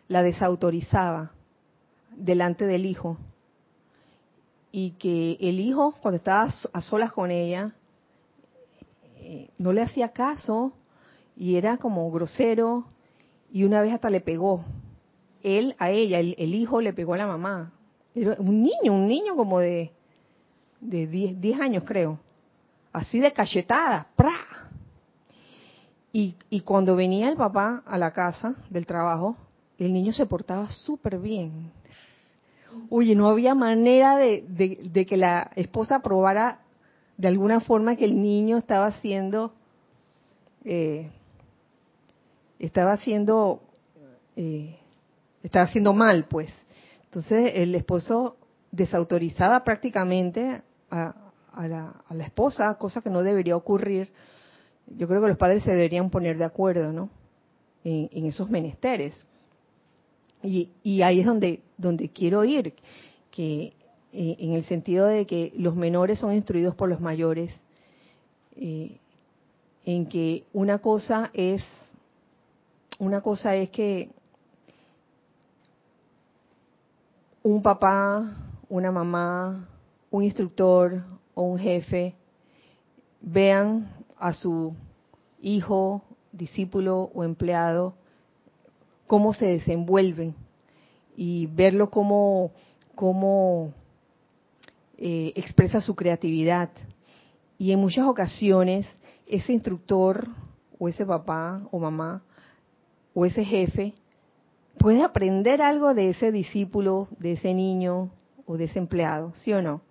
la 0.08 0.22
desautorizaba 0.22 1.32
delante 2.16 2.66
del 2.66 2.86
hijo 2.86 3.18
y 4.72 4.92
que 4.92 5.38
el 5.42 5.60
hijo, 5.60 5.96
cuando 6.02 6.18
estaba 6.18 6.50
a 6.74 6.82
solas 6.82 7.12
con 7.12 7.32
ella, 7.32 7.74
eh, 9.18 9.50
no 9.58 9.74
le 9.74 9.82
hacía 9.82 10.10
caso 10.10 10.74
y 11.36 11.56
era 11.56 11.78
como 11.78 12.10
grosero 12.12 12.86
y 13.52 13.66
una 13.66 13.82
vez 13.82 13.94
hasta 13.94 14.10
le 14.10 14.22
pegó. 14.22 14.64
Él 15.44 15.76
a 15.80 15.90
ella, 15.90 16.20
el, 16.20 16.56
hijo 16.56 16.82
le 16.82 16.94
pegó 16.94 17.16
a 17.16 17.18
la 17.18 17.28
mamá. 17.28 17.74
Era 18.16 18.36
un 18.40 18.62
niño, 18.62 18.94
un 18.94 19.08
niño 19.08 19.36
como 19.36 19.60
de, 19.60 19.92
de 20.80 21.08
10, 21.08 21.60
años 21.60 21.84
creo. 21.86 22.20
Así 22.94 23.20
de 23.20 23.32
cachetada, 23.32 24.08
¡pra! 24.16 24.34
Y, 26.14 26.36
y 26.50 26.62
cuando 26.62 26.96
venía 26.96 27.30
el 27.30 27.38
papá 27.38 27.84
a 27.86 27.98
la 27.98 28.12
casa 28.12 28.56
del 28.70 28.86
trabajo, 28.86 29.38
el 29.78 29.94
niño 29.94 30.12
se 30.14 30.26
portaba 30.26 30.70
súper 30.70 31.18
bien, 31.20 31.72
Oye, 32.90 33.16
no 33.16 33.30
había 33.30 33.56
manera 33.56 34.18
de, 34.18 35.06
que 35.08 35.18
la 35.18 35.52
esposa 35.56 36.00
probara 36.00 36.60
de 37.18 37.28
alguna 37.28 37.60
forma 37.60 37.96
que 37.96 38.06
el 38.06 38.22
niño 38.22 38.58
estaba 38.58 38.88
haciendo, 38.88 39.54
eh, 40.64 41.12
estaba 42.60 42.94
haciendo, 42.94 43.62
eh, 44.36 44.78
estaba 45.44 45.66
haciendo 45.66 45.94
mal, 45.94 46.26
pues. 46.30 46.50
Entonces 47.06 47.52
el 47.56 47.76
esposo 47.76 48.38
desautorizaba 48.72 49.64
prácticamente 49.64 50.62
a, 50.90 51.16
la, 51.56 52.26
esposa, 52.26 52.76
cosa 52.76 53.02
que 53.02 53.10
no 53.10 53.24
debería 53.24 53.56
ocurrir. 53.56 54.12
Yo 54.88 55.08
creo 55.08 55.22
que 55.22 55.28
los 55.28 55.38
padres 55.38 55.64
se 55.64 55.72
deberían 55.72 56.10
poner 56.10 56.38
de 56.38 56.46
acuerdo, 56.46 56.92
¿no? 56.92 57.10
en 57.84 58.26
esos 58.26 58.50
menesteres. 58.50 59.28
Y, 60.44 61.02
ahí 61.02 61.20
es 61.20 61.26
donde, 61.26 61.62
donde 61.78 62.10
quiero 62.10 62.44
ir, 62.44 62.74
que 63.30 63.74
eh, 64.14 64.36
en 64.40 64.54
el 64.54 64.64
sentido 64.66 65.06
de 65.06 65.26
que 65.26 65.54
los 65.56 65.76
menores 65.76 66.20
son 66.20 66.34
instruidos 66.34 66.76
por 66.76 66.90
los 66.90 67.00
mayores, 67.00 67.54
eh, 68.56 68.98
en 69.86 70.08
que 70.08 70.44
una 70.54 70.80
cosa 70.80 71.30
es, 71.34 71.64
una 72.98 73.22
cosa 73.22 73.56
es 73.56 73.70
que 73.70 74.10
un 77.44 77.62
papá, 77.62 78.36
una 78.70 78.92
mamá, 78.92 79.68
un 80.10 80.24
instructor 80.24 81.04
o 81.34 81.44
un 81.44 81.60
jefe 81.60 82.16
vean 83.22 83.90
a 84.18 84.34
su 84.34 84.74
hijo, 85.42 86.04
discípulo 86.32 87.12
o 87.14 87.24
empleado 87.24 87.96
cómo 89.08 89.34
se 89.34 89.46
desenvuelve 89.46 90.34
y 91.18 91.48
verlo 91.48 91.90
cómo, 91.90 92.52
cómo 92.96 93.74
eh, 94.98 95.34
expresa 95.36 95.82
su 95.82 95.96
creatividad. 95.96 96.70
Y 97.58 97.74
en 97.74 97.80
muchas 97.80 98.06
ocasiones 98.06 98.88
ese 99.28 99.54
instructor 99.54 100.28
o 100.80 100.88
ese 100.88 101.06
papá 101.06 101.62
o 101.72 101.80
mamá 101.80 102.24
o 103.14 103.26
ese 103.26 103.44
jefe 103.44 103.94
puede 104.78 105.04
aprender 105.04 105.62
algo 105.62 105.94
de 105.94 106.10
ese 106.10 106.32
discípulo, 106.32 107.08
de 107.20 107.34
ese 107.34 107.54
niño 107.54 108.12
o 108.46 108.58
de 108.58 108.66
ese 108.66 108.80
empleado, 108.80 109.34
¿sí 109.36 109.52
o 109.54 109.62
no? 109.62 109.82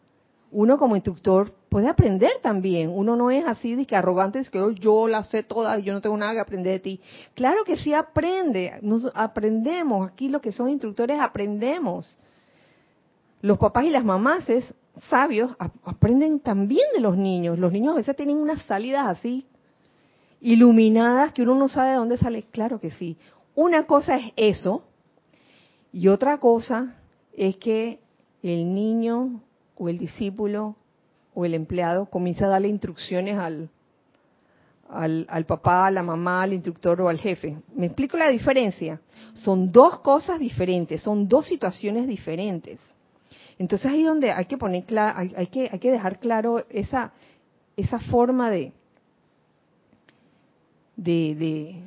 Uno 0.53 0.79
como 0.79 0.97
instructor 0.97 1.53
puede 1.69 1.89
aprender 1.89 2.33
también. 2.43 2.91
Uno 2.91 3.17
no 3.17 3.31
es 3.31 3.47
así 3.47 3.77
de 3.77 3.87
que 3.87 3.97
arrogante, 3.97 4.41
es 4.41 4.51
que 4.51 4.75
yo 4.81 5.07
la 5.07 5.25
sé 5.25 5.43
toda 5.43 5.79
y 5.79 5.83
yo 5.83 5.93
no 5.93 6.01
tengo 6.01 6.17
nada 6.17 6.33
que 6.33 6.41
aprender 6.41 6.73
de 6.75 6.81
ti. 6.81 7.01
Claro 7.35 7.65
que 7.65 7.77
sí 7.77 7.95
aprende, 7.95 8.79
nos 8.83 9.11
aprendemos. 9.15 10.11
Aquí 10.11 10.29
lo 10.29 10.41
que 10.41 10.53
son 10.53 10.69
instructores 10.69 11.21
aprendemos. 11.21 12.19
Los 13.43 13.59
papás 13.59 13.85
y 13.85 13.91
las 13.91 14.05
mamás 14.05 14.49
es 14.49 14.75
sabios 15.09 15.53
aprenden 15.85 16.41
también 16.41 16.87
de 16.95 17.01
los 17.01 17.17
niños. 17.17 17.59
Los 17.59 17.73
niños 17.73 17.93
a 17.93 17.97
veces 17.97 18.17
tienen 18.17 18.37
unas 18.37 18.63
salidas 18.65 19.07
así 19.07 19.47
iluminadas 20.41 21.33
que 21.33 21.43
uno 21.43 21.55
no 21.55 21.69
sabe 21.69 21.91
de 21.91 21.97
dónde 21.97 22.19
sale. 22.19 22.43
Claro 22.51 22.81
que 22.81 22.91
sí. 22.91 23.17
Una 23.55 23.87
cosa 23.87 24.17
es 24.17 24.33
eso 24.37 24.83
y 25.93 26.09
otra 26.09 26.39
cosa 26.39 26.97
es 27.33 27.57
que 27.57 28.01
el 28.43 28.75
niño 28.75 29.43
o 29.81 29.89
el 29.89 29.99
discípulo 29.99 30.77
o 31.35 31.45
el 31.47 31.55
empleado 31.55 32.05
comienza 32.07 32.45
a 32.45 32.49
darle 32.49 32.69
instrucciones 32.69 33.39
al, 33.39 33.71
al, 34.91 35.47
papá, 35.47 35.87
a 35.87 35.91
la 35.91 36.03
mamá, 36.03 36.43
al 36.43 36.53
instructor 36.53 37.01
o 37.01 37.09
al 37.09 37.19
jefe. 37.19 37.57
¿Me 37.75 37.87
explico 37.87 38.19
la 38.19 38.29
diferencia? 38.29 39.01
Son 39.33 39.73
dos 39.73 40.01
cosas 40.01 40.39
diferentes, 40.39 41.03
son 41.03 41.27
dos 41.27 41.47
situaciones 41.47 42.07
diferentes. 42.07 42.79
Entonces 43.59 43.91
ahí 43.91 44.03
donde 44.05 44.31
hay 44.33 44.45
que 44.45 44.59
poner 44.59 44.85
hay, 44.99 45.33
hay, 45.35 45.47
que 45.47 45.71
hay 45.73 45.79
que 45.79 45.91
dejar 45.91 46.19
claro 46.19 46.65
esa 46.69 47.13
esa 47.77 47.99
forma 47.99 48.51
de 48.51 48.73
de, 50.97 51.83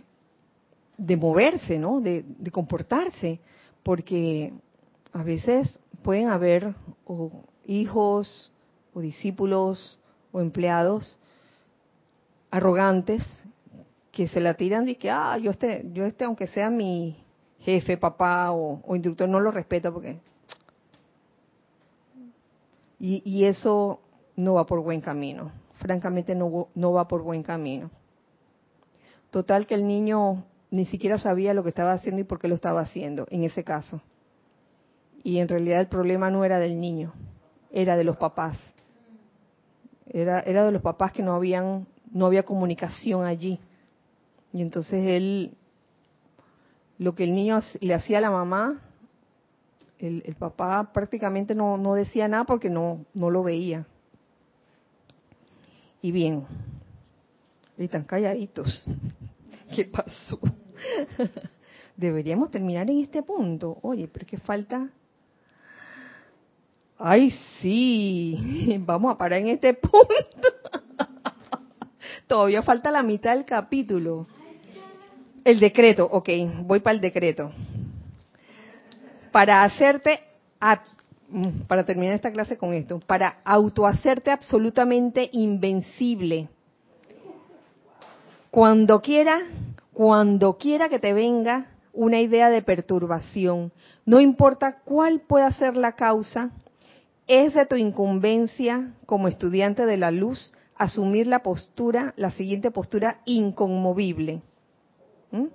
de, 0.97 1.17
moverse, 1.17 1.77
¿no? 1.77 2.01
De, 2.01 2.25
de, 2.27 2.49
comportarse, 2.49 3.39
porque 3.83 4.51
a 5.11 5.21
veces 5.21 5.71
pueden 6.01 6.29
haber 6.29 6.73
hijos 7.65 8.51
o 8.93 9.01
discípulos 9.01 9.99
o 10.31 10.41
empleados 10.41 11.17
arrogantes 12.51 13.23
que 14.11 14.27
se 14.27 14.39
la 14.39 14.53
tiran 14.53 14.87
y 14.87 14.95
que, 14.95 15.09
ah, 15.09 15.37
yo 15.39 15.49
este, 15.51 15.89
yo 15.91 16.05
este, 16.05 16.23
aunque 16.23 16.45
sea 16.45 16.69
mi 16.69 17.17
jefe, 17.59 17.97
papá 17.97 18.51
o, 18.51 18.95
instructor, 18.95 19.27
no 19.27 19.39
lo 19.39 19.49
respeto 19.49 19.91
porque... 19.91 20.19
Y, 22.99 23.21
y, 23.25 23.45
eso 23.45 23.99
no 24.35 24.53
va 24.53 24.65
por 24.65 24.81
buen 24.81 25.01
camino. 25.01 25.51
Francamente 25.73 26.35
no, 26.35 26.67
no 26.75 26.93
va 26.93 27.07
por 27.07 27.23
buen 27.23 27.43
camino. 27.43 27.89
Total 29.31 29.65
que 29.65 29.73
el 29.73 29.87
niño 29.87 30.45
ni 30.69 30.85
siquiera 30.85 31.17
sabía 31.17 31.53
lo 31.53 31.63
que 31.63 31.69
estaba 31.69 31.91
haciendo 31.93 32.21
y 32.21 32.23
por 32.23 32.39
qué 32.39 32.47
lo 32.47 32.55
estaba 32.55 32.81
haciendo, 32.81 33.25
en 33.29 33.43
ese 33.43 33.63
caso. 33.63 33.99
Y 35.23 35.39
en 35.39 35.47
realidad 35.47 35.81
el 35.81 35.87
problema 35.87 36.29
no 36.29 36.45
era 36.45 36.59
del 36.59 36.79
niño, 36.79 37.13
era 37.73 37.97
de 37.97 38.03
los 38.03 38.15
papás. 38.15 38.57
Era, 40.05 40.41
era 40.41 40.63
de 40.65 40.71
los 40.71 40.81
papás 40.81 41.11
que 41.11 41.23
no 41.23 41.33
habían, 41.33 41.87
no 42.11 42.27
había 42.27 42.43
comunicación 42.43 43.25
allí. 43.25 43.59
Y 44.53 44.61
entonces 44.61 45.03
él, 45.03 45.57
lo 46.99 47.15
que 47.15 47.23
el 47.23 47.33
niño 47.33 47.59
le 47.81 47.93
hacía 47.95 48.19
a 48.19 48.21
la 48.21 48.29
mamá, 48.29 48.79
el, 49.97 50.35
papá 50.37 50.91
prácticamente 50.93 51.55
no, 51.55 51.77
no 51.77 51.95
decía 51.95 52.27
nada 52.27 52.43
porque 52.43 52.69
no, 52.69 53.05
no 53.13 53.29
lo 53.31 53.41
veía. 53.41 53.87
Y 56.01 56.11
bien, 56.11 56.45
y 57.77 57.85
están 57.85 58.03
calladitos. 58.03 58.83
¿Qué 59.75 59.85
pasó? 59.85 60.39
Deberíamos 61.97 62.51
terminar 62.51 62.89
en 62.89 62.99
este 62.99 63.23
punto. 63.23 63.79
Oye, 63.81 64.07
pero 64.11 64.27
qué 64.27 64.37
falta 64.37 64.89
Ay, 67.05 67.31
sí, 67.59 68.77
vamos 68.85 69.13
a 69.13 69.17
parar 69.17 69.39
en 69.39 69.49
este 69.49 69.73
punto. 69.73 70.07
Todavía 72.27 72.63
falta 72.63 72.91
la 72.91 73.03
mitad 73.03 73.35
del 73.35 73.43
capítulo. 73.43 74.25
El 75.43 75.59
decreto, 75.59 76.07
ok, 76.09 76.29
voy 76.61 76.79
para 76.79 76.95
el 76.95 77.01
decreto. 77.01 77.51
Para 79.33 79.65
hacerte, 79.65 80.21
mm, 81.27 81.63
para 81.67 81.85
terminar 81.85 82.13
esta 82.13 82.31
clase 82.31 82.57
con 82.57 82.73
esto, 82.73 83.01
para 83.01 83.39
autohacerte 83.43 84.31
absolutamente 84.31 85.29
invencible. 85.33 86.47
Cuando 88.49 89.01
quiera, 89.01 89.41
cuando 89.91 90.57
quiera 90.57 90.87
que 90.87 90.99
te 90.99 91.11
venga 91.11 91.65
una 91.91 92.21
idea 92.21 92.49
de 92.49 92.61
perturbación, 92.61 93.73
no 94.05 94.21
importa 94.21 94.79
cuál 94.85 95.19
pueda 95.19 95.51
ser 95.51 95.75
la 95.75 95.97
causa, 95.97 96.51
es 97.27 97.53
de 97.53 97.65
tu 97.65 97.75
incumbencia 97.75 98.93
como 99.05 99.27
estudiante 99.27 99.85
de 99.85 99.97
la 99.97 100.11
luz 100.11 100.53
asumir 100.75 101.27
la 101.27 101.43
postura, 101.43 102.13
la 102.17 102.31
siguiente 102.31 102.71
postura 102.71 103.21
inconmovible. 103.25 104.41
¿Mm? 105.31 105.47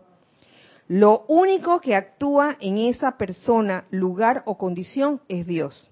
Lo 0.89 1.25
único 1.29 1.81
que 1.81 1.95
actúa 1.95 2.57
en 2.61 2.79
esa 2.79 3.19
persona, 3.19 3.85
lugar 3.91 4.43
o 4.47 4.57
condición 4.57 5.21
es 5.29 5.47
Dios. 5.47 5.91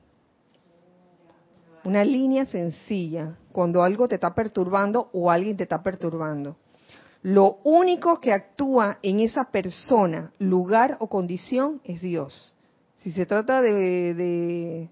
Una 1.85 2.03
línea 2.03 2.47
sencilla, 2.47 3.37
cuando 3.53 3.83
algo 3.83 4.09
te 4.09 4.15
está 4.15 4.35
perturbando 4.35 5.11
o 5.13 5.31
alguien 5.31 5.57
te 5.57 5.65
está 5.65 5.83
perturbando. 5.83 6.57
Lo 7.23 7.59
único 7.65 8.21
que 8.21 8.33
actúa 8.33 8.99
en 9.03 9.21
esa 9.21 9.51
persona, 9.51 10.33
lugar 10.39 10.97
o 11.01 11.09
condición 11.09 11.81
es 11.85 12.01
Dios. 12.01 12.55
Si 12.97 13.11
se 13.11 13.27
trata 13.27 13.61
de, 13.61 14.89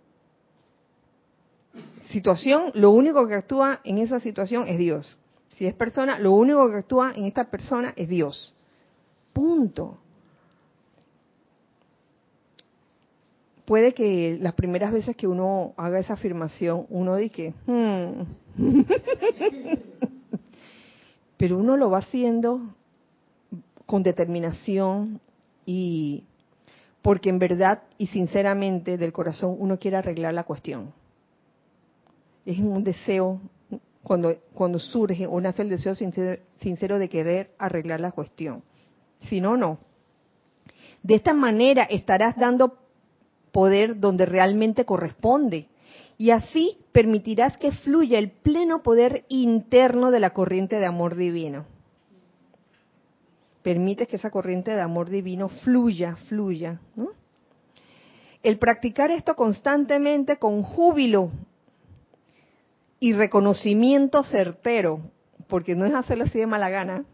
situación, 2.11 2.70
lo 2.75 2.91
único 2.91 3.27
que 3.27 3.35
actúa 3.35 3.81
en 3.85 3.99
esa 3.99 4.20
situación 4.20 4.66
es 4.68 4.79
Dios. 4.79 5.18
Si 5.57 5.66
es 5.66 5.75
persona, 5.75 6.18
lo 6.18 6.33
único 6.33 6.68
que 6.70 6.77
actúa 6.77 7.12
en 7.14 7.25
esta 7.25 7.45
persona 7.45 7.93
es 7.97 8.09
Dios. 8.09 8.55
Punto. 9.33 9.99
Puede 13.64 13.95
que 13.95 14.39
las 14.41 14.55
primeras 14.55 14.93
veces 14.93 15.16
que 15.16 15.27
uno 15.27 15.72
haga 15.77 15.99
esa 15.99 16.14
afirmación, 16.14 16.87
uno 16.91 17.16
dice, 17.16 17.55
hmm. 17.66 18.22
pero 21.37 21.59
uno 21.59 21.77
lo 21.77 21.91
va 21.91 21.99
haciendo 21.99 22.61
con 23.87 24.03
determinación 24.03 25.20
y 25.66 26.25
porque 27.01 27.31
en 27.31 27.39
verdad 27.39 27.83
y 27.99 28.07
sinceramente 28.09 28.97
del 28.99 29.12
corazón 29.12 29.57
uno 29.59 29.79
quiere 29.79 29.97
arreglar 29.97 30.35
la 30.35 30.45
cuestión 30.45 30.93
es 32.45 32.59
un 32.59 32.84
deseo, 32.84 33.40
cuando, 34.03 34.78
surge 34.78 35.26
o 35.26 35.40
nace 35.40 35.62
el 35.62 35.70
deseo 35.70 35.95
sincero, 35.95 36.99
de 36.99 37.09
querer 37.09 37.51
arreglar 37.59 38.01
la 38.01 38.12
cuestión. 38.12 38.62
Si 39.28 39.40
no, 39.40 39.57
no. 39.57 39.78
De 41.03 41.14
esta 41.14 41.32
manera 41.32 41.84
estarás 41.84 42.36
dando 42.36 42.78
poder 43.53 43.99
donde 43.99 44.26
realmente 44.26 44.84
corresponde. 44.84 45.68
Y 46.16 46.30
así 46.30 46.78
permitirás 46.92 47.57
que 47.57 47.72
fluya 47.72 48.18
el 48.18 48.30
pleno 48.30 48.82
poder 48.82 49.24
interno 49.28 50.11
de 50.11 50.20
la 50.20 50.30
corriente 50.30 50.76
de 50.76 50.86
amor 50.86 51.16
divino. 51.16 51.64
Permites 53.62 54.07
que 54.09 54.16
esa 54.16 54.30
corriente 54.30 54.72
de 54.72 54.80
amor 54.80 55.09
divino 55.09 55.49
fluya, 55.49 56.16
fluya. 56.28 56.80
El 58.42 58.59
practicar 58.59 59.11
esto 59.11 59.34
constantemente 59.34 60.36
con 60.36 60.62
júbilo 60.62 61.30
y 63.05 63.12
reconocimiento 63.12 64.22
certero, 64.22 64.98
porque 65.46 65.74
no 65.74 65.84
es 65.84 65.92
hacerlo 65.92 66.24
así 66.24 66.38
de 66.38 66.46
mala 66.46 66.70
gana, 66.70 67.05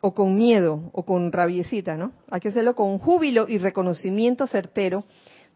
o 0.00 0.14
con 0.14 0.36
miedo, 0.36 0.88
o 0.92 1.02
con 1.02 1.30
rabiecita, 1.30 1.94
¿no? 1.94 2.12
Hay 2.30 2.40
que 2.40 2.48
hacerlo 2.48 2.74
con 2.74 2.98
júbilo 2.98 3.44
y 3.46 3.58
reconocimiento 3.58 4.46
certero 4.46 5.04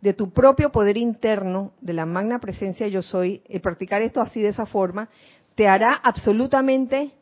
de 0.03 0.13
tu 0.13 0.31
propio 0.31 0.71
poder 0.71 0.99
interno, 0.99 1.73
de 1.81 1.95
la 1.95 2.05
magna 2.05 2.39
presencia 2.39 2.87
yo 2.89 3.01
soy, 3.01 3.41
el 3.49 3.63
practicar 3.63 4.03
esto 4.03 4.21
así 4.21 4.43
de 4.43 4.49
esa 4.49 4.67
forma, 4.67 5.09
te 5.55 5.67
hará 5.67 5.95
absolutamente 5.95 7.13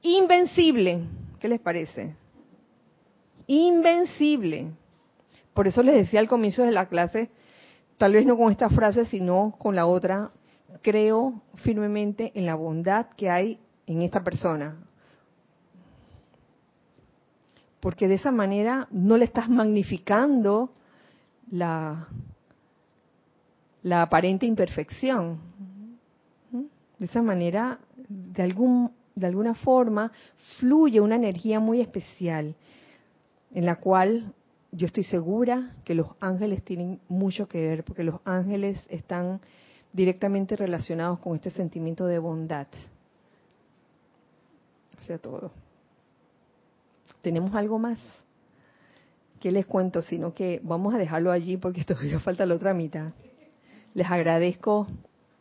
invencible. 0.00 1.02
¿Qué 1.40 1.48
les 1.48 1.60
parece? 1.60 2.16
Invencible. 3.48 4.68
Por 5.52 5.68
eso 5.68 5.82
les 5.82 5.94
decía 5.94 6.20
al 6.20 6.28
comienzo 6.28 6.62
de 6.62 6.72
la 6.72 6.88
clase, 6.88 7.28
tal 7.98 8.14
vez 8.14 8.24
no 8.24 8.34
con 8.38 8.50
esta 8.50 8.70
frase, 8.70 9.04
sino 9.04 9.54
con 9.58 9.76
la 9.76 9.84
otra, 9.84 10.30
creo 10.82 11.42
firmemente 11.56 12.32
en 12.34 12.46
la 12.46 12.54
bondad 12.54 13.08
que 13.16 13.30
hay 13.30 13.58
en 13.86 14.02
esta 14.02 14.22
persona. 14.22 14.76
Porque 17.80 18.08
de 18.08 18.14
esa 18.14 18.30
manera 18.30 18.88
no 18.90 19.16
le 19.16 19.26
estás 19.26 19.48
magnificando 19.48 20.72
la, 21.50 22.08
aparente 23.90 24.46
imperfección. 24.46 25.38
De 26.98 27.06
esa 27.06 27.20
manera, 27.20 27.78
de, 28.08 28.42
algún, 28.42 28.90
de 29.14 29.26
alguna 29.26 29.54
forma, 29.54 30.12
fluye 30.58 31.00
una 31.00 31.16
energía 31.16 31.60
muy 31.60 31.80
especial 31.80 32.54
en 33.52 33.66
la 33.66 33.76
cual 33.76 34.32
yo 34.72 34.86
estoy 34.86 35.04
segura 35.04 35.76
que 35.84 35.94
los 35.94 36.08
ángeles 36.20 36.62
tienen 36.64 37.00
mucho 37.08 37.46
que 37.46 37.60
ver, 37.60 37.84
porque 37.84 38.02
los 38.02 38.20
ángeles 38.24 38.84
están 38.88 39.40
directamente 39.94 40.56
relacionados 40.56 41.20
con 41.20 41.36
este 41.36 41.50
sentimiento 41.50 42.04
de 42.06 42.18
bondad. 42.18 42.66
Hacia 45.00 45.18
todo. 45.18 45.52
¿Tenemos 47.22 47.54
algo 47.54 47.78
más? 47.78 47.98
¿Qué 49.40 49.52
les 49.52 49.66
cuento? 49.66 50.02
Sino 50.02 50.34
que 50.34 50.60
vamos 50.64 50.94
a 50.94 50.98
dejarlo 50.98 51.30
allí 51.30 51.56
porque 51.56 51.84
todavía 51.86 52.18
falta 52.18 52.44
la 52.44 52.56
otra 52.56 52.74
mitad. 52.74 53.12
Les 53.94 54.10
agradezco 54.10 54.88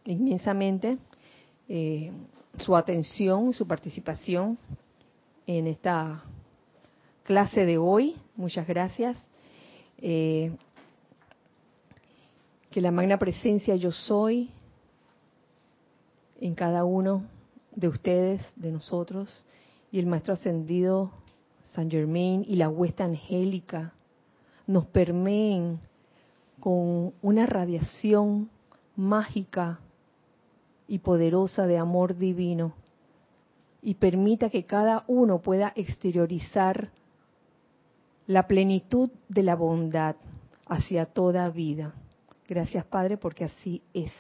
inmensamente 0.05 0.99
eh, 1.67 2.11
su 2.57 2.75
atención, 2.75 3.53
su 3.53 3.67
participación 3.67 4.59
en 5.47 5.65
esta 5.65 6.23
clase 7.23 7.65
de 7.65 7.79
hoy. 7.79 8.15
Muchas 8.35 8.67
gracias. 8.67 9.17
Eh, 9.97 10.55
que 12.73 12.81
la 12.81 12.89
magna 12.89 13.19
presencia 13.19 13.75
yo 13.75 13.91
soy 13.91 14.49
en 16.41 16.55
cada 16.55 16.85
uno 16.85 17.23
de 17.75 17.87
ustedes, 17.87 18.41
de 18.55 18.71
nosotros, 18.71 19.45
y 19.91 19.99
el 19.99 20.07
Maestro 20.07 20.33
Ascendido 20.33 21.11
San 21.75 21.91
Germain 21.91 22.43
y 22.47 22.55
la 22.55 22.69
huesta 22.69 23.05
angélica 23.05 23.93
nos 24.65 24.87
permeen 24.87 25.81
con 26.59 27.13
una 27.21 27.45
radiación 27.45 28.49
mágica 28.95 29.79
y 30.87 30.97
poderosa 30.97 31.67
de 31.67 31.77
amor 31.77 32.17
divino 32.17 32.73
y 33.83 33.93
permita 33.95 34.49
que 34.49 34.65
cada 34.65 35.03
uno 35.05 35.43
pueda 35.43 35.73
exteriorizar 35.75 36.89
la 38.25 38.47
plenitud 38.47 39.11
de 39.29 39.43
la 39.43 39.55
bondad 39.55 40.15
hacia 40.65 41.05
toda 41.05 41.47
vida. 41.49 41.93
Gracias 42.47 42.85
Padre 42.85 43.17
porque 43.17 43.45
así 43.45 43.81
es. 43.93 44.11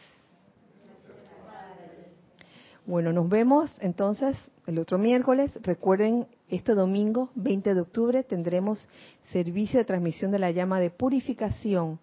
Bueno, 2.85 3.13
nos 3.13 3.29
vemos 3.29 3.71
entonces 3.79 4.35
el 4.67 4.77
otro 4.77 4.97
miércoles. 4.97 5.57
Recuerden, 5.61 6.27
este 6.49 6.73
domingo, 6.73 7.29
20 7.35 7.73
de 7.73 7.81
octubre, 7.81 8.23
tendremos 8.23 8.87
servicio 9.31 9.79
de 9.79 9.85
transmisión 9.85 10.31
de 10.31 10.39
la 10.39 10.51
llama 10.51 10.79
de 10.79 10.89
purificación. 10.89 11.99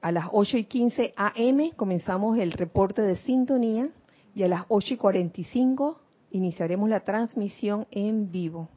A 0.00 0.12
las 0.12 0.26
8 0.32 0.58
y 0.58 0.64
15 0.64 1.12
AM 1.16 1.70
comenzamos 1.76 2.38
el 2.38 2.52
reporte 2.52 3.02
de 3.02 3.16
sintonía 3.18 3.90
y 4.34 4.42
a 4.44 4.48
las 4.48 4.64
8 4.68 4.94
y 4.94 4.96
45 4.96 6.00
iniciaremos 6.30 6.88
la 6.88 7.00
transmisión 7.00 7.86
en 7.90 8.30
vivo. 8.30 8.68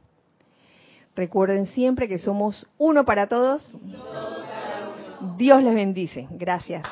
Recuerden 1.16 1.66
siempre 1.66 2.08
que 2.08 2.18
somos 2.18 2.68
uno 2.78 3.04
para 3.04 3.26
todos. 3.26 3.74
Dios 5.20 5.62
les 5.62 5.74
bendice. 5.74 6.26
Gracias. 6.30 6.82